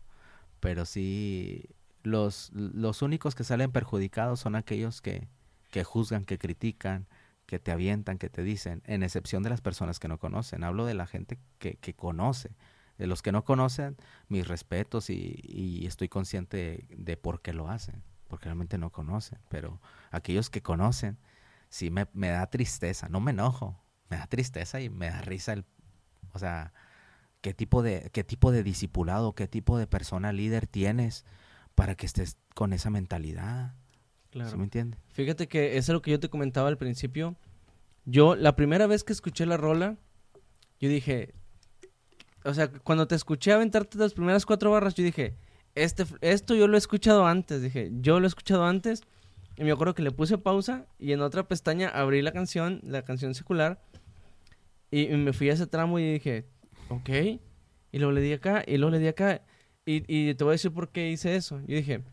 [0.64, 5.28] Pero sí, los, los únicos que salen perjudicados son aquellos que,
[5.72, 7.06] que juzgan, que critican,
[7.46, 10.64] que te avientan, que te dicen, en excepción de las personas que no conocen.
[10.64, 12.56] Hablo de la gente que, que conoce.
[12.98, 13.98] De los que no conocen,
[14.30, 19.40] mis respetos y, estoy consciente de, por qué lo hacen, porque realmente no conocen.
[19.50, 19.82] Pero
[20.12, 21.18] aquellos que conocen,
[21.68, 25.52] sí me, me da tristeza, no me enojo, me da tristeza y me da risa
[25.52, 25.66] el,
[26.32, 26.72] o sea,
[27.44, 31.26] qué tipo de, qué tipo de discipulado, qué tipo de persona líder tienes
[31.76, 33.76] para que estés con esa mentalidad.
[34.32, 34.58] Claro.
[34.58, 35.00] me entiendes?
[35.12, 37.36] Fíjate que eso es lo que yo te comentaba al principio.
[38.06, 39.98] Yo, la primera vez que escuché la rola,
[40.80, 41.36] yo dije,
[42.46, 45.36] o sea, cuando te escuché aventarte las primeras cuatro barras, yo dije,
[45.76, 49.02] este, esto yo lo he escuchado antes, dije, yo lo he escuchado antes.
[49.58, 53.04] Y me acuerdo que le puse pausa y en otra pestaña abrí la canción, la
[53.04, 53.84] canción secular.
[54.90, 56.48] Y, me fui a ese tramo y dije,
[56.96, 57.10] ok.
[57.92, 59.42] Y luego le di acá, y luego le di acá.
[59.86, 61.60] Y, y te voy a decir por qué hice eso.
[61.68, 62.04] Yo dije,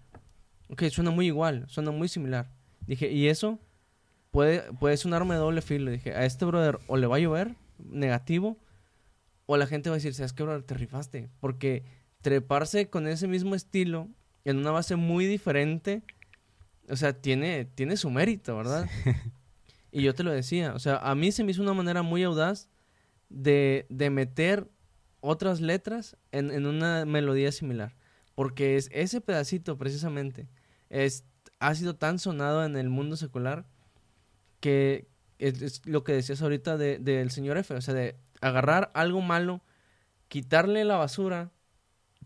[0.69, 2.51] ok, suena muy igual, suena muy similar.
[2.87, 3.59] Dije, y eso
[4.31, 5.91] puede, puede ser un arma de doble filo.
[5.91, 8.59] Dije, a este brother o le va a llover negativo
[9.47, 10.63] o la gente va a decir, ¿sabes qué, bro?
[10.63, 11.29] Te rifaste.
[11.41, 11.85] Porque
[12.23, 14.09] treparse con ese mismo estilo
[14.45, 16.03] en una base muy diferente,
[16.89, 18.89] o sea, tiene, tiene su mérito, ¿verdad?
[19.93, 22.23] Y yo te lo decía, o sea, a mí se me hizo una manera muy
[22.23, 22.70] audaz
[23.31, 24.71] de, de meter
[25.21, 27.97] otras letras en, en, una melodía similar.
[28.35, 30.49] Porque es ese pedacito precisamente
[30.91, 31.25] es,
[31.61, 33.65] ha sido tan sonado en el mundo secular
[34.59, 35.09] que
[35.39, 39.63] es, lo que decías ahorita del de, señor F, o sea, de agarrar algo malo,
[40.29, 41.51] quitarle la basura,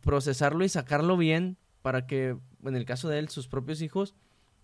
[0.00, 4.16] procesarlo y sacarlo bien para que, en el caso de él, sus propios hijos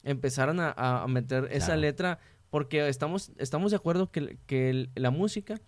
[0.02, 2.18] empezaran a, meter esa letra,
[2.48, 5.60] porque estamos, estamos de acuerdo que, que la música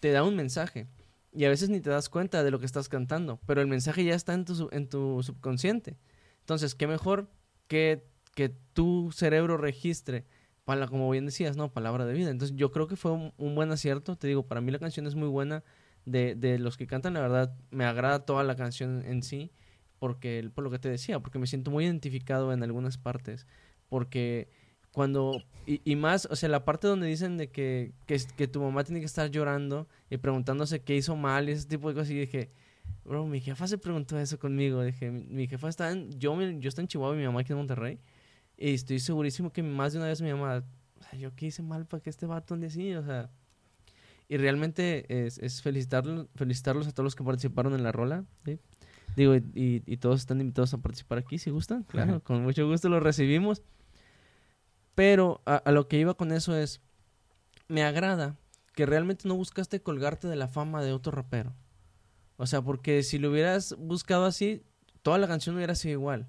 [0.00, 0.88] te da un mensaje
[1.32, 4.04] y a veces ni te das cuenta de lo que estás cantando, pero el mensaje
[4.04, 5.98] ya está en tu, en tu subconsciente.
[6.40, 7.30] Entonces, qué mejor
[7.66, 10.24] que, que tu cerebro registre
[10.64, 11.72] para, como bien decías, ¿no?
[11.72, 12.30] Palabra de vida.
[12.30, 14.16] Entonces yo creo que fue un, buen acierto.
[14.16, 15.64] Te digo, para mí la canción es muy buena.
[16.04, 19.52] De, de, los que cantan, la verdad, me agrada toda la canción en sí.
[19.98, 23.46] Porque, por lo que te decía, porque me siento muy identificado en algunas partes.
[23.88, 24.50] Porque
[24.92, 28.60] cuando, y, y más, o sea, la parte donde dicen de que, que, que, tu
[28.60, 32.10] mamá tiene que estar llorando y preguntándose qué hizo mal y ese tipo de cosas,
[32.10, 32.50] y dije,
[33.04, 34.82] bro, mi jefa se preguntó eso conmigo.
[34.82, 37.58] Dije, mi, jefa está en, yo, yo estoy en Chihuahua y mi mamá aquí en
[37.58, 37.98] Monterrey.
[38.56, 40.64] Y estoy segurísimo que más de una vez mi mamá,
[40.98, 43.30] o sea, yo qué hice mal para que este vato ande así, o sea.
[44.28, 48.58] Y realmente es, es felicitarlos, felicitarlos a todos los que participaron en la rola, ¿sí?
[49.16, 52.88] Digo, y, y, todos están invitados a participar aquí, si gustan, claro, con mucho gusto
[52.88, 53.62] los recibimos.
[54.98, 56.80] Pero a, lo que iba con eso es,
[57.68, 58.36] me agrada
[58.74, 61.54] que realmente no buscaste colgarte de la fama de otro rapero.
[62.36, 64.64] O sea, porque si lo hubieras buscado así,
[65.02, 66.28] toda la canción hubiera sido igual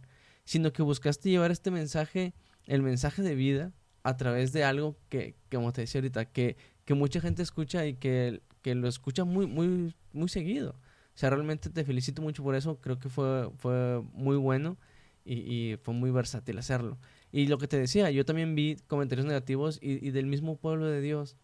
[0.49, 2.33] sino que buscaste llevar este mensaje,
[2.65, 3.71] el mensaje de vida,
[4.01, 7.93] a través de algo que, como te decía ahorita, que, que mucha gente escucha y
[7.93, 10.71] que, que, lo escucha muy, muy, muy seguido.
[10.71, 14.77] O sea, realmente te felicito mucho por eso, creo que fue, fue muy bueno
[15.23, 16.97] y, y fue muy versátil hacerlo.
[17.31, 20.87] Y lo que te decía, yo también vi comentarios negativos y, y, del mismo pueblo
[20.87, 21.37] de Dios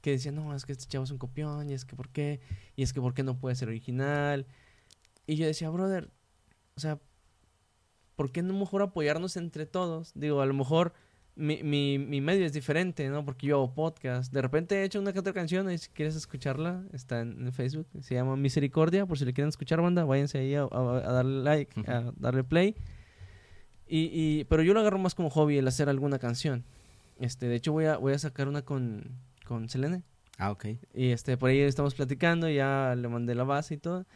[0.00, 2.40] que decían, no, es que este chavo es un copión, y es que por qué,
[2.76, 4.46] y es que por qué no puede ser original.
[5.26, 6.10] Y yo decía, brother,
[6.76, 7.00] o sea,
[8.16, 10.12] ¿por qué no mejor apoyarnos entre todos?
[10.14, 10.92] Digo, a lo mejor
[11.34, 13.24] mi, mi, mi, medio es diferente, ¿no?
[13.24, 14.32] Porque yo hago podcast.
[14.32, 17.86] De repente he hecho una que otra canción y si quieres escucharla, está en, Facebook.
[18.00, 19.06] Se llama Misericordia.
[19.06, 22.74] Por si le quieren escuchar, banda, váyanse ahí a, darle like, a darle play.
[23.88, 26.64] Y, y, pero yo lo agarro más como hobby el hacer alguna canción.
[27.18, 30.02] Este, de hecho voy a, voy a sacar una con, con Selene.
[30.38, 30.66] Ah, ok.
[30.94, 34.06] Y este, por ahí estamos platicando, ya le mandé la base y todo.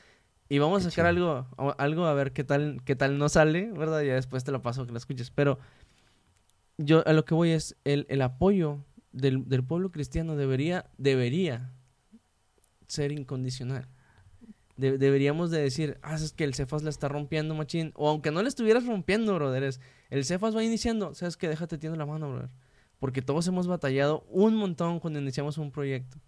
[0.49, 1.47] Y vamos a sacar algo,
[1.79, 4.03] algo a ver qué tal, qué tal no sale, ¿verdad?
[4.03, 5.31] Ya después te lo paso que lo escuches.
[5.31, 5.59] Pero
[6.77, 11.73] yo a lo que voy es el, el apoyo del, del, pueblo cristiano debería, debería
[12.87, 13.89] ser incondicional.
[14.91, 17.93] Deberíamos de decir, ah, es que el Cefas la está rompiendo, machín.
[17.95, 19.81] O aunque no le estuvieras rompiendo, brother, es,
[20.11, 22.51] el Cefas va iniciando, sabes que déjate tiendo la mano, brother.
[22.99, 26.19] Porque todos hemos batallado un montón cuando iniciamos un proyecto.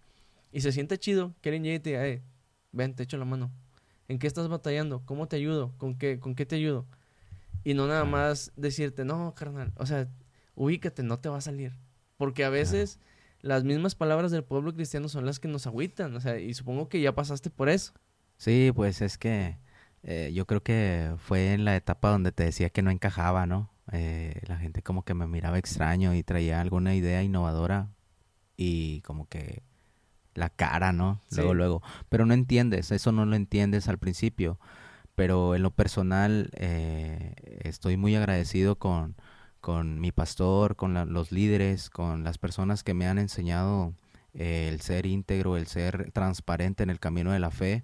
[0.51, 2.23] Y se siente chido que alguien llegue y te diga, eh,
[2.71, 3.51] ven, te echo la mano.
[4.07, 5.01] ¿En qué estás batallando?
[5.05, 5.73] ¿Cómo te ayudo?
[5.77, 6.85] ¿Con qué, con qué te ayudo?
[7.63, 10.07] Y no nada más decirte, no, carnal, o sea,
[10.53, 11.73] ubícate, no te va a salir.
[12.17, 12.99] Porque a veces
[13.41, 16.89] las mismas palabras del pueblo cristiano son las que nos agüitan, o sea, y supongo
[16.89, 17.93] que ya pasaste por eso.
[18.37, 19.57] Sí, pues es que
[20.03, 23.71] eh, yo creo que fue en la etapa donde te decía que no encajaba, ¿no?
[23.91, 27.89] Eh, la gente como que me miraba extraño y traía alguna idea innovadora
[28.57, 29.63] y como que
[30.35, 31.21] la cara, ¿no?
[31.31, 31.81] Luego, luego.
[32.09, 34.59] Pero no entiendes, eso no lo entiendes al principio.
[35.15, 37.33] Pero en lo personal eh,
[37.63, 39.15] estoy muy agradecido con,
[39.61, 43.93] con mi pastor, con los líderes, con las personas que me han enseñado
[44.33, 47.83] el ser íntegro, el ser transparente en el camino de la fe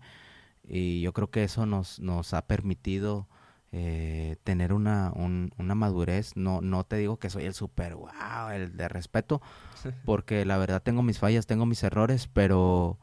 [0.74, 3.28] y yo creo que eso nos, nos ha permitido
[3.74, 6.38] eh, tener una, una madurez.
[6.38, 9.42] No, no te digo que soy el super wow, el de respeto,
[10.06, 13.00] porque la verdad tengo mis fallas, tengo mis errores, pero,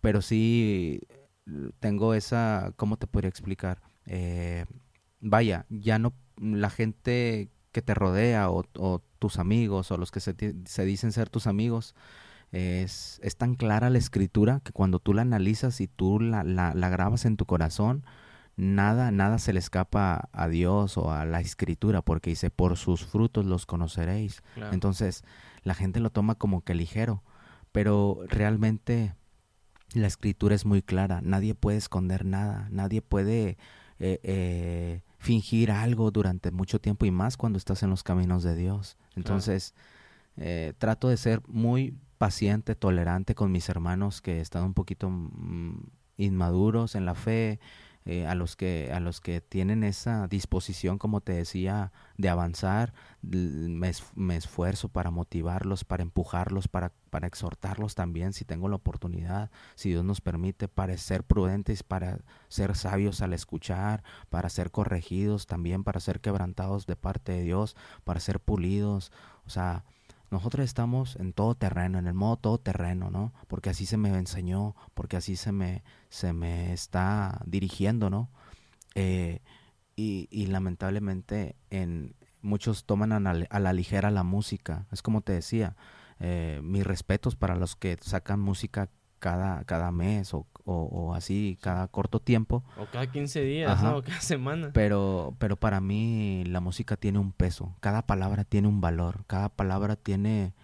[0.00, 1.02] pero sí
[1.80, 3.82] tengo esa, ¿cómo te podría explicar?
[4.06, 4.64] Eh,
[5.20, 10.20] vaya, ya no, la gente que te rodea o, o tus amigos o los que
[10.20, 10.34] se,
[10.64, 11.94] se dicen ser tus amigos,
[12.52, 16.74] es, es tan clara la escritura que cuando tú la analizas y tú la, la,
[16.74, 18.04] la grabas en tu corazón,
[18.56, 23.04] nada, nada se le escapa a Dios o a la escritura, porque dice, por sus
[23.04, 24.42] frutos los conoceréis.
[24.70, 25.24] Entonces,
[25.62, 27.22] la gente lo toma como que ligero,
[27.72, 29.14] pero realmente
[29.94, 33.56] la escritura es muy clara, nadie puede esconder nada, nadie puede
[33.98, 38.54] eh, eh, fingir algo durante mucho tiempo y más cuando estás en los caminos de
[38.56, 38.96] Dios.
[39.14, 39.74] Entonces,
[40.36, 45.88] eh, trato de ser muy paciente, tolerante con mis hermanos que están un poquito mm,
[46.18, 47.58] inmaduros en la fe,
[48.04, 52.94] eh, a los que a los que tienen esa disposición como te decía de avanzar
[53.22, 59.52] me, me, esfuerzo para motivarlos para empujarlos para, para exhortarlos también si tengo la oportunidad
[59.76, 62.18] si Dios nos permite para ser prudentes para
[62.48, 67.76] ser sabios al escuchar para ser corregidos también para ser quebrantados de parte de Dios
[68.02, 69.12] para ser pulidos.
[69.44, 69.84] O sea
[70.32, 73.32] nosotros estamos en todo terreno, en el modo todo terreno, ¿no?
[73.46, 78.30] Porque así se me enseñó, porque así se me, se me está dirigiendo, ¿no?
[78.94, 79.40] Eh,
[79.94, 83.20] y, y, lamentablemente en, muchos toman a
[83.60, 84.86] la, ligera la música.
[84.90, 85.76] Es como te decía,
[86.18, 88.90] eh, mis respetos para los que sacan música
[89.22, 92.64] cada, cada mes o, o, así cada corto tiempo.
[92.76, 94.70] O cada 15 días, O cada semana.
[94.74, 99.48] Pero, pero para mí la música tiene un peso, cada palabra tiene un valor, cada
[99.48, 100.54] palabra tiene,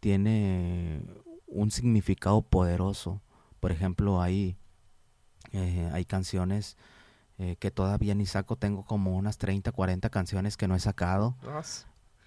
[0.00, 1.04] tiene
[1.46, 3.22] un significado poderoso.
[3.60, 4.56] Por ejemplo, hay,
[5.52, 6.76] eh, hay canciones
[7.38, 11.36] eh, que todavía ni saco, tengo como unas 30, 40 canciones que no he sacado.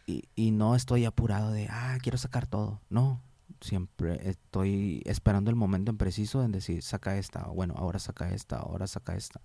[0.07, 2.80] Y, y no estoy apurado de, ah, quiero sacar todo.
[2.89, 3.22] No,
[3.61, 8.57] siempre estoy esperando el momento en preciso en decir, saca esta, bueno, ahora saca esta,
[8.57, 9.41] ahora saca esta.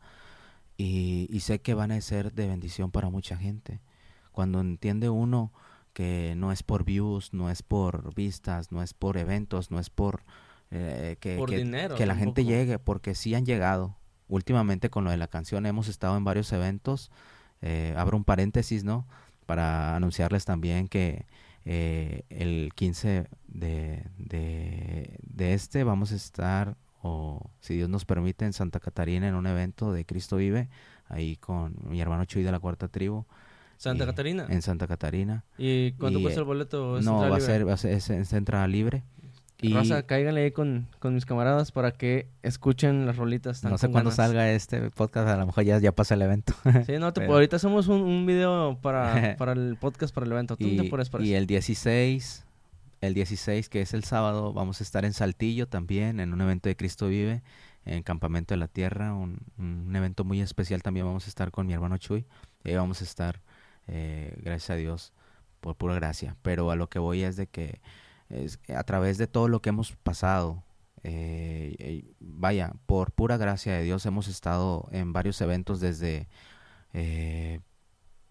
[0.77, 3.81] Y, y sé que van a ser de bendición para mucha gente.
[4.33, 5.53] Cuando entiende uno
[5.93, 9.89] que no es por views, no es por vistas, no es por eventos, no es
[9.89, 10.25] por
[10.71, 11.43] eh, que,
[11.97, 13.97] que, la gente llegue, porque sí han llegado.
[14.29, 17.11] Últimamente con lo de la canción hemos estado en varios eventos.
[17.63, 19.07] Eh, abro un paréntesis, ¿no?
[19.47, 21.25] Para anunciarles también que
[21.69, 28.53] eh, el 15 de, de, este vamos a estar, o si Dios nos permite, en
[28.53, 30.69] Santa Catarina en un evento de Cristo Vive,
[31.09, 33.25] ahí con mi hermano Chuy de la Cuarta Tribu.
[33.79, 34.47] ¿Santa Catarina?
[34.49, 35.45] En Santa Catarina.
[35.59, 37.01] ¿Y cuánto cuesta el boleto?
[37.03, 39.03] no, va a, ser, va a ser, es, entrada libre.
[39.61, 43.65] Y Raza, cáiganle ahí con, con, mis camaradas para que escuchen las rolitas.
[43.65, 46.53] No sé cuándo salga este podcast, a lo mejor ya, ya pasa el evento.
[46.87, 50.57] Sí, no, te, ahorita hacemos un, un video para, para, el podcast, para el evento.
[50.57, 52.45] ¿Tú y, te pones para Y el 16,
[53.01, 56.69] el 16, que es el sábado, vamos a estar en Saltillo también, en un evento
[56.69, 57.43] de Cristo Vive,
[57.87, 61.07] en Campamento de la Tierra, un, un evento muy especial también.
[61.07, 62.27] Vamos a estar con mi hermano Chuy.
[62.67, 63.41] Y vamos a estar,
[63.87, 65.13] eh, gracias a Dios,
[65.61, 66.37] por pura gracia.
[66.43, 67.81] Pero a lo que voy es de que
[68.29, 70.63] es, a través de todo lo que hemos pasado,
[71.03, 76.29] eh, eh, vaya, por pura gracia de Dios hemos estado en varios eventos desde
[76.93, 77.61] eh,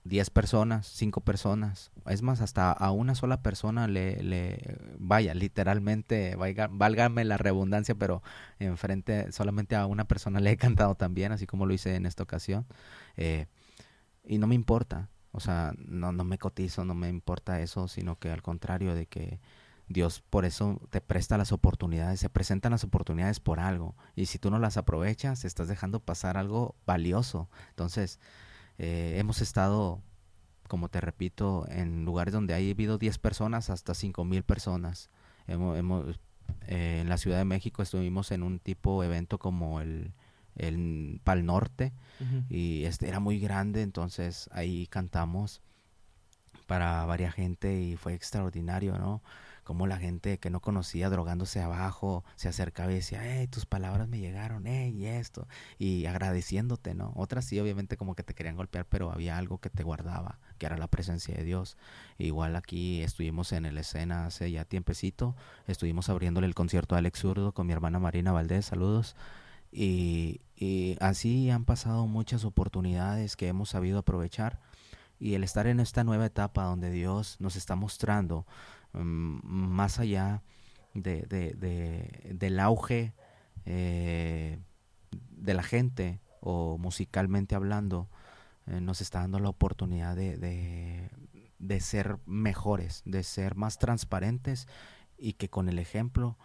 [0.06, 6.36] 10 personas, 5 personas, es más, hasta a una sola persona le, le vaya, literalmente,
[6.36, 8.22] vaya, válgame la redundancia, pero
[8.60, 12.22] enfrente solamente a una persona le he cantado también, así como lo hice en esta
[12.22, 12.68] ocasión,
[13.18, 13.48] eh,
[14.24, 18.20] y no me importa, o sea, no, no me cotizo, no me importa eso, sino
[18.20, 19.40] que al contrario de que
[19.88, 23.96] Dios por eso te presta las oportunidades, se presentan las oportunidades por algo.
[24.16, 27.50] Y si tú no las aprovechas, estás dejando pasar algo valioso.
[27.70, 28.20] Entonces,
[28.78, 30.02] eh, hemos estado,
[30.68, 35.10] como te repito, en lugares donde ha habido 10 personas hasta 5 mil personas.
[35.48, 36.20] Hemos, hemos
[36.68, 40.14] eh, en la Ciudad de México estuvimos en un tipo evento como el,
[40.56, 41.94] el Pal Norte
[42.50, 45.62] y este era muy grande, entonces ahí cantamos
[46.66, 49.22] para varias gente y fue extraordinario, ¿no?
[49.66, 54.08] Como la gente que no conocía drogándose abajo se acercaba y decía, hey, tus palabras
[54.08, 55.48] me llegaron, hey, esto,
[55.80, 57.12] y agradeciéndote, ¿no?
[57.16, 60.68] Otras sí, obviamente como que te querían golpear, pero había algo que te guardaba, que
[60.68, 61.78] era la presencia de Dios.
[62.20, 65.36] Igual aquí estuvimos en el escena hace ya tiempecito,
[65.68, 69.16] estuvimos abriéndole el concierto a Alex Zurdo con mi hermana Marina Valdés, saludos.
[69.72, 70.42] Y
[71.02, 74.60] así han pasado muchas oportunidades que hemos sabido aprovechar
[75.20, 78.46] y el estar en esta nueva etapa donde Dios nos está mostrando
[78.96, 80.42] Mm, más allá
[80.94, 83.14] de, de, del auge
[83.66, 84.60] eh,
[85.12, 88.10] de la gente o musicalmente hablando,
[88.68, 94.68] eh, nos está dando la oportunidad de, de, ser mejores, de ser más transparentes
[95.18, 96.38] y que con el ejemplo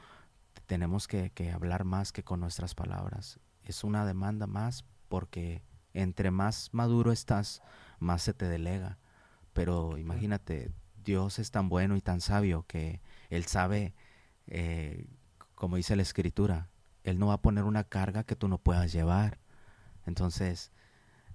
[0.67, 3.39] tenemos que, que hablar más que con nuestras palabras.
[3.63, 5.63] Es una demanda más porque
[5.93, 7.63] entre más maduro estás,
[7.99, 8.99] más se te delega.
[9.53, 10.71] Pero imagínate,
[11.05, 13.95] Dios es tan bueno y tan sabio que Él sabe,
[14.47, 15.07] eh,
[15.55, 16.69] como dice la Escritura,
[17.05, 19.39] Él no va a poner una carga que tú no puedas llevar.
[20.07, 20.73] Entonces,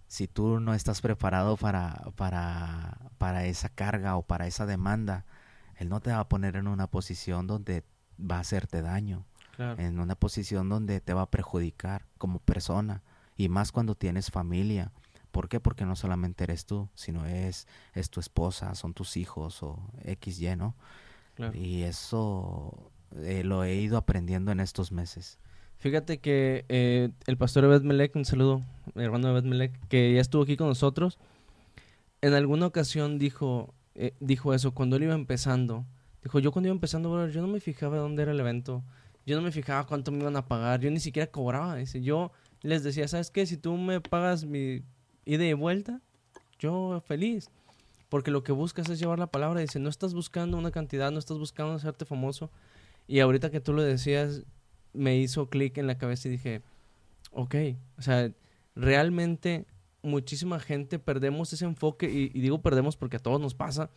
[0.08, 5.26] si tú no estás preparado para, para, para esa carga o para esa demanda,
[5.76, 7.84] Él no te va a poner en una posición donde
[8.20, 9.26] va a hacerte daño,
[9.58, 13.04] en una posición donde te va a perjudicar como persona,
[13.38, 14.92] y más cuando tienes familia
[15.36, 15.60] ¿Por qué?
[15.60, 20.40] Porque no solamente eres tú, sino es, es tu esposa, son tus hijos o X,
[20.40, 20.78] Y, ¿no?
[21.53, 25.38] Y eso eh, lo he ido aprendiendo en estos meses.
[25.76, 28.62] Fíjate que eh, el pastor Ebed Melek, un saludo,
[28.94, 31.20] mi hermano Ebed Melek, que ya estuvo aquí con nosotros,
[32.22, 35.84] en alguna ocasión dijo, eh, dijo eso, cuando él iba empezando.
[36.24, 38.86] Dijo, yo cuando iba empezando, yo no me fijaba dónde era el evento,
[39.26, 41.76] yo no me fijaba cuánto me iban a pagar, yo ni siquiera cobraba.
[41.76, 42.32] Dice, yo
[42.62, 43.45] les decía, ¿sabes qué?
[43.45, 44.82] Si tú me pagas mi
[45.26, 46.02] y de vuelta,
[46.60, 47.50] yo feliz.
[48.10, 49.60] Porque lo que buscas es llevar la palabra.
[49.60, 52.52] Dice, no estás buscando una cantidad, no estás buscando hacerte famoso.
[53.08, 54.44] Y ahorita que tú lo decías,
[54.94, 56.62] me hizo clic en la cabeza y dije,
[57.32, 57.56] ok,
[57.98, 58.32] o sea,
[58.76, 59.66] realmente
[60.02, 63.90] muchísima gente perdemos ese enfoque, y, digo perdemos porque a todos nos pasa,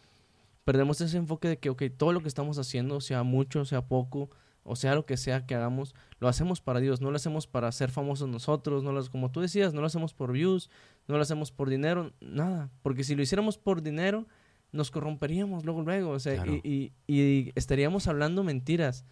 [0.65, 4.31] perdemos ese enfoque de que, ok, todo lo que estamos haciendo, sea mucho, sea poco,
[4.69, 7.71] o sea lo que sea que hagamos, lo hacemos para Dios, no lo hacemos para
[7.73, 10.71] ser famosos nosotros, no lo, como tú decías, no lo hacemos por views,
[11.07, 14.27] no lo hacemos por dinero, nada, porque si lo hiciéramos por dinero,
[14.73, 19.05] nos corromperíamos luego, luego, o sea, y, y, estaríamos hablando mentiras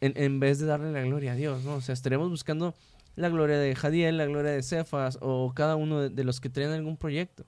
[0.00, 1.76] en, en, vez de darle la gloria a Dios, ¿no?
[1.76, 2.74] O sea, estaríamos buscando
[3.16, 6.50] la gloria de Jadiel, la gloria de Cefas o cada uno de, de los que
[6.50, 7.46] traen algún proyecto.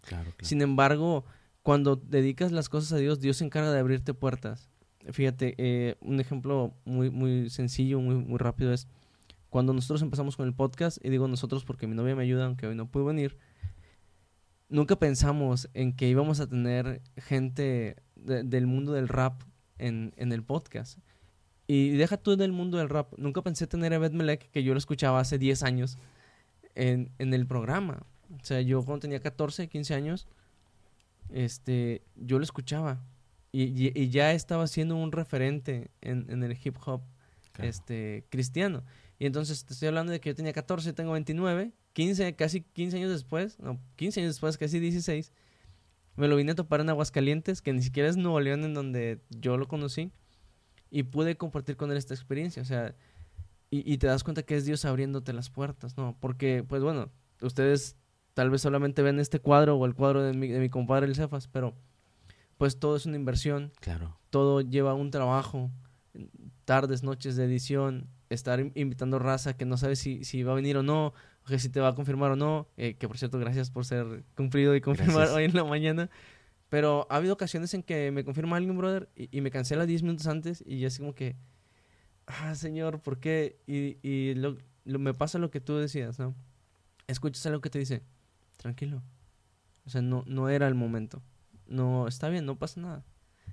[0.00, 1.24] Claro, Sin embargo,
[1.62, 4.71] cuando dedicas las cosas a Dios, Dios se encarga de abrirte puertas
[5.10, 8.88] fíjate, eh, un ejemplo muy, muy sencillo, muy, muy rápido es
[9.52, 12.66] cuando nosotros empezamos con el podcast, y digo nosotros porque mi novia me ayuda, aunque
[12.66, 13.36] hoy no pudo venir,
[14.70, 19.42] nunca pensamos en que íbamos a tener gente del mundo del rap
[19.76, 20.98] en, en, el podcast.
[21.66, 24.72] Y deja tú del mundo del rap, nunca pensé tener a Beth Melek, que yo
[24.72, 25.98] lo escuchaba hace 10 años,
[26.74, 28.06] en, en el programa.
[28.40, 30.28] O sea, yo cuando tenía 14, 15 años,
[31.28, 33.02] este, yo lo escuchaba
[33.52, 37.02] y, y, ya estaba siendo un referente en, en el hip hop
[37.58, 38.82] este, cristiano.
[39.18, 42.96] Y entonces te estoy hablando de que yo tenía 14, tengo 29, 15, casi 15
[42.96, 45.32] años después, no, 15 años después, casi 16,
[46.16, 49.20] me lo vine a topar en Aguascalientes, que ni siquiera es Nuevo León en donde
[49.28, 50.12] yo lo conocí,
[50.90, 52.94] y pude compartir con él esta experiencia, o sea,
[53.70, 56.16] y, y te das cuenta que es Dios abriéndote las puertas, ¿no?
[56.20, 57.10] Porque, pues bueno,
[57.42, 57.96] ustedes
[58.34, 61.14] tal vez solamente ven este cuadro o el cuadro de mi, de mi compadre el
[61.14, 61.74] Cefas, pero
[62.62, 63.72] pues todo es una inversión.
[63.80, 64.16] Claro.
[64.30, 65.72] Todo lleva un trabajo,
[66.64, 70.76] tardes, noches de edición, estar invitando raza que no sabe si, si va a venir
[70.76, 73.40] o no, o que si te va a confirmar o no, eh, que por cierto,
[73.40, 76.08] gracias por ser cumplido y confirmar hoy en la mañana.
[76.68, 80.28] Pero ha habido ocasiones en que me confirma alguien, brother, y, me cancela 10 minutos
[80.28, 81.34] antes y yo así como que,
[82.28, 83.58] ah, señor, ¿por qué?
[83.66, 86.36] Y, y lo, me pasa lo que tú decías, ¿no?
[87.08, 88.04] Escuchas algo que te dice,
[88.56, 89.02] tranquilo.
[89.84, 91.24] O sea, no, no era el momento
[91.66, 93.04] no, está bien, no pasa nada.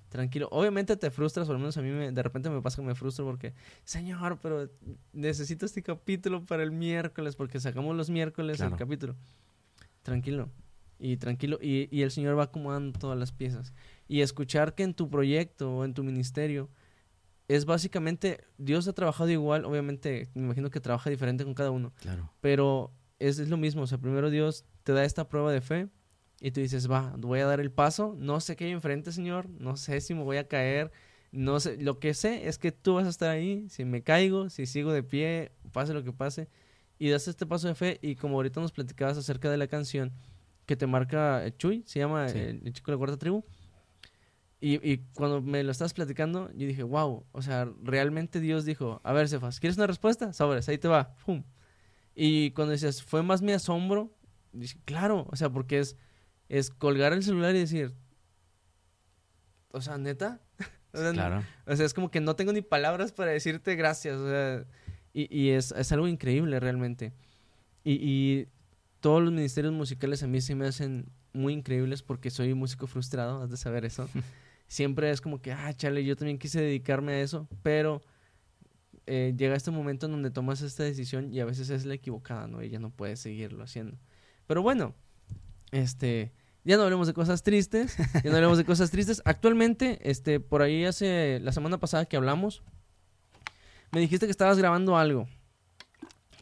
[0.09, 0.47] Tranquilo.
[0.51, 2.95] Obviamente te frustras, o al menos a mí me, de repente me pasa que me
[2.95, 3.53] frustro porque,
[3.83, 4.69] señor, pero
[5.13, 9.15] necesito este capítulo para el miércoles porque sacamos los miércoles el capítulo.
[10.01, 10.49] Tranquilo.
[10.97, 11.59] Y tranquilo.
[11.61, 13.73] Y, y el Señor va acomodando todas las piezas.
[14.07, 16.69] y escuchar que en tu proyecto o en tu ministerio
[17.47, 21.93] es básicamente, Dios ha trabajado igual, obviamente, me imagino que trabaja diferente con cada uno,
[22.01, 22.31] Claro.
[22.41, 25.87] pero es, es lo mismo, o sea, primero Dios te da esta prueba de fe
[26.41, 29.49] y tú dices, va, voy a dar el paso, no sé qué hay enfrente, Señor,
[29.49, 30.91] no sé si me voy a caer,
[31.31, 34.49] no sé, lo que sé es que tú vas a estar ahí, si me caigo,
[34.49, 36.47] si sigo de pie, pase lo que pase,
[36.97, 40.11] y das este paso de fe y como ahorita nos platicabas acerca de la canción
[40.65, 42.39] que te marca eh, Chuy, se llama Sí.
[42.39, 43.43] el, el chico de la cuarta tribu,
[44.61, 48.99] y, y cuando me lo estabas platicando, yo dije, wow, o sea, realmente Dios dijo,
[49.03, 50.33] a ver, Cefas, ¿quieres una respuesta?
[50.33, 51.43] Sobres, ahí te va, pum.
[52.13, 54.13] Y cuando dices, fue más mi asombro,
[54.51, 55.95] dije, claro, o sea, porque es,
[56.49, 57.93] es colgar el celular y decir,
[59.71, 60.41] o sea, neta.
[60.91, 61.43] O sea, Claro.
[61.67, 64.15] o sea, es como que no tengo ni palabras para decirte gracias.
[64.17, 64.65] O sea,
[65.13, 67.13] y, y es, es algo increíble realmente.
[67.83, 68.47] Y, y
[68.99, 73.43] todos los ministerios musicales a mí se me hacen muy increíbles porque soy músico frustrado,
[73.43, 74.09] has de saber eso.
[74.67, 78.01] Siempre es como que, ah, chale, yo también quise dedicarme a eso, pero
[79.05, 82.47] eh, llega este momento en donde tomas esta decisión y a veces es la equivocada,
[82.47, 82.63] ¿no?
[82.63, 83.99] Y ya no puedes seguirlo haciendo.
[84.47, 84.95] Pero bueno,
[85.71, 86.31] este,
[86.69, 89.23] ya no hablemos de cosas tristes, ya no hablemos de cosas tristes.
[89.25, 92.61] Actualmente, este, por ahí hace la semana pasada que hablamos,
[93.91, 95.27] me dijiste que estabas grabando algo,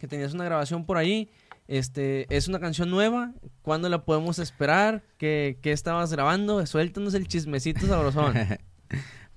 [0.01, 1.29] que tenías una grabación por ahí.
[1.69, 3.33] Este, es una canción nueva.
[3.61, 5.01] ¿Cuándo la podemos esperar?
[5.17, 6.65] ¿Qué, qué estabas grabando?
[6.65, 8.35] Suéltanos el chismecito sabrosón.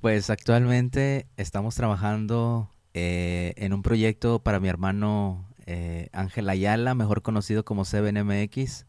[0.00, 7.20] Pues actualmente estamos trabajando eh, en un proyecto para mi hermano eh, Ángel Ayala, mejor
[7.20, 8.86] conocido como 7MX.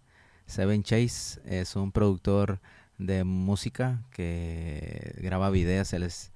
[0.51, 2.59] Seven Chase es un productor
[2.97, 6.31] de música que graba videos, él es,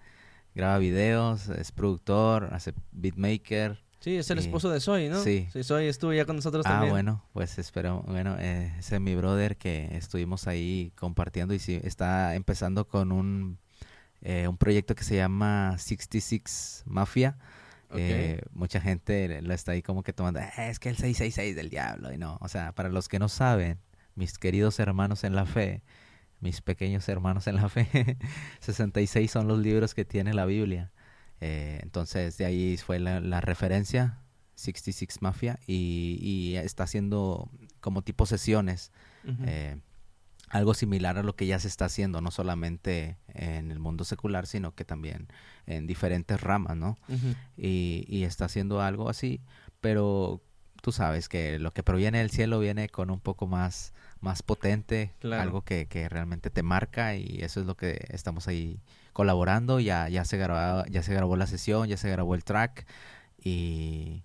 [0.55, 3.79] graba videos, es productor, hace beatmaker.
[3.99, 5.21] Sí, es el Y- esposo de Soy, ¿no?
[5.21, 5.47] sí.
[5.63, 6.91] Soy estuvo ya con nosotros Ah, también.
[6.91, 11.79] bueno, pues espero, bueno, eh, ese es mi brother que estuvimos ahí compartiendo y sí,
[11.83, 13.57] está empezando con un,
[14.21, 17.37] eh, un proyecto que se llama 66 Mafia.
[17.97, 21.69] Eh, mucha gente lo está ahí como que tomando, "Eh, es que el 666 del
[21.69, 23.79] diablo, y no, o sea, para los que no saben,
[24.15, 25.83] mis queridos hermanos en la fe,
[26.39, 28.17] mis pequeños hermanos en la fe,
[28.61, 30.91] 66 son los libros que tiene la Biblia.
[31.41, 34.19] Eh, entonces, de ahí fue la, la referencia,
[34.55, 37.49] 66 Mafia, y, y está haciendo
[37.81, 38.91] como tipo sesiones,
[39.45, 39.77] eh,
[40.49, 44.47] algo similar a lo que ya se está haciendo, no solamente en el mundo secular,
[44.47, 45.27] sino que también
[45.65, 46.97] en diferentes ramas, ¿no?
[47.57, 49.41] Y, y está haciendo algo así,
[49.81, 50.41] pero
[50.81, 53.93] tú sabes que lo que proviene del cielo viene con un poco más,
[54.25, 55.41] más potente, Claro.
[55.43, 58.79] algo que, que realmente te marca y eso es lo que estamos ahí
[59.13, 62.85] colaborando, ya, ya, se grabó, ya se grabó la sesión, ya se grabó el track
[63.41, 64.23] y,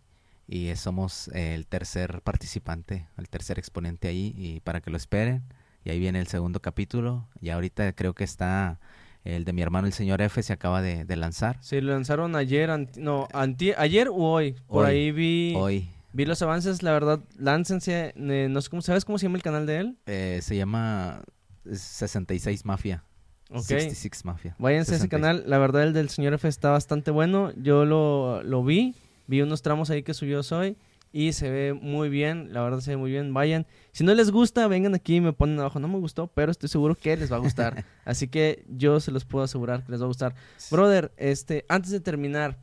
[0.48, 5.44] y somos el tercer participante, el tercer exponente ahí y para que lo esperen.
[5.84, 7.26] Y ahí viene el segundo capítulo.
[7.40, 8.80] Y ahorita creo que está
[9.24, 11.58] el de mi hermano el señor F se acaba de, de lanzar.
[11.62, 14.56] Sí, lo lanzaron ayer, anti- no, anti- ayer o hoy.
[14.66, 18.12] Por Hoy, ahí vi, Hoy vi los avances, la verdad, láncense.
[18.16, 19.98] eh, no sé cómo, ¿sabes cómo se llama el canal de él?
[20.06, 21.22] eh, se llama
[21.70, 23.04] 66 Mafia.
[23.50, 23.62] Ok.
[23.62, 24.54] 66 Mafia.
[24.58, 25.10] Váyanse a ese 66.
[25.10, 27.52] canal, la verdad el del señor F está bastante bueno.
[27.56, 28.94] Yo lo, lo vi,
[29.26, 30.76] vi unos tramos ahí que subió Soy
[31.12, 33.34] y se ve muy bien, la verdad se ve muy bien.
[33.34, 36.52] Vayan, si no les gusta, vengan aquí y me ponen abajo, no me gustó, pero
[36.52, 37.84] estoy seguro que les va a gustar.
[38.04, 40.34] Así que yo se los puedo asegurar que les va a gustar.
[40.70, 42.56] Brother, este, antes de terminar,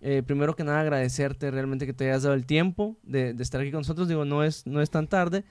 [0.00, 3.60] eh, primero que nada agradecerte realmente que te hayas dado el tiempo de, de estar
[3.60, 4.08] aquí con nosotros.
[4.08, 5.44] Digo, no es, no es tan tarde,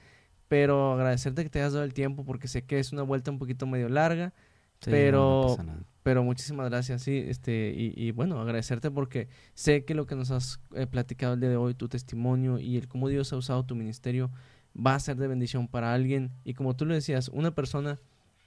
[0.47, 3.39] pero agradecerte que te hayas dado el tiempo porque sé que es una vuelta un
[3.39, 4.33] poquito medio larga.
[4.81, 5.83] Sí, pero- no.
[6.01, 10.31] Pero muchísimas gracias, sí, este, y, y bueno, agradecerte porque sé que lo que nos
[10.31, 13.63] has eh, platicado el día de hoy, tu testimonio y el cómo Dios ha usado
[13.65, 14.31] tu ministerio
[14.75, 16.31] va a ser de bendición para alguien.
[16.45, 17.99] Y como tú lo decías, una persona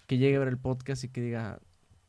[0.09, 1.61] que llegue a ver el podcast y que diga,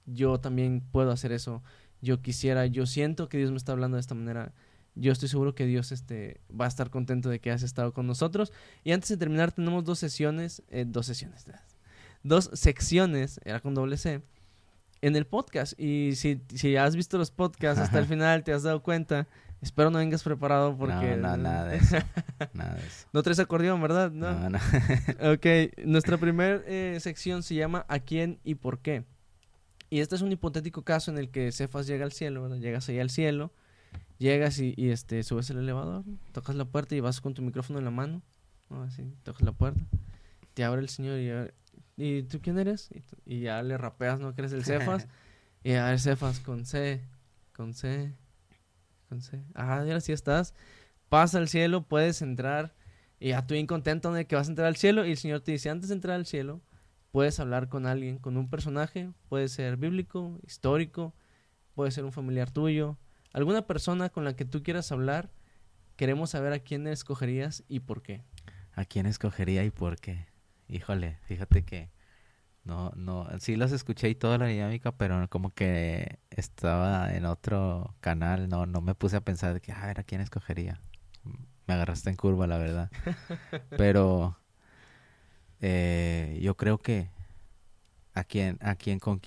[0.08, 1.62] yo también puedo hacer eso,
[2.04, 4.52] yo quisiera, yo siento que Dios me está hablando de esta manera.
[4.96, 8.06] Yo estoy seguro que Dios este, va a estar contento de que has estado con
[8.06, 8.52] nosotros.
[8.84, 11.46] Y antes de terminar, tenemos dos sesiones, eh, dos sesiones,
[12.22, 14.22] dos secciones, era con doble C,
[15.02, 15.80] en el podcast.
[15.80, 19.28] Y si, si has visto los podcasts hasta el final, te has dado cuenta.
[19.62, 21.16] Espero no vengas preparado porque...
[21.16, 21.96] No, no, nada de eso.
[22.54, 23.08] nada de eso.
[23.14, 24.12] No traes acordeón, ¿verdad?
[24.12, 24.50] No, No.
[24.50, 24.60] no.
[25.34, 25.46] Ok,
[25.86, 26.62] nuestra primera
[27.00, 29.06] sección se llama ¿A quién y por qué?
[29.94, 32.58] Y este es un hipotético caso en el que Cefas llega al cielo, ¿verdad?
[32.58, 33.54] Llegas ahí al cielo,
[34.18, 37.78] llegas y, y, este, subes el elevador, tocas la puerta y vas con tu micrófono
[37.78, 38.24] en la mano,
[38.72, 38.82] ¿no?
[38.82, 39.86] Así, tocas la puerta,
[40.56, 42.90] te abre el señor y, ¿y tú quién eres?
[43.28, 44.34] Y, y ya le rapeas, ¿no?
[44.34, 45.08] Que eres el Cefas.
[45.64, 47.00] y a ver, Cefas, con C,
[47.56, 48.16] con C,
[49.10, 49.44] con C.
[49.54, 50.56] Ah, ahora sí estás.
[51.08, 52.74] Pasa al cielo, puedes entrar.
[53.20, 55.06] Y ya tú bien contento de que vas a entrar al cielo.
[55.06, 56.62] Y el Señor te dice, antes de entrar al cielo,
[57.14, 61.14] puedes hablar con alguien, con un personaje, puede ser bíblico, histórico,
[61.76, 62.98] puede ser un familiar tuyo,
[63.34, 65.30] alguna persona con la que tú quieras hablar,
[65.96, 68.24] queremos saber a quién escogerías y por qué.
[68.74, 70.26] ¿A quién escogería y por qué?
[70.68, 71.92] Híjole, fíjate que
[72.64, 77.96] no, no, sí los escuché y toda la dinámica, pero como que estaba en otro
[78.00, 80.82] canal, no, no me puse a pensar de que, a ver, ¿a quién escogería?
[81.68, 82.90] Me agarraste en curva, la verdad.
[83.78, 84.36] pero
[85.66, 87.10] eh, yo creo que
[88.14, 89.22] a quien, a quien con,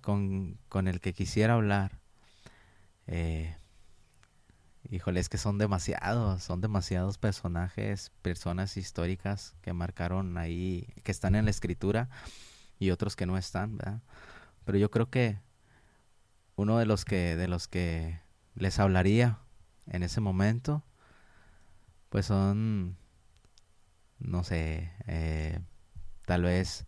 [0.00, 2.00] con, con el que quisiera hablar,
[3.06, 3.54] eh,
[4.90, 11.34] híjole, es que son demasiados, son demasiados personajes, personas históricas que marcaron ahí, que están
[11.34, 12.08] en la escritura
[12.78, 14.00] y otros que no están, ¿verdad?
[14.64, 15.40] Pero yo creo que
[16.56, 18.18] uno de los que, de los que
[18.54, 19.40] les hablaría
[19.88, 20.82] en ese momento,
[22.08, 22.96] pues son,
[24.20, 25.60] no sé, eh,
[26.24, 26.86] tal vez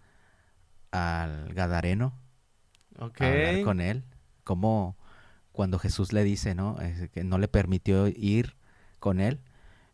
[0.90, 2.15] al Gadareno.
[2.98, 4.05] Hablar con él.
[4.44, 4.97] Como
[5.52, 6.77] cuando Jesús le dice, ¿no?
[7.12, 8.56] que no le permitió ir
[8.98, 9.40] con él.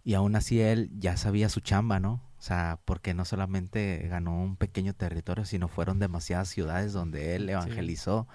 [0.05, 2.23] Y aún así él ya sabía su chamba, ¿no?
[2.39, 7.49] O sea, porque no solamente ganó un pequeño territorio, sino fueron demasiadas ciudades donde él
[7.51, 8.27] evangelizó.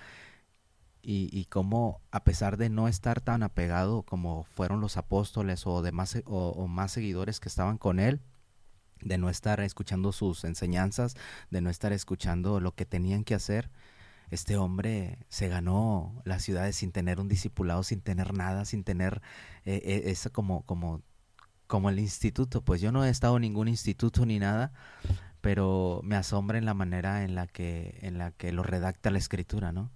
[1.02, 5.82] Y, y cómo, a pesar de no estar tan apegado como fueron los apóstoles o,
[5.82, 8.22] demás, o más seguidores que estaban con él,
[9.06, 11.16] de no estar escuchando sus enseñanzas,
[11.52, 13.72] de no estar escuchando lo que tenían que hacer.
[14.32, 19.22] Este hombre se ganó las ciudades sin tener un discipulado, sin tener nada, sin tener
[19.64, 21.04] eh, eh, esa como, como,
[21.68, 22.62] como el instituto.
[22.62, 24.74] Pues yo no he estado en ningún instituto ni nada,
[25.42, 29.20] pero me asombra en la manera en la que, en la que lo redacta la
[29.20, 29.92] escritura, ¿no?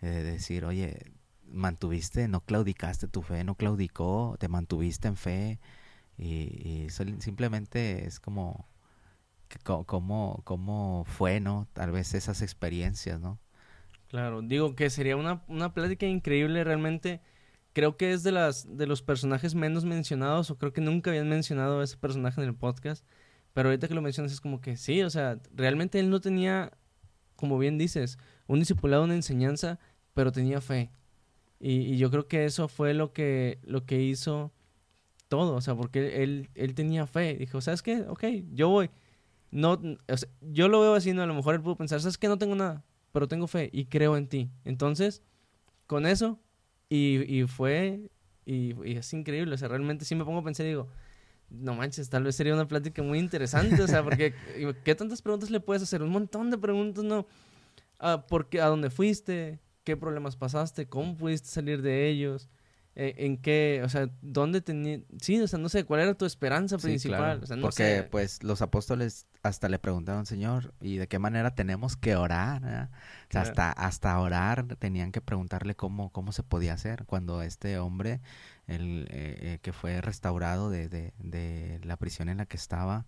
[0.00, 1.12] Eh, de decir, oye,
[1.46, 5.60] mantuviste, no claudicaste tu fe, no claudicó, te mantuviste en fe,
[6.22, 8.68] y, simplemente es como,
[9.64, 11.68] como, como fue, ¿no?
[11.72, 13.40] Tal vez esas experiencias, ¿no?
[14.08, 17.20] Claro, digo que sería una, una plática increíble realmente.
[17.72, 21.28] Creo que es de las de los personajes menos mencionados, o creo que nunca habían
[21.28, 23.06] mencionado a ese personaje en el podcast.
[23.54, 26.72] Pero ahorita que lo mencionas es como que sí, o sea, realmente él no tenía,
[27.36, 29.78] como bien dices, un discipulado, una enseñanza,
[30.14, 30.90] pero tenía fe.
[31.60, 34.52] Y, y yo creo que eso fue lo que, lo que hizo
[35.32, 37.36] todo, o sea, porque él, él tenía fe.
[37.38, 38.02] Dijo, ¿sabes qué?
[38.06, 38.22] Ok,
[38.52, 38.90] yo voy.
[39.50, 39.80] No,
[40.42, 41.22] yo lo veo así, ¿no?
[41.22, 42.28] A lo mejor él pudo pensar, ¿sabes qué?
[42.28, 44.50] No tengo nada, pero tengo fe y creo en ti.
[44.66, 45.22] Entonces,
[45.86, 46.38] con eso,
[46.90, 48.10] y, y fue,
[48.44, 50.88] y, es increíble, o sea, realmente sí me pongo a pensar y digo,
[51.48, 54.34] no manches, tal vez sería una plática muy interesante, o sea, porque
[54.84, 56.02] ¿qué tantas preguntas le puedes hacer?
[56.02, 57.26] Un montón de preguntas, ¿no?
[57.98, 59.60] Ah, ¿por qué, ¿A dónde fuiste?
[59.82, 60.86] ¿Qué problemas pasaste?
[60.90, 62.50] ¿Cómo pudiste salir de ellos?
[62.94, 66.26] Eh, en qué, o sea, dónde tenía, sí, o sea, no sé, cuál era tu
[66.26, 71.08] esperanza principal, o sea, no porque pues los apóstoles hasta le preguntaron, Señor, ¿y de
[71.08, 72.62] qué manera tenemos que orar?
[72.62, 77.78] O sea, hasta, hasta orar tenían que preguntarle cómo, cómo se podía hacer cuando este
[77.78, 78.20] hombre,
[78.66, 83.06] el eh, eh, que fue restaurado de, de, de la prisión en la que estaba,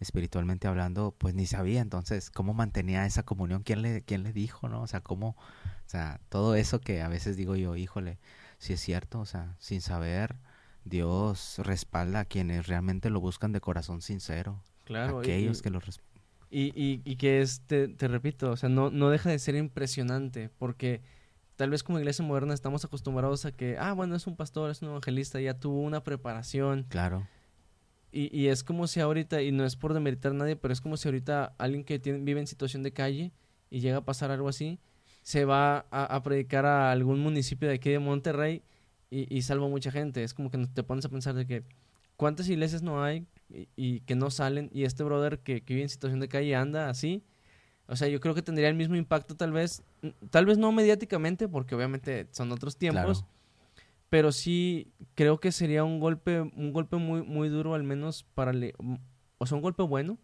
[0.00, 4.68] espiritualmente hablando, pues ni sabía entonces cómo mantenía esa comunión, quién le, quién le dijo,
[4.68, 4.82] ¿no?
[4.82, 8.18] O sea, cómo, o sea, todo eso que a veces digo yo, híjole,
[8.60, 10.36] si es cierto, o sea, sin saber,
[10.84, 14.62] Dios respalda a quienes realmente lo buscan de corazón sincero.
[14.84, 15.20] Claro.
[15.20, 15.80] Aquellos que lo
[16.50, 20.50] y, y, y, que es, te, repito, o sea, no, no deja de ser impresionante,
[20.58, 21.00] porque
[21.56, 24.82] tal vez como iglesia moderna estamos acostumbrados a que, ah, bueno, es un pastor, es
[24.82, 26.84] un evangelista, ya tuvo una preparación.
[26.90, 27.26] Claro.
[28.12, 30.82] Y, y es como si ahorita, y no es por demeritar a nadie, pero es
[30.82, 33.32] como si ahorita alguien que tiene, vive en situación de calle
[33.70, 34.80] y llega a pasar algo así,
[35.30, 38.64] se va a, predicar a algún municipio de aquí de Monterrey
[39.10, 40.24] y, y salva mucha gente.
[40.24, 41.62] Es como que te pones a pensar de que
[42.16, 43.28] cuántas iglesias no hay
[43.76, 47.22] y, que no salen y este brother que, vive en situación de calle anda así.
[47.86, 49.84] O sea, yo creo que tendría el mismo impacto tal vez,
[50.30, 53.24] tal vez no mediáticamente porque obviamente son otros tiempos.
[54.08, 58.52] Pero sí creo que sería un golpe, un golpe muy, muy duro al menos para,
[59.38, 60.18] o sea, un golpe bueno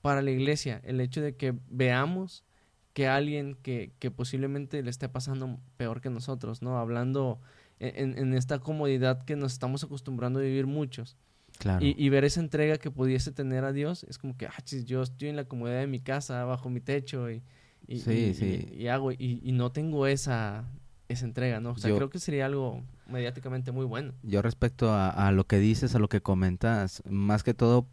[0.00, 0.80] para la iglesia.
[0.82, 2.42] El hecho de que veamos
[2.92, 6.78] que alguien que, que posiblemente le esté pasando peor que nosotros, ¿no?
[6.78, 7.40] Hablando
[7.78, 11.16] en, en esta comodidad que nos estamos acostumbrando a vivir muchos.
[11.58, 11.84] Claro.
[11.84, 14.86] Y, y, ver esa entrega que pudiese tener a Dios es como que, ah, chis,
[14.86, 17.42] yo estoy en la comodidad de mi casa, bajo mi techo y,
[17.86, 18.68] y, sí, sí.
[18.72, 20.64] y hago, y, no tengo esa,
[21.08, 21.72] esa entrega, ¿no?
[21.72, 24.14] O sea, creo que sería algo mediáticamente muy bueno.
[24.22, 27.88] Yo respecto a, a, lo que dices, a lo que comentas, más que todo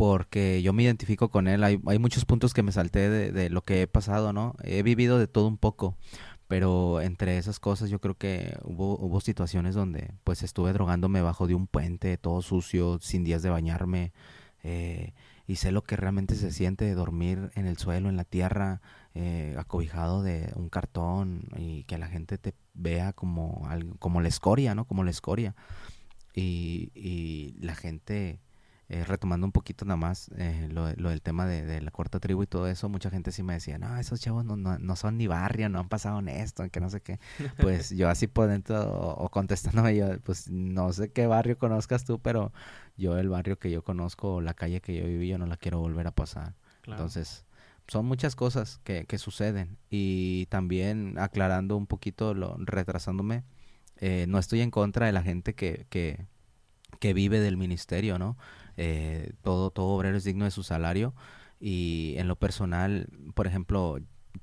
[0.00, 1.62] porque yo me identifico con él.
[1.62, 4.54] Hay, hay muchos puntos que me salté de, lo que he pasado, ¿no?
[4.62, 5.94] He vivido de todo un poco,
[6.48, 11.46] pero entre esas cosas yo creo que hubo, hubo situaciones donde pues estuve drogándome bajo
[11.46, 14.14] de un puente, todo sucio, sin días de bañarme.
[14.62, 15.12] Eh,
[15.46, 18.80] y sé lo que realmente se siente de dormir en el suelo, en la tierra,
[19.14, 23.68] eh, acobijado de un cartón y que la gente te vea como,
[23.98, 24.86] como la escoria, ¿no?
[24.86, 25.54] Como la escoria.
[26.34, 28.40] Y, y la gente
[28.92, 32.48] eh, retomando un poquito nada más eh, lo, del tema de, la cuarta tribu y
[32.48, 35.68] todo eso, mucha gente sí me decía, no, esos chavos no, no, son ni barrio,
[35.68, 37.20] no han pasado en esto, que no sé qué.
[37.60, 42.18] Pues yo así por dentro, o, contestándome yo, pues no sé qué barrio conozcas tú,
[42.18, 42.52] pero
[42.96, 45.78] yo el barrio que yo conozco, la calle que yo viví, yo no la quiero
[45.78, 46.56] volver a pasar.
[46.84, 47.44] Entonces,
[47.86, 49.78] son muchas cosas que, que suceden.
[49.88, 53.44] Y también aclarando un poquito, lo, retrasándome,
[53.98, 56.26] eh, no estoy en contra de la gente que, que,
[56.98, 58.36] que vive del ministerio, ¿no?
[58.82, 61.14] Eh, todo, todo obrero es digno de su salario
[61.60, 63.98] y en lo personal, por ejemplo,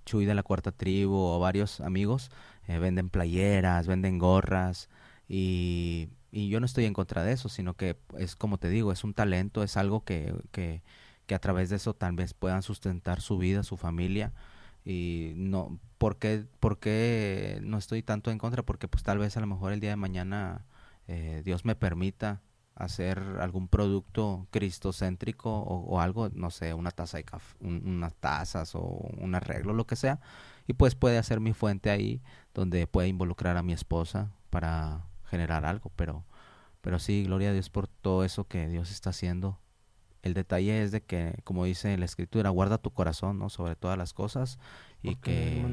[0.05, 2.29] Chuy de la Cuarta Tribu o varios amigos
[2.67, 4.89] eh, venden playeras, venden gorras
[5.27, 8.91] y, y, yo no estoy en contra de eso, sino que es como te digo,
[8.91, 10.83] es un talento, es algo que, que,
[11.25, 14.33] que a través de eso tal vez puedan sustentar su vida, su familia
[14.85, 18.61] y no, ¿por qué, ¿por qué no estoy tanto en contra?
[18.63, 20.67] Porque pues tal vez a lo mejor el día de mañana
[21.07, 22.41] eh, Dios me permita
[22.77, 28.75] hacer algún producto cristocéntrico o, o algo, no sé, una taza de café, unas tazas
[28.75, 30.19] o un arreglo, lo que sea,
[30.67, 32.21] y pues puede hacer mi fuente ahí
[32.53, 36.25] donde puede involucrar a mi esposa para generar algo, pero,
[36.81, 39.59] pero sí, gloria a Dios por todo eso que Dios está haciendo.
[40.21, 43.49] El detalle es de que, como dice la escritura, guarda tu corazón, ¿no?
[43.49, 44.59] Sobre todas las cosas
[45.01, 45.63] y que,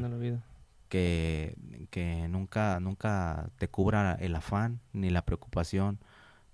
[0.89, 1.57] que,
[1.91, 5.99] que nunca, nunca te cubra el afán ni la preocupación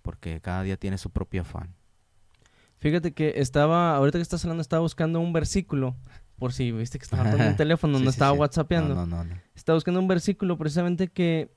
[0.02, 1.74] porque cada día tiene su propio afán.
[2.78, 5.96] Fíjate que estaba, ahorita que estás hablando, estaba buscando un versículo,
[6.38, 8.94] por si viste que estaba con un teléfono, no estaba whatsappeando.
[8.94, 11.54] No, no, no, Estaba buscando un versículo precisamente que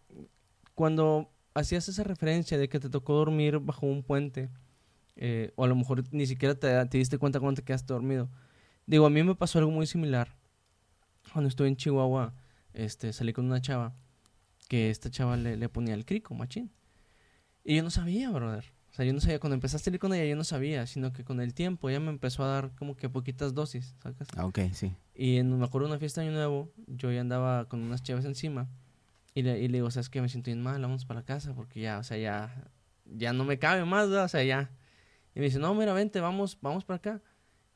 [0.76, 4.50] cuando hacías esa referencia de que te tocó dormir bajo un puente,
[5.16, 8.30] eh, o a lo mejor ni siquiera te, te, diste cuenta cuando te quedaste dormido.
[8.86, 10.36] Digo, a mí me pasó algo muy similar.
[11.32, 12.34] Cuando estuve en Chihuahua,
[12.74, 13.94] este, salí con una chava,
[14.68, 16.70] que esta chava le, le ponía el crico, machín.
[17.64, 18.66] Y yo no sabía, brother.
[18.94, 21.14] O sea, yo no sabía, cuando empezaste a salir con ella, yo no sabía, sino
[21.14, 24.28] que con el tiempo ella me empezó a dar como que poquitas dosis, ¿sabes?
[24.38, 24.96] Ah, ok, sí.
[25.16, 28.04] Y en, me acuerdo de una fiesta de Año Nuevo, yo ya andaba con unas
[28.04, 28.70] chaves encima,
[29.34, 30.22] y le, y le digo, ¿sabes qué?
[30.22, 32.72] Me siento bien mal, vamos para la casa, porque ya, o sea, ya,
[33.06, 34.26] ya no me cabe más, ¿verdad?
[34.26, 34.70] O sea, ya.
[35.34, 37.22] Y me dice, no, mira, vente, vamos, vamos para acá.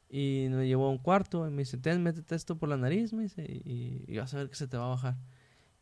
[0.09, 3.11] Y me llevó a un cuarto, y me dice, ten, métete esto por la nariz,
[3.11, 5.17] me dice, y, y vas a ver que se te va a bajar.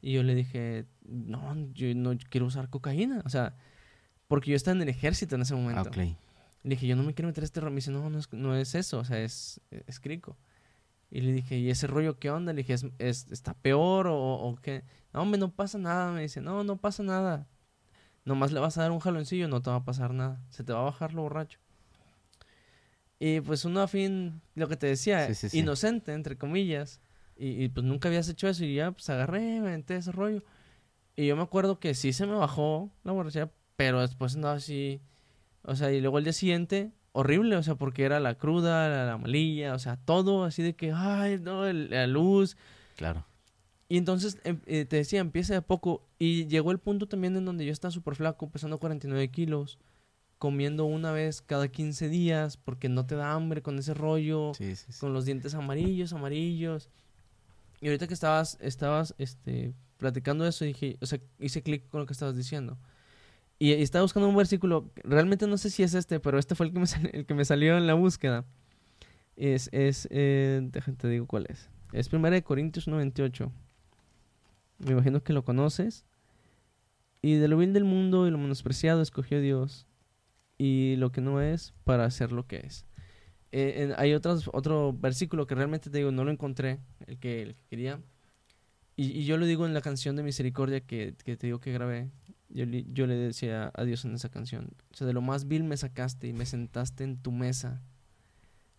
[0.02, 3.58] Y yo le dije, no, yo no quiero usar cocaína, o sea
[4.28, 5.90] porque yo estaba en el ejército en ese momento.
[5.94, 6.16] Le
[6.64, 7.72] dije, yo no me quiero meter a este rollo.
[7.72, 10.38] Me dice, no, no es, no es eso, o sea, es, es crico.
[11.12, 12.52] Y le dije, ¿y ese rollo qué onda?
[12.54, 14.84] Le dije, ¿es, está peor o, o, qué?
[15.14, 16.12] No, hombre, no pasa nada.
[16.12, 17.48] Me dice, no, no pasa nada.
[18.26, 20.44] Nomás le vas a dar un jaloncillo, no te va a pasar nada.
[20.50, 21.60] Se te va a bajar lo borracho.
[23.20, 27.00] Y pues uno a fin, lo que te decía, inocente, entre comillas.
[27.38, 28.66] Y, pues nunca habías hecho eso.
[28.66, 30.44] Y ya, pues agarré, me metí ese rollo.
[31.16, 35.02] Y yo me acuerdo que sí se me bajó la borrachera, pero después no así.
[35.64, 39.06] O sea, y luego el día siguiente, horrible, o sea, porque era la cruda, la,
[39.06, 42.58] la malilla, o sea, todo así de que, ay, no, la luz.
[42.96, 43.26] Claro.
[43.88, 46.08] Y entonces em, eh, te decía, empieza de poco.
[46.18, 49.78] Y llegó el punto también en donde yo estaba súper flaco, pesando 49 kilos,
[50.38, 54.54] comiendo una vez cada 15 días, porque no te da hambre con ese rollo,
[55.00, 56.90] con los dientes amarillos, amarillos.
[57.82, 62.06] Y ahorita que estabas, estabas, este, platicando eso, dije, o sea, hice clic con lo
[62.08, 62.78] que estabas diciendo.
[63.58, 66.74] Y, estaba buscando un versículo, realmente no sé si es este, pero este fue el
[66.74, 68.46] que me, el que me salió en la búsqueda.
[69.36, 71.70] Es, es eh, te digo cuál es.
[71.94, 73.52] Es 1 Corintios 98.
[74.80, 76.06] Me imagino que lo conoces.
[77.22, 79.88] Y de lo vil del mundo y lo menospreciado escogió Dios.
[80.58, 82.86] Y lo que no es para hacer lo que es.
[83.52, 88.02] Eh, hay otros, otro versículo que realmente te digo, no lo encontré, el que, quería.
[88.98, 91.72] Y, y, yo lo digo en la canción de misericordia que, que te digo que
[91.72, 92.10] grabé,
[92.56, 95.76] yo, le decía a Dios en esa canción, o sea, de lo más vil me
[95.76, 97.82] sacaste y me sentaste en tu mesa.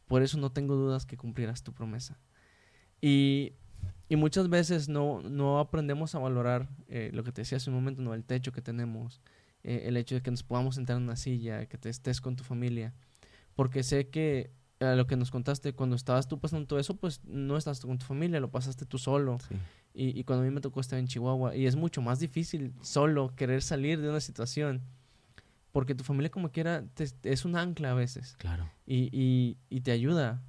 [0.06, 2.18] Por eso no tengo dudas que cumplirás tu promesa.
[3.02, 3.52] Y,
[4.08, 7.76] y muchas veces no, no aprendemos a valorar eh, lo que te decía hace un
[7.76, 9.20] momento, no el techo que tenemos,
[9.62, 12.34] eh, el hecho de que nos podamos sentar en una silla, que te estés con
[12.34, 12.94] tu familia.
[13.54, 17.22] Porque sé que a lo que nos contaste, cuando estabas tú pasando todo eso, pues
[17.24, 19.38] no estás con tu familia, lo pasaste tú solo.
[19.48, 19.56] Sí.
[19.94, 22.74] Y, y, cuando a mí me tocó estar en Chihuahua, y es mucho más difícil
[22.82, 24.82] solo querer salir de una situación,
[25.72, 26.84] porque tu familia como quiera
[27.22, 28.36] es un ancla a veces.
[28.38, 28.68] Claro.
[28.86, 30.42] Y, y, y, te ayuda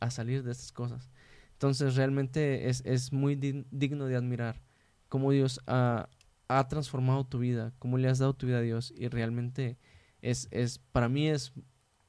[0.00, 1.10] a salir de estas cosas.
[1.52, 4.62] Entonces realmente es, es muy digno de admirar
[5.08, 6.08] cómo Dios ha,
[6.48, 9.76] ha, transformado tu vida, cómo le has dado tu vida a Dios y realmente
[10.22, 11.52] es, es para mí es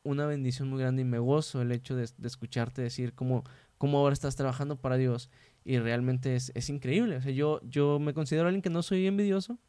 [0.03, 3.43] una bendición muy grande y me gozo el hecho de, escucharte decir cómo,
[3.77, 5.29] cómo ahora estás trabajando para Dios
[5.63, 7.17] y realmente es, es increíble.
[7.17, 9.59] O sea, yo, yo me considero alguien que no soy envidioso.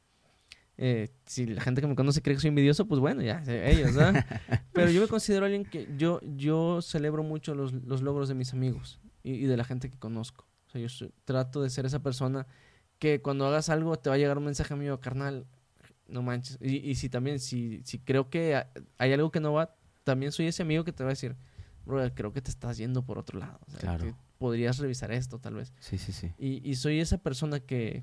[0.78, 3.94] Eh, si la gente que me conoce cree que soy envidioso, pues bueno, ya, ellos,
[3.94, 4.24] ¿verdad?
[4.72, 8.54] Pero yo me considero alguien que yo, yo celebro mucho los, los logros de mis
[8.54, 10.46] amigos y, y, de la gente que conozco.
[10.66, 10.88] O sea, yo
[11.24, 12.46] trato de ser esa persona
[12.98, 15.46] que cuando hagas algo te va a llegar un mensaje mío, carnal,
[16.08, 16.58] no manches.
[16.60, 18.64] Y, y si también, si, si creo que
[18.96, 19.74] hay algo que no va,
[20.04, 21.36] también soy ese amigo que te va a decir,
[21.84, 23.60] bro, creo que te estás yendo por otro lado.
[23.78, 25.72] claro podrías revisar esto, tal vez.
[25.78, 26.32] Sí, sí, sí.
[26.36, 28.02] Y, y soy esa persona que,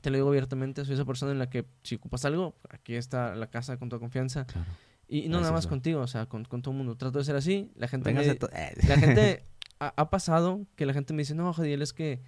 [0.00, 3.34] te lo digo abiertamente, soy esa persona en la que si ocupas algo, aquí está
[3.34, 4.46] la casa con toda confianza.
[4.46, 4.70] Claro.
[5.08, 6.96] Y, no nada más contigo, o sea, con, con, todo el mundo.
[6.96, 7.72] Trato de ser así.
[7.74, 8.38] La gente, me, eh.
[8.86, 9.46] la gente
[9.80, 12.22] ha, pasado que la gente me dice, no, Jadiel, es que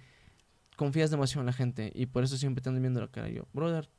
[0.75, 3.29] confías demasiado en la gente y por eso siempre te andan viendo la cara.
[3.29, 3.89] Y yo, brother,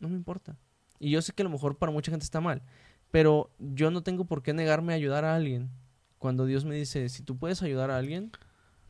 [0.00, 0.56] no me importa.
[0.98, 2.62] Y yo sé que a lo mejor para mucha gente está mal,
[3.10, 5.70] pero yo no tengo por qué negarme a ayudar a alguien.
[6.18, 8.32] Cuando Dios me dice, si tú puedes ayudar a alguien,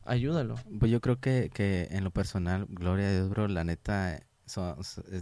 [0.05, 0.57] ayúdalo.
[0.79, 4.21] Pues yo creo que, que en lo personal, gloria a Dios, bro, la neta,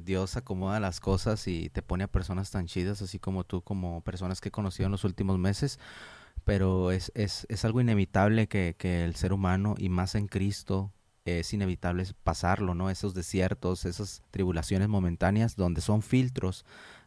[0.04, 4.02] Dios acomoda las cosas y te pone a personas tan chidas, así como tú, como
[4.02, 5.78] personas que he conocido en los últimos meses.
[6.44, 10.92] Pero es, es, es algo inevitable que, que el ser humano, y más en Cristo,
[11.24, 12.88] es inevitable pasarlo, ¿no?
[12.88, 16.64] Esos desiertos, esas tribulaciones momentáneas donde son filtros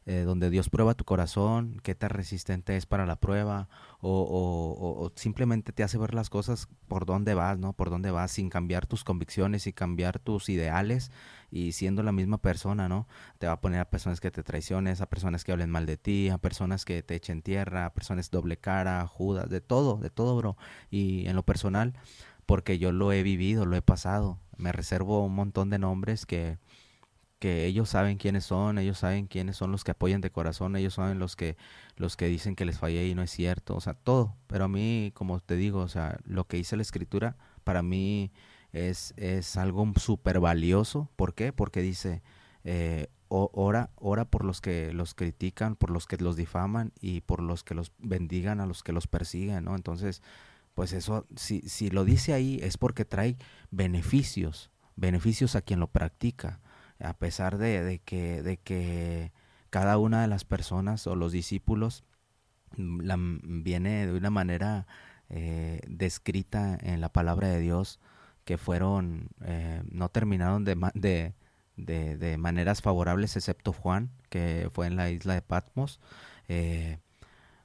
[0.10, 3.70] eh, donde Dios prueba tu corazón, qué tan resistente es para la prueba,
[4.02, 7.74] o, simplemente te hace ver las cosas por dónde vas, ¿no?
[7.74, 11.12] Por dónde vas, sin cambiar tus convicciones y cambiar tus ideales
[11.52, 13.08] y siendo la misma persona, ¿no?
[13.38, 15.98] Te va a poner a personas que te traiciones, a personas que hablen mal de
[15.98, 20.10] ti, a personas que te echen tierra, a personas doble cara, judas, de todo, de
[20.10, 20.58] todo, bro.
[20.90, 21.94] Y en lo personal,
[22.48, 26.58] porque yo lo he vivido, lo he pasado, me reservo un montón de nombres que
[27.40, 30.96] que ellos saben quiénes son, ellos saben quiénes son los que apoyan de corazón, ellos
[30.96, 31.58] saben los que
[31.96, 34.36] los que dicen que les fallé y no es cierto, o sea, todo.
[34.48, 38.32] Pero a mí, como te digo, o sea, lo que hice la escritura para mí
[38.74, 41.10] es, es algo súper valioso.
[41.16, 41.54] ¿Por qué?
[41.54, 42.22] Porque dice,
[42.64, 47.42] eh, ora, ora por los que los critican, por los que los difaman y por
[47.42, 49.76] los que los bendigan a los que los persiguen, ¿no?
[49.76, 50.22] Entonces,
[50.76, 53.38] pues eso, si, si lo dice ahí es porque trae
[53.72, 56.60] beneficios, beneficios a quien lo practica
[57.00, 59.32] a pesar de, que,
[59.70, 62.04] cada una de las personas o los discípulos
[62.78, 64.88] mm, mm, viene de una manera
[65.30, 68.00] eh, descrita en la palabra de Dios
[68.46, 71.34] que fueron, eh, no terminaron de,
[72.38, 76.00] maneras favorables excepto Juan, que fue en la isla de Patmos.
[76.48, 76.98] Eh,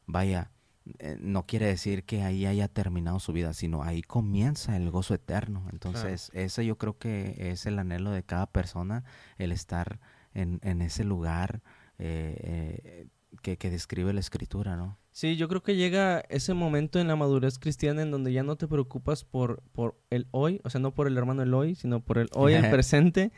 [0.06, 0.50] vaya,
[0.98, 5.14] eh, no quiere decir que ahí haya terminado su vida, sino ahí comienza el gozo
[5.14, 5.66] eterno.
[5.72, 9.04] Entonces, ese yo creo que es el anhelo de cada persona,
[9.38, 9.98] el estar
[10.34, 11.62] en, en ese lugar
[11.98, 13.06] eh, eh,
[13.40, 14.98] que, que, describe la escritura, ¿no?
[15.10, 18.56] Sí, yo creo que llega ese momento en la madurez cristiana en donde ya no
[18.56, 22.00] te preocupas por, por el hoy, o sea, no por el hermano el hoy, sino
[22.00, 23.32] por el hoy, el presente,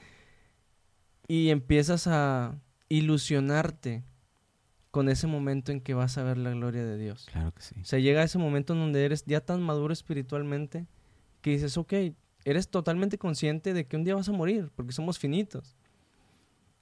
[1.28, 2.59] y empiezas a
[2.89, 4.05] ilusionarte
[4.97, 7.27] con ese momento en que vas a ver la gloria de Dios.
[7.31, 7.74] Claro que sí.
[7.82, 10.86] O sea, llega ese momento en donde eres ya tan maduro espiritualmente
[11.43, 11.93] que dices, ok,
[12.47, 15.77] eres totalmente consciente de que un día vas a morir, porque somos finitos.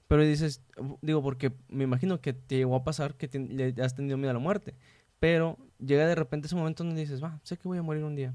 [0.07, 0.61] Pero dices,
[1.01, 4.35] digo, porque me imagino que te llegó a pasar que te, has tenido miedo a
[4.35, 4.75] la muerte.
[5.19, 8.15] Pero llega de repente ese momento donde dices, va, sé que voy a morir un
[8.15, 8.33] día.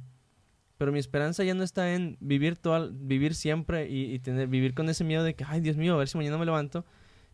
[0.77, 4.75] Pero mi esperanza ya no está en vivir, todo, vivir siempre y, y tener, vivir
[4.75, 6.85] con ese miedo de que, ay, Dios mío, a ver si mañana me levanto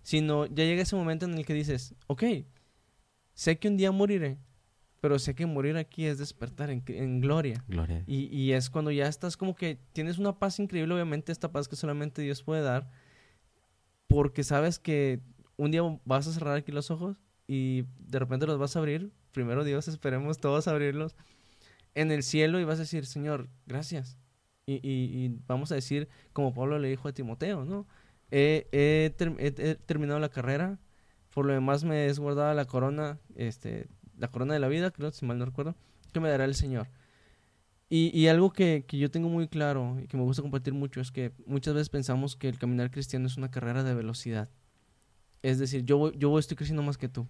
[0.07, 2.23] sino ya llega ese momento en el que dices, ok,
[3.35, 4.39] sé que un día moriré,
[5.01, 7.65] pero sé que morir aquí es despertar en, gloria.
[7.67, 8.05] Gloria.
[8.07, 11.67] Y, y, es cuando ya estás como que tienes una paz increíble, obviamente esta paz
[11.67, 12.89] que solamente Dios puede dar,
[14.07, 15.23] porque sabes que
[15.57, 17.17] un día vas a cerrar aquí los ojos
[17.49, 21.17] y de repente los vas a abrir, primero Dios, esperemos todos abrirlos,
[21.97, 24.17] en el cielo y vas a decir, Señor, gracias.
[24.67, 27.89] Y, y, y vamos a decir, como Pablo le dijo a Timoteo, ¿no?
[28.31, 29.15] He,
[29.87, 30.79] terminado la carrera.
[31.33, 35.11] Por lo demás me es guardada la corona, este, la corona de la vida, creo,
[35.11, 35.75] si mal no recuerdo,
[36.13, 36.89] que me dará el Señor.
[37.89, 41.33] Y, algo que, yo tengo muy claro y que me gusta compartir mucho es que
[41.47, 44.49] muchas veces pensamos que el caminar cristiano es una carrera de velocidad.
[45.43, 47.29] Es decir, yo, yo estoy creciendo más que tú.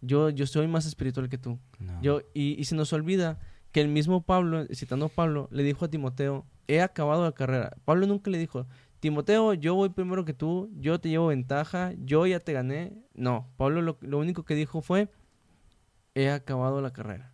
[0.00, 1.58] Yo, yo soy más espiritual que tú.
[2.00, 3.38] Yo, y, y se nos olvida
[3.72, 7.76] que el mismo Pablo, citando a Pablo, le dijo a Timoteo, he acabado la carrera.
[7.84, 8.66] Pablo nunca le dijo,
[9.00, 12.92] Timoteo, yo voy primero que tú, yo te llevo ventaja, yo ya te gané.
[13.14, 15.08] No, Pablo lo, único que dijo fue,
[16.14, 17.32] he acabado la carrera.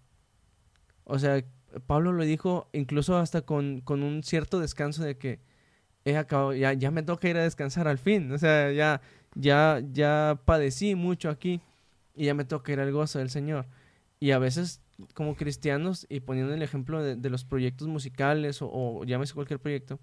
[1.05, 1.45] O sea,
[1.87, 5.41] Pablo lo dijo incluso hasta con, con un cierto descanso de que
[6.05, 8.31] he acabado, ya, ya me toca ir a descansar al fin.
[8.31, 9.01] O sea, ya,
[9.35, 11.61] ya, ya padecí mucho aquí
[12.15, 13.67] y ya me toca ir al gozo del Señor.
[14.21, 14.83] Y a veces
[15.15, 19.99] como cristianos y poniendo el ejemplo de, los proyectos musicales o, o llámese cualquier proyecto,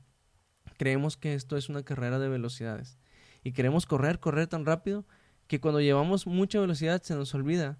[0.84, 2.98] creemos que esto es una carrera de velocidades.
[3.42, 5.06] Y queremos correr, correr tan rápido
[5.48, 7.80] que cuando llevamos mucha velocidad se nos olvida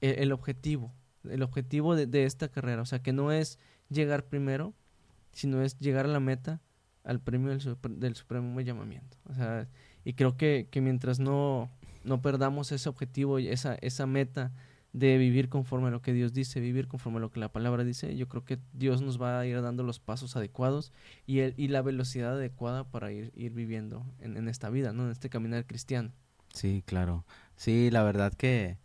[0.00, 0.94] el, objetivo,
[1.28, 2.82] el objetivo de, esta carrera.
[2.82, 4.74] O sea, que no es llegar primero,
[5.32, 6.62] sino es llegar a la meta,
[7.02, 9.16] al premio del, del supremo llamamiento.
[9.24, 9.68] O sea,
[10.04, 11.68] y creo que, que mientras no,
[12.04, 14.52] no perdamos ese objetivo y esa, esa meta
[14.92, 17.82] de vivir conforme a lo que Dios dice, vivir conforme a lo que la palabra
[17.82, 20.92] dice, yo creo que Dios nos va a ir dando los pasos adecuados
[21.26, 25.04] y, el, y la velocidad adecuada para ir, ir viviendo en, en, esta vida, ¿no?
[25.06, 26.12] En este caminar cristiano.
[26.52, 27.24] Sí, claro.
[27.56, 28.78] Sí, la verdad que,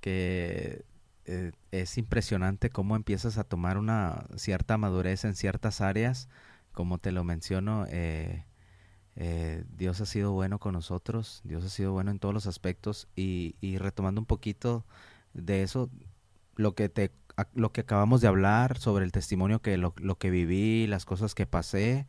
[0.00, 0.84] que
[1.26, 6.28] eh, es impresionante cómo empiezas a tomar una cierta madurez en ciertas áreas,
[6.72, 8.46] como te lo menciono, eh,
[9.16, 13.08] eh, Dios ha sido bueno con nosotros, Dios ha sido bueno en todos los aspectos
[13.14, 14.86] y, y retomando un poquito
[15.34, 15.90] de eso,
[16.56, 17.12] lo que te
[17.54, 21.34] lo que acabamos de hablar sobre el testimonio que lo, lo, que viví, las cosas
[21.34, 22.06] que pasé,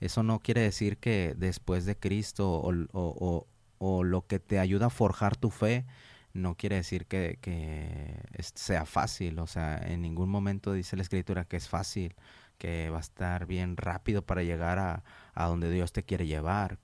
[0.00, 3.46] eso no quiere decir que después de Cristo o, o,
[3.78, 5.86] o, lo que te ayuda a forjar tu fe,
[6.32, 8.22] no quiere decir que, que,
[8.54, 9.38] sea fácil.
[9.40, 12.14] O sea, en ningún momento dice la escritura que es fácil,
[12.58, 16.78] que va a estar bien rápido para llegar a, a donde Dios te quiere llevar.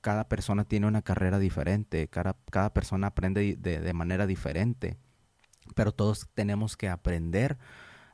[0.00, 4.98] Cada persona tiene una carrera diferente, cada, cada persona aprende de, de manera diferente
[5.74, 7.58] pero todos tenemos que aprender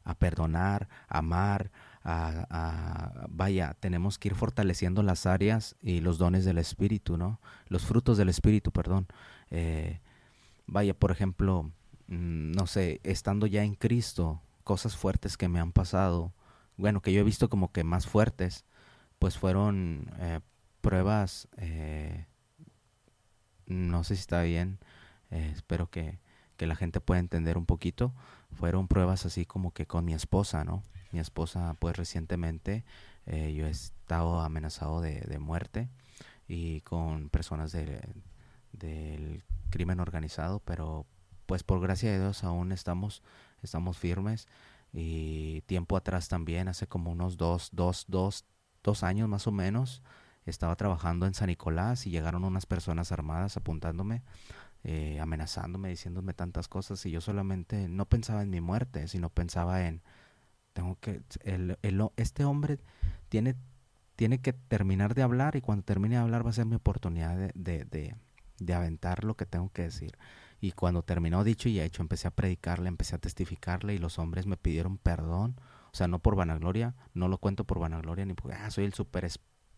[0.04, 1.70] a perdonar, a amar,
[2.02, 7.40] a, vaya, tenemos que ir fortaleciendo las áreas y los dones del Espíritu, ¿no?
[7.66, 9.06] Los frutos del Espíritu, perdón.
[9.50, 10.00] Eh,
[10.66, 11.70] vaya, por ejemplo,
[12.06, 16.32] mm, no sé, estando ya en Cristo, cosas fuertes que me han pasado,
[16.78, 18.64] bueno, que yo he visto como que más fuertes,
[19.18, 20.40] pues fueron eh,
[20.80, 22.26] pruebas, eh,
[23.66, 24.78] no sé si está bien,
[25.30, 26.18] espero que
[26.58, 28.12] que la gente pueda entender un poquito,
[28.52, 30.82] fueron pruebas así como que con mi esposa, ¿no?
[31.12, 32.84] Mi esposa, pues recientemente
[33.24, 35.88] eh, yo he estado amenazado de, de muerte
[36.48, 38.02] y con personas de,
[38.72, 41.06] del crimen organizado, pero
[41.46, 43.22] pues por gracia de Dios aún estamos,
[43.62, 44.48] estamos firmes
[44.92, 48.44] y tiempo atrás también, hace como unos dos, dos, dos,
[48.82, 50.02] dos años más o menos,
[50.44, 54.22] estaba trabajando en San Nicolás y llegaron unas personas armadas apuntándome
[54.84, 59.86] eh, amenazándome, diciéndome tantas cosas y yo solamente no pensaba en mi muerte, sino pensaba
[59.86, 60.02] en,
[60.72, 62.78] tengo que, el, el, este hombre
[63.28, 63.56] tiene,
[64.16, 67.36] tiene que terminar de hablar y cuando termine de hablar va a ser mi oportunidad
[67.36, 68.16] de, de, de,
[68.58, 70.16] de aventar lo que tengo que decir.
[70.60, 74.46] Y cuando terminó dicho y hecho, empecé a predicarle, empecé a testificarle y los hombres
[74.46, 75.60] me pidieron perdón.
[75.92, 78.92] O sea, no por vanagloria, no lo cuento por vanagloria ni porque ah, soy el
[78.92, 79.24] super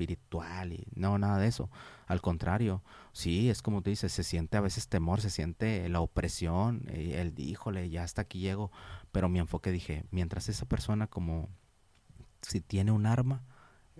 [0.00, 1.70] espiritual y no, nada de eso.
[2.06, 2.82] Al contrario,
[3.12, 7.12] sí, es como tú dices, se siente a veces temor, se siente la opresión, y
[7.12, 8.70] el díjole, ya hasta aquí llego,
[9.12, 11.48] pero mi enfoque dije, mientras esa persona como
[12.42, 13.44] si tiene un arma,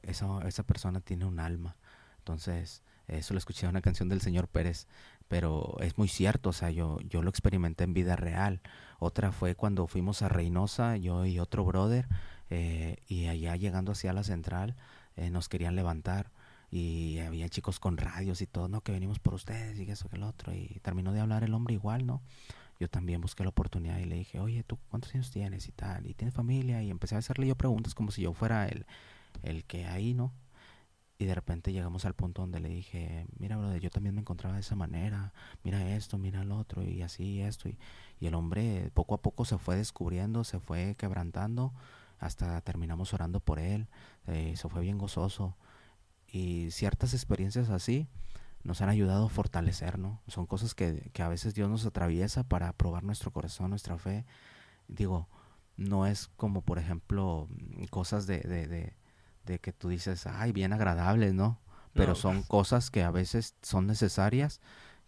[0.03, 1.77] esa, esa persona tiene un alma.
[2.19, 4.87] Entonces, eso lo escuché en una canción del señor Pérez,
[5.29, 8.61] pero es muy cierto, o sea, yo, yo lo experimenté en vida real.
[8.99, 12.09] Otra fue cuando fuimos a Reynosa, yo y otro brother,
[12.51, 14.75] eh, y allá llegando hacia la central,
[15.21, 16.31] eh, nos querían levantar
[16.71, 20.17] y había chicos con radios y todo, no, que venimos por ustedes y eso que
[20.17, 20.55] el otro.
[20.55, 22.23] Y terminó de hablar el hombre igual, ¿no?
[22.79, 26.07] Yo también busqué la oportunidad y le dije, oye, ¿tú cuántos años tienes y tal?
[26.07, 26.83] ¿Y tienes familia?
[26.83, 28.87] Y empecé a hacerle yo preguntas como si yo fuera el,
[29.43, 30.33] el que ahí, ¿no?
[31.19, 34.55] Y de repente llegamos al punto donde le dije, mira, brother, yo también me encontraba
[34.55, 35.35] de esa manera,
[35.65, 37.69] mira esto, mira el otro, y así, esto.
[37.69, 37.77] Y,
[38.21, 41.75] y el hombre poco a poco se fue descubriendo, se fue quebrantando
[42.21, 43.89] hasta terminamos orando por él,
[44.27, 45.57] eh, eso fue bien gozoso.
[46.29, 48.07] Y ciertas experiencias así
[48.63, 50.21] nos han ayudado a fortalecer, ¿no?
[50.29, 54.27] Son cosas que, que a veces Dios nos atraviesa para probar nuestro corazón, nuestra fe.
[54.87, 55.29] Digo,
[55.77, 57.49] no es como, por ejemplo,
[57.91, 58.97] cosas de, de, de,
[59.47, 61.59] de que tú dices, ay, bien agradables, ¿no?
[61.93, 64.61] Pero son cosas que a veces son necesarias,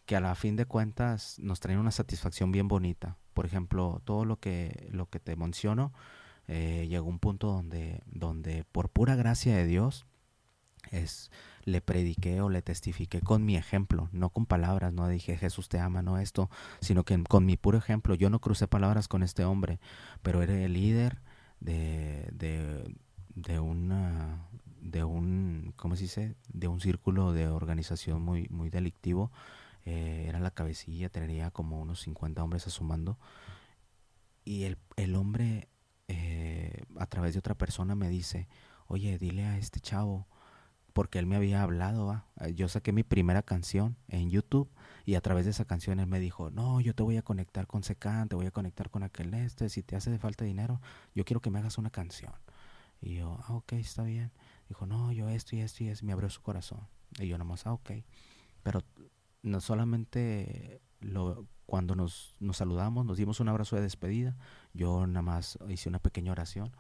[0.05, 3.19] que a la fin de cuentas nos traen una satisfacción bien bonita.
[3.35, 5.93] Por ejemplo, todo lo que, lo que te menciono,
[6.49, 10.07] eh, llegó un punto donde, donde por pura gracia de Dios
[10.91, 11.31] es,
[11.65, 15.79] le prediqué o le testifiqué con mi ejemplo, no con palabras, no dije Jesús te
[15.79, 16.51] ama, no esto,
[16.81, 19.79] sino que con mi puro ejemplo, yo no crucé palabras con este hombre,
[20.23, 21.23] pero era el líder
[21.61, 22.95] de, de,
[23.35, 24.49] de una
[24.81, 26.35] de un ¿cómo se dice?
[26.53, 29.31] de un círculo de organización muy muy delictivo.
[29.85, 33.19] Eh, era la cabecilla tenía como unos 50 hombres asumando
[34.45, 35.69] y el, el hombre
[36.13, 38.49] eh, a través de otra persona me dice,
[38.87, 40.27] oye, dile a este chavo,
[40.93, 42.23] porque él me había hablado,
[42.55, 44.69] yo saqué mi primera canción en YouTube
[45.07, 47.67] Y a través de esa canción él me dijo, no, yo te voy a conectar
[47.67, 50.81] con Secan, te voy a conectar con aquel este, si te hace falta dinero,
[51.15, 52.33] yo quiero que me hagas una canción.
[53.01, 54.31] Y yo, ah, ok, está bien.
[54.69, 56.81] Dijo, no, yo esto y esto y esto, me abrió su corazón.
[57.19, 57.91] Y yo nomás, ah, ok.
[58.63, 58.85] Pero
[59.43, 60.81] no solamente
[61.67, 64.37] cuando nos, nos saludamos, nos dimos un abrazo de despedida,
[64.75, 66.73] yo nada más hice una pequeña oración.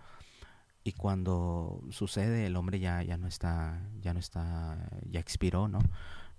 [0.84, 5.78] Y cuando sucede, el hombre ya, ya no está, ya no está, ya expiró, ¿no?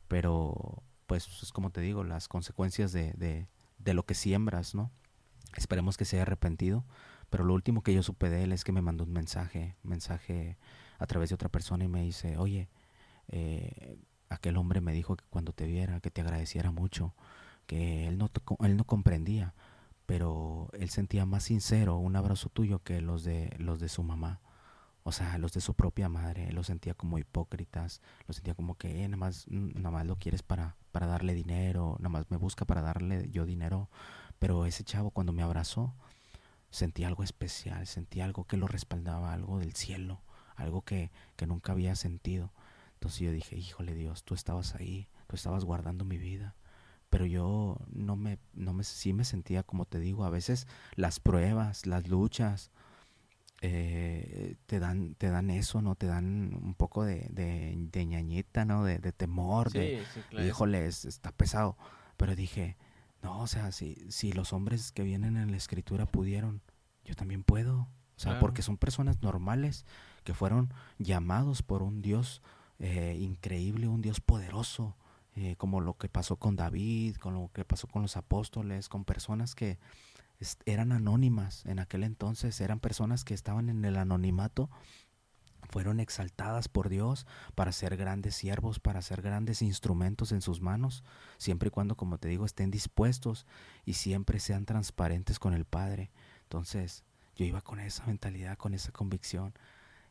[0.07, 3.13] Pero pues es como te digo, las consecuencias de,
[3.77, 4.91] de, lo que siembras, ¿no?
[5.55, 6.85] Esperemos que se haya arrepentido,
[7.29, 10.57] pero lo último que yo supe de él es que me mandó un mensaje, mensaje
[10.97, 12.69] a través de otra persona y me dice, oye,
[13.27, 13.97] eh,
[14.29, 17.13] aquel hombre me dijo que cuando te viera, que te agradeciera mucho,
[17.67, 18.31] que él no,
[18.61, 19.53] él no comprendía,
[20.13, 24.41] pero él sentía más sincero un abrazo tuyo que los de, los de su mamá.
[25.01, 28.75] O sea, los de su propia madre, él los sentía como hipócritas, los sentía como
[28.77, 32.37] que eh, nada, más, nada más lo quieres para, para darle dinero, nada más me
[32.37, 33.89] busca para darle yo dinero.
[34.37, 35.95] Pero ese chavo cuando me abrazó,
[36.69, 40.21] sentí algo especial, sentí algo que lo respaldaba, algo del cielo,
[40.55, 42.53] algo que, que nunca había sentido.
[42.93, 46.53] Entonces yo dije, híjole Dios, tú estabas ahí, tú estabas guardando mi vida.
[47.13, 50.65] Pero yo no me, no me, sí me sentía, como te digo, a veces
[50.95, 52.71] las pruebas, las luchas,
[53.61, 58.83] eh, te dan te dan eso no te dan un poco de, de, ñañita no
[58.83, 60.03] de, temor de
[60.45, 61.77] híjole está pesado
[62.17, 62.75] pero dije
[63.21, 66.61] no o sea si si los hombres que vienen en la escritura pudieron
[67.05, 67.87] yo también puedo
[68.17, 69.85] o sea porque son personas normales
[70.25, 72.41] que fueron llamados por un Dios
[72.79, 74.97] eh, increíble un Dios poderoso
[75.35, 79.05] eh, como lo que pasó con David con lo que pasó con los apóstoles con
[79.05, 79.79] personas que
[80.65, 84.69] eran anónimas en aquel entonces, eran personas que estaban en el anonimato,
[85.69, 91.03] fueron exaltadas por Dios para ser grandes siervos, para ser grandes instrumentos en sus manos,
[91.37, 93.45] siempre y cuando, como te digo, estén dispuestos
[93.85, 96.11] y siempre sean transparentes con el Padre.
[96.43, 97.03] Entonces,
[97.35, 99.53] yo iba con esa mentalidad, con esa convicción,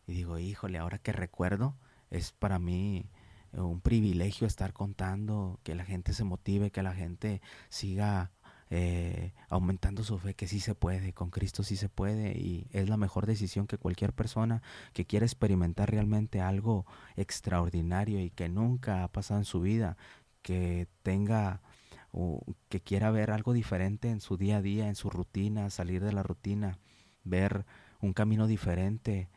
[0.06, 1.76] y digo, híjole, ahora que recuerdo,
[2.10, 3.08] es para mí
[3.52, 8.30] un privilegio estar contando, que la gente se motive, que la gente siga
[8.74, 12.88] eh, aumentando su fe que sí se puede, con Cristo sí se puede y es
[12.88, 14.62] la mejor decisión que cualquier persona
[14.94, 19.98] que quiera experimentar realmente algo extraordinario y que nunca ha pasado en su vida,
[20.40, 21.60] que tenga
[22.12, 26.02] o que quiera ver algo diferente en su día a día, en su rutina, salir
[26.02, 26.78] de la rutina,
[27.24, 27.66] ver
[28.00, 29.28] un camino diferente,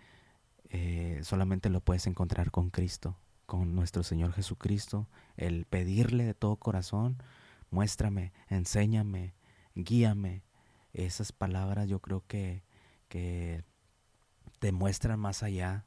[0.69, 5.07] eh, solamente lo puedes encontrar con Cristo, con nuestro Señor Jesucristo,
[5.37, 7.21] el pedirle de todo corazón,
[7.69, 9.35] muéstrame, enséñame,
[9.75, 10.43] guíame.
[10.93, 12.63] Esas palabras yo creo que,
[13.09, 13.63] que
[14.59, 15.85] te muestran más allá,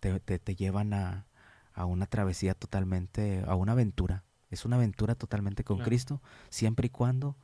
[0.00, 1.26] te, te, llevan a,
[1.72, 4.24] a, una travesía totalmente, a una aventura.
[4.50, 7.36] Es una aventura totalmente con Cristo, siempre y cuando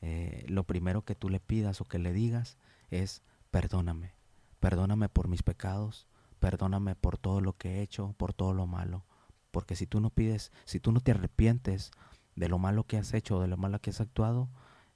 [0.00, 2.58] eh, lo primero que tú le pidas o que le digas
[2.90, 4.14] es perdóname,
[4.60, 6.06] perdóname por mis pecados,
[6.42, 9.06] perdóname por todo lo que he hecho, por todo lo malo.
[9.52, 11.92] Porque si tú no pides, si tú no te arrepientes
[12.34, 14.50] de lo malo que has hecho de lo malo que has actuado,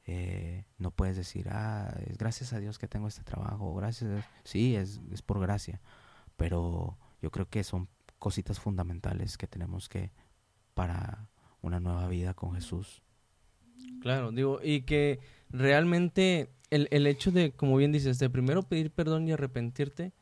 [0.07, 4.75] eh, no puedes decir, ah, es gracias a Dios que tengo este trabajo, gracias, sí,
[4.75, 5.81] es, es por gracia,
[6.37, 10.11] pero yo creo que son cositas fundamentales que tenemos que
[10.75, 13.05] para una nueva vida con Jesús.
[14.01, 18.91] Claro, digo, y que realmente el, el hecho de, como bien dices, de primero pedir
[18.91, 20.13] perdón y arrepentirte,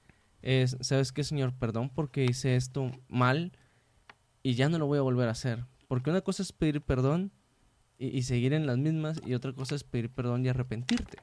[0.44, 1.54] es, ¿sabes qué, Señor?
[1.54, 3.52] Perdón porque hice esto mal
[4.42, 5.64] y ya no lo voy a volver a hacer.
[5.88, 7.32] Porque una cosa es pedir perdón
[7.98, 11.16] y, seguir en las mismas y otra cosa es pedir perdón y arrepentirte.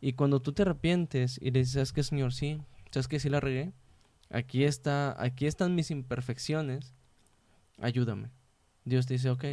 [0.00, 2.32] Y cuando tú te arrepientes y le dices, ¿sabes qué, Señor?
[2.32, 2.62] Sí,
[2.92, 3.18] ¿sabes qué?
[3.18, 3.72] Sí la regué.
[4.30, 6.94] Aquí, está, aquí están mis imperfecciones.
[7.78, 8.30] Ayúdame.
[8.84, 9.44] Dios te dice, ok,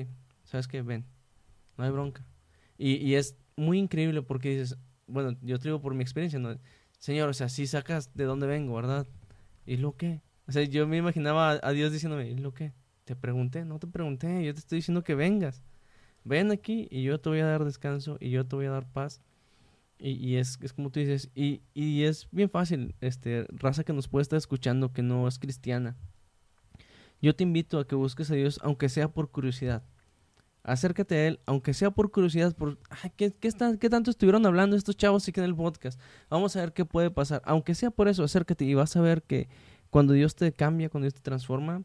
[0.44, 0.84] ¿sabes qué?
[0.84, 1.06] Ven.
[1.77, 2.23] No hay bronca.
[2.77, 4.77] Y, y es muy increíble porque dices,
[5.07, 6.56] bueno, yo te digo por mi experiencia, ¿no?
[7.00, 9.08] Señor, o sea, si sacas de dónde vengo, ¿verdad?
[9.66, 10.22] ¿Y lo qué?
[10.48, 12.74] O sea, yo me imaginaba a, Dios diciéndome, ¿y lo qué?
[13.06, 15.64] Te pregunté, no te pregunté, yo te estoy diciendo que vengas.
[16.26, 18.92] Ven aquí y yo te voy a dar descanso y yo te voy a dar
[18.92, 19.22] paz.
[20.02, 24.08] Y, es, es, como tú dices, y, y, es bien fácil, este, raza que nos
[24.08, 25.98] puede estar escuchando que no es cristiana.
[27.22, 29.84] Yo te invito a que busques a Dios, aunque sea por curiosidad.
[30.64, 32.77] Acércate a Él, aunque sea por curiosidad, por
[33.15, 35.99] ¿qué, qué, ¿qué, tanto estuvieron hablando estos chavos aquí en el podcast?
[36.30, 37.41] Vamos a ver qué puede pasar.
[37.45, 39.48] Aunque sea por eso, acércate y vas a ver que
[39.90, 41.84] cuando Dios te cambia, cuando Dios te transforma,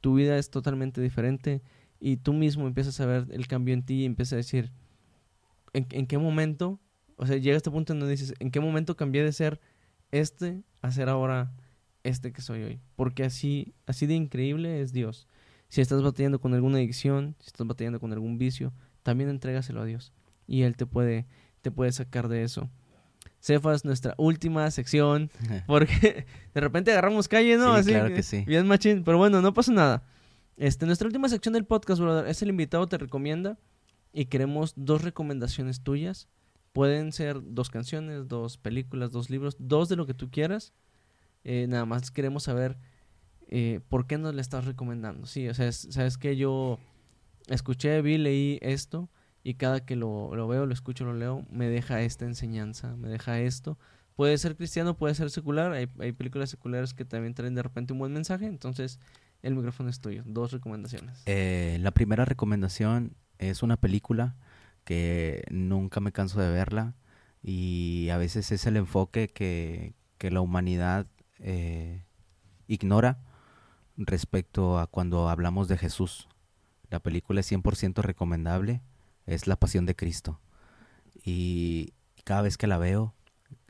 [0.00, 1.62] tu vida es totalmente diferente
[2.00, 4.72] y tú mismo empiezas a ver el cambio en ti y empiezas a decir,
[5.72, 6.80] ¿en, qué momento?
[7.16, 9.60] O sea, llega este punto en donde dices, ¿en qué momento cambié de ser
[10.10, 11.52] este a ser ahora
[12.02, 12.80] este que soy hoy?
[12.96, 15.28] Porque así, así de increíble es Dios.
[15.74, 18.72] Si estás batallando con alguna adicción, si estás batallando con algún vicio,
[19.02, 20.12] también entrégaselo a Dios
[20.46, 21.26] y Él te puede,
[21.62, 22.70] te puede sacar de eso.
[23.40, 25.32] Cefas, nuestra última sección,
[25.66, 27.74] porque de repente agarramos calle, ¿no?
[27.74, 28.44] Sí, Así claro que sí.
[28.46, 30.04] Bien machín, pero bueno, no pasa nada.
[30.56, 33.58] Este, nuestra última sección del podcast, brother, es el invitado te recomienda
[34.12, 36.28] y queremos dos recomendaciones tuyas.
[36.72, 40.72] Pueden ser dos canciones, dos películas, dos libros, dos de lo que tú quieras.
[41.42, 42.78] Eh, nada más queremos saber
[43.48, 45.26] eh, por qué nos le estás recomendando.
[45.26, 46.78] Sí, o sea, es- sabes que yo
[47.48, 49.08] escuché, vi, leí esto
[49.42, 53.08] y cada que lo, lo veo, lo escucho, lo leo, me deja esta enseñanza, me
[53.08, 53.78] deja esto.
[54.16, 55.72] Puede ser cristiano, puede ser secular.
[55.72, 58.46] Hay, hay películas seculares que también traen de repente un buen mensaje.
[58.46, 59.00] Entonces,
[59.42, 60.22] el micrófono es tuyo.
[60.24, 61.22] Dos recomendaciones.
[61.26, 64.36] Eh, la primera recomendación es una película
[64.84, 66.94] que nunca me canso de verla
[67.42, 71.06] y a veces es el enfoque que, que la humanidad
[71.40, 72.04] eh,
[72.68, 73.18] ignora
[73.96, 76.28] respecto a cuando hablamos de Jesús.
[76.90, 78.82] La película es 100% recomendable,
[79.26, 80.40] es La Pasión de Cristo.
[81.24, 81.94] Y
[82.24, 83.14] cada vez que la veo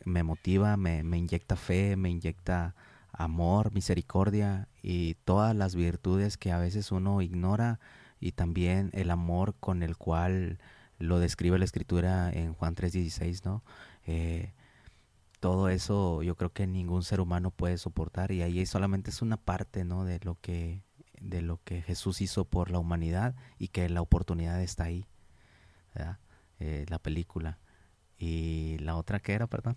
[0.04, 2.74] me motiva, me, inyecta fe, me inyecta
[3.12, 7.78] amor, misericordia y todas las virtudes que a veces uno ignora
[8.20, 10.58] y también el amor con el cual
[10.98, 13.62] lo describe la escritura en Juan 3:16, ¿no?
[14.06, 14.52] Eh,
[15.44, 19.36] todo eso yo creo que ningún ser humano puede soportar y ahí solamente es una
[19.36, 20.06] parte, ¿no?
[20.06, 20.82] De lo que
[21.20, 25.04] de lo que Jesús hizo por la humanidad y que la oportunidad está ahí.
[26.60, 27.58] Eh, la película
[28.16, 29.76] y la otra que era, perdón.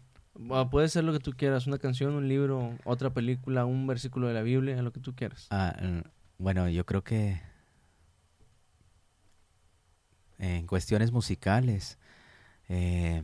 [0.51, 4.29] Ah, puede ser lo que tú quieras, una canción, un libro, otra película, un versículo
[4.29, 5.47] de la Biblia, lo que tú quieras.
[5.49, 5.75] Ah,
[6.37, 7.41] bueno, yo creo que
[10.37, 11.99] en cuestiones musicales,
[12.69, 13.21] eh,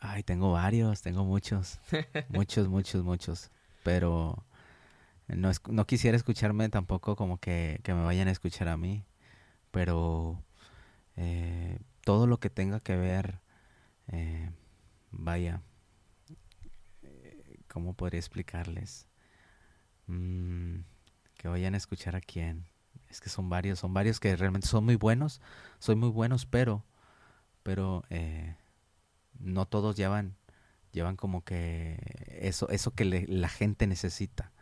[0.00, 1.78] ay, tengo varios, tengo muchos,
[2.28, 3.50] muchos, muchos, muchos,
[3.82, 4.44] pero
[5.28, 9.04] no, es- no quisiera escucharme tampoco como que, que me vayan a escuchar a mí,
[9.70, 10.42] pero
[11.16, 13.40] eh, todo lo que tenga que ver,
[14.08, 14.50] eh,
[15.10, 15.60] vaya,
[17.02, 19.06] eh, ¿cómo podría explicarles?
[20.06, 20.76] Mm,
[21.36, 22.66] que vayan a escuchar a quién.
[23.10, 25.40] Es que son varios, son varios que realmente son muy buenos,
[25.78, 26.84] son muy buenos, pero,
[27.62, 28.56] pero eh,
[29.40, 30.36] no todos llevan,
[30.92, 31.98] llevan como que
[32.40, 34.52] eso, eso que le- la gente necesita.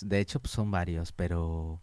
[0.00, 1.80] De hecho, pues, son varios, pero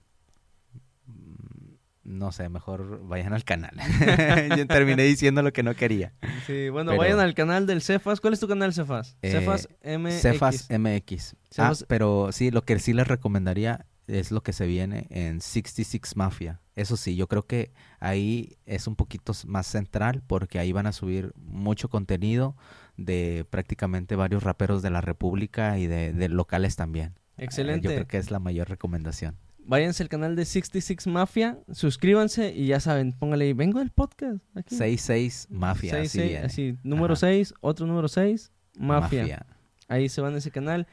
[1.08, 1.74] mm,
[2.04, 3.76] no sé, mejor vayan al canal.
[4.58, 6.14] Yo terminé diciendo lo que no quería.
[6.48, 8.20] Sí, bueno, Pero- vayan al canal del Cefas.
[8.20, 9.18] ¿Cuál es tu canal, Cefas?
[9.22, 10.22] Eh, Cefas MX.
[10.22, 11.36] Cefas MX.
[11.58, 16.16] Ah, pero sí, lo que sí les recomendaría es lo que se viene en 66
[16.18, 16.60] Mafia.
[16.82, 20.92] Eso sí, yo creo que ahí es un poquito más central porque ahí van a
[20.92, 22.56] subir mucho contenido
[22.98, 27.14] de prácticamente varios raperos de la República y de, de locales también.
[27.38, 27.88] Excelente.
[27.88, 29.38] Yo creo que es la mayor recomendación.
[29.64, 34.38] Váyanse al canal de 66 Mafia, suscríbanse y ya saben, póngale ahí, vengo del podcast.
[34.56, 34.76] Aquí.
[34.76, 35.92] 66 Mafia.
[35.92, 36.46] Seis, así seis, viene.
[36.46, 37.28] así, número Ajá.
[37.28, 39.46] 6, otro número 6, Mafia.
[39.88, 40.88] Ahí se van a ese canal.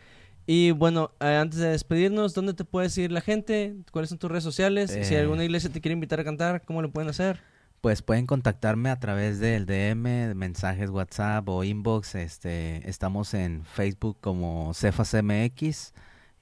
[0.51, 3.77] Y bueno, eh, antes de despedirnos, ¿dónde te puede seguir la gente?
[3.93, 4.91] ¿Cuáles son tus redes sociales?
[5.03, 5.21] Si Eh.
[5.21, 7.39] alguna iglesia te quiere invitar a cantar, ¿cómo lo pueden hacer?
[7.83, 12.15] Pues pueden contactarme a través del DM, mensajes WhatsApp o inbox.
[12.15, 15.93] Este, estamos en Facebook como Cefas MX,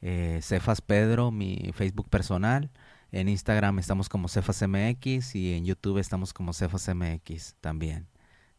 [0.03, 2.71] eh, Cefas Pedro, mi Facebook personal.
[3.11, 8.07] En Instagram estamos como Cefas MX y en YouTube estamos como Cefas MX también.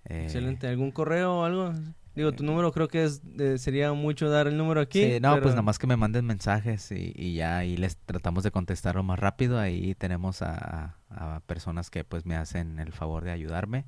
[0.03, 0.67] Eh, Excelente.
[0.67, 1.73] ¿Algún correo o algo?
[2.17, 5.03] Digo, tu número creo que es de- sería mucho dar el número aquí.
[5.03, 7.95] Sí, no, pero- pues nada más que me manden mensajes y, y ya ahí les
[7.97, 9.59] tratamos de contestar lo más rápido.
[9.59, 13.85] Ahí tenemos a, a personas que pues me hacen el favor de ayudarme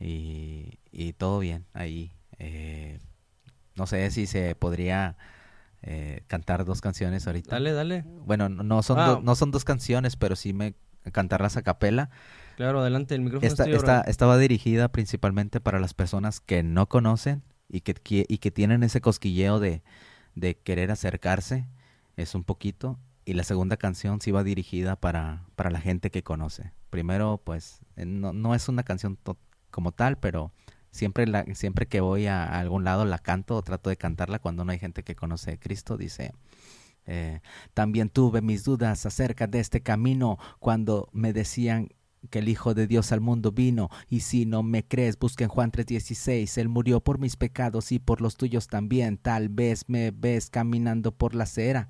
[0.00, 2.12] y, y todo bien ahí.
[2.40, 2.98] Eh,
[3.76, 5.16] no sé si se podría
[5.82, 7.50] eh, cantar dos canciones ahorita.
[7.54, 8.04] Dale, dale.
[8.26, 9.06] Bueno, no- son, Ah.
[9.06, 10.74] do- no son dos canciones, pero sí me
[11.12, 12.10] cantarlas a capela.
[12.56, 17.44] Claro, adelante, el micrófono Esta, esta, estaba dirigida principalmente para las personas que no conocen
[17.68, 17.94] y que,
[18.28, 19.82] y que tienen ese cosquilleo de,
[20.34, 21.66] de querer acercarse,
[22.16, 22.98] es un poquito.
[23.24, 26.72] Y la segunda canción sí va dirigida para, para la gente que conoce.
[26.88, 29.18] Primero, pues, eh, no, no es una canción
[29.70, 30.50] como tal, pero
[30.90, 34.64] siempre, siempre que voy a, a algún lado la canto o trato de cantarla cuando
[34.64, 35.98] no hay gente que conoce a Cristo.
[35.98, 36.32] Dice,
[37.04, 37.40] eh,
[37.74, 41.90] también tuve mis dudas acerca de este camino cuando me decían
[42.30, 45.50] que el Hijo de Dios al mundo vino, y si no me crees, busca en
[45.50, 50.10] Juan 3:16, Él murió por mis pecados y por los tuyos también, tal vez me
[50.10, 51.88] ves caminando por la acera,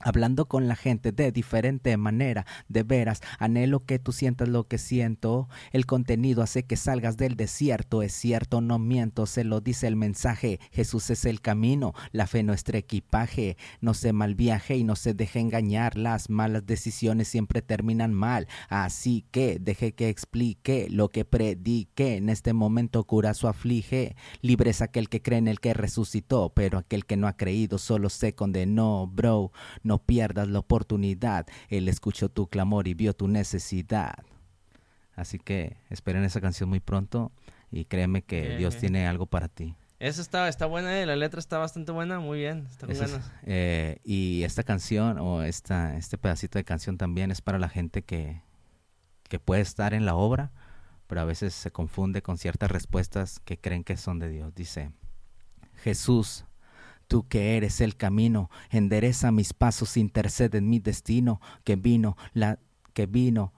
[0.00, 4.76] Hablando con la gente de diferente manera, de veras, anhelo que tú sientas lo que
[4.76, 5.48] siento.
[5.72, 9.96] El contenido hace que salgas del desierto, es cierto, no miento, se lo dice el
[9.96, 10.58] mensaje.
[10.72, 13.56] Jesús es el camino, la fe nuestro equipaje.
[13.80, 18.48] No se mal viaje y no se deje engañar, las malas decisiones siempre terminan mal.
[18.68, 22.16] Así que deje que explique lo que predique.
[22.16, 24.16] En este momento cura su aflige.
[24.42, 27.78] Libre es aquel que cree en el que resucitó, pero aquel que no ha creído
[27.78, 29.52] solo se condenó, bro.
[29.84, 31.46] No pierdas la oportunidad.
[31.68, 34.24] Él escuchó tu clamor y vio tu necesidad.
[35.14, 37.30] Así que esperen esa canción muy pronto
[37.70, 39.76] y créeme que Dios tiene algo para ti.
[40.00, 43.22] Esa está, está buena, eh, la letra está bastante buena, muy bien, está buena.
[43.44, 48.02] Eh, y esta canción o esta, este pedacito de canción también es para la gente
[48.02, 48.42] que,
[49.28, 50.52] que puede estar en la obra,
[51.06, 54.54] pero a veces se confunde con ciertas respuestas que creen que son de Dios.
[54.54, 54.90] Dice,
[55.76, 56.44] Jesús,
[57.14, 62.58] Tú que eres el camino, endereza mis pasos, intercede en mi destino, que vino la
[62.92, 63.52] que vino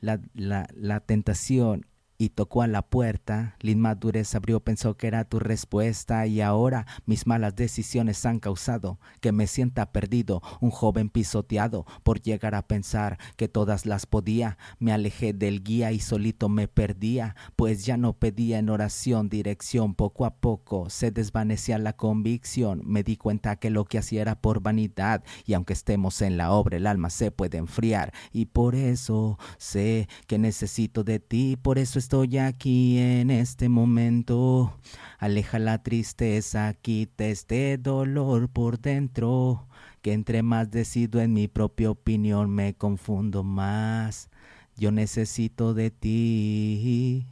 [0.00, 1.84] la, la, la tentación
[2.18, 3.56] y tocó a la puerta.
[3.60, 8.98] La inmadurez abrió, pensó que era tu respuesta y ahora mis malas decisiones han causado
[9.20, 14.58] que me sienta perdido, un joven pisoteado por llegar a pensar que todas las podía.
[14.78, 19.94] Me alejé del guía y solito me perdía, pues ya no pedía en oración dirección.
[19.94, 22.82] Poco a poco se desvanecía la convicción.
[22.84, 26.52] Me di cuenta que lo que hacía era por vanidad y aunque estemos en la
[26.52, 31.78] obra el alma se puede enfriar y por eso sé que necesito de ti, por
[31.78, 34.78] eso estoy aquí en este momento.
[35.18, 39.66] Aleja la tristeza, quita este dolor por dentro.
[40.02, 44.28] Que entre más decido en mi propia opinión me confundo más.
[44.76, 47.26] Yo necesito de ti.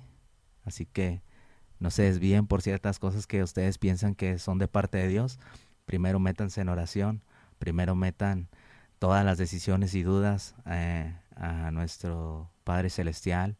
[0.64, 1.20] Así que
[1.78, 5.38] no se desvíen por ciertas cosas que ustedes piensan que son de parte de Dios.
[5.84, 7.22] Primero métanse en oración.
[7.58, 8.48] Primero metan
[8.98, 13.58] todas las decisiones y dudas eh, a nuestro Padre Celestial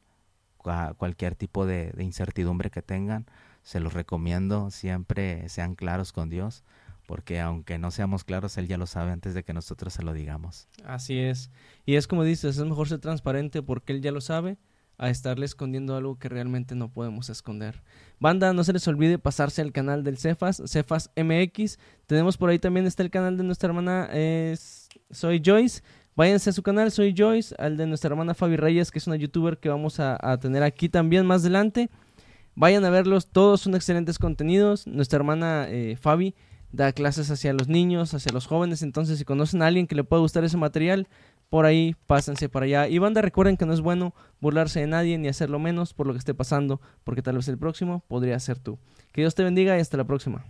[0.63, 3.27] cualquier tipo de, incertidumbre que tengan,
[3.63, 6.65] se los recomiendo, siempre sean claros con Dios,
[7.07, 10.13] porque aunque no seamos claros, Él ya lo sabe antes de que nosotros se lo
[10.13, 10.69] digamos.
[10.85, 11.51] Así es.
[11.85, 14.59] Y es como dices, es mejor ser transparente porque Él ya lo sabe
[14.99, 17.83] a estarle escondiendo algo que realmente no podemos esconder.
[18.21, 21.79] Banda, no se les olvide pasarse al canal del Cefas, Cefas MX.
[22.07, 25.83] Tenemos por ahí también está el canal de nuestra hermana es Soy Joyce.
[26.15, 29.17] Váyanse a su canal, soy Joyce, al de nuestra hermana Fabi Reyes, que es una
[29.17, 31.89] youtuber que vamos a, tener aquí también más adelante.
[32.55, 34.87] Vayan a verlos, todos son excelentes contenidos.
[34.87, 36.35] Nuestra hermana eh, Fabi
[36.71, 40.05] da clases hacia los niños, hacia los jóvenes, entonces si conocen a alguien que le
[40.05, 41.09] pueda gustar ese material,
[41.49, 42.89] por ahí pásense para allá.
[42.89, 46.13] Y banda, recuerden que no es bueno burlarse de nadie ni hacerlo menos por lo
[46.13, 48.79] que esté pasando, porque tal vez el próximo podría ser tú.
[49.13, 50.45] Que Dios te bendiga y hasta la próxima.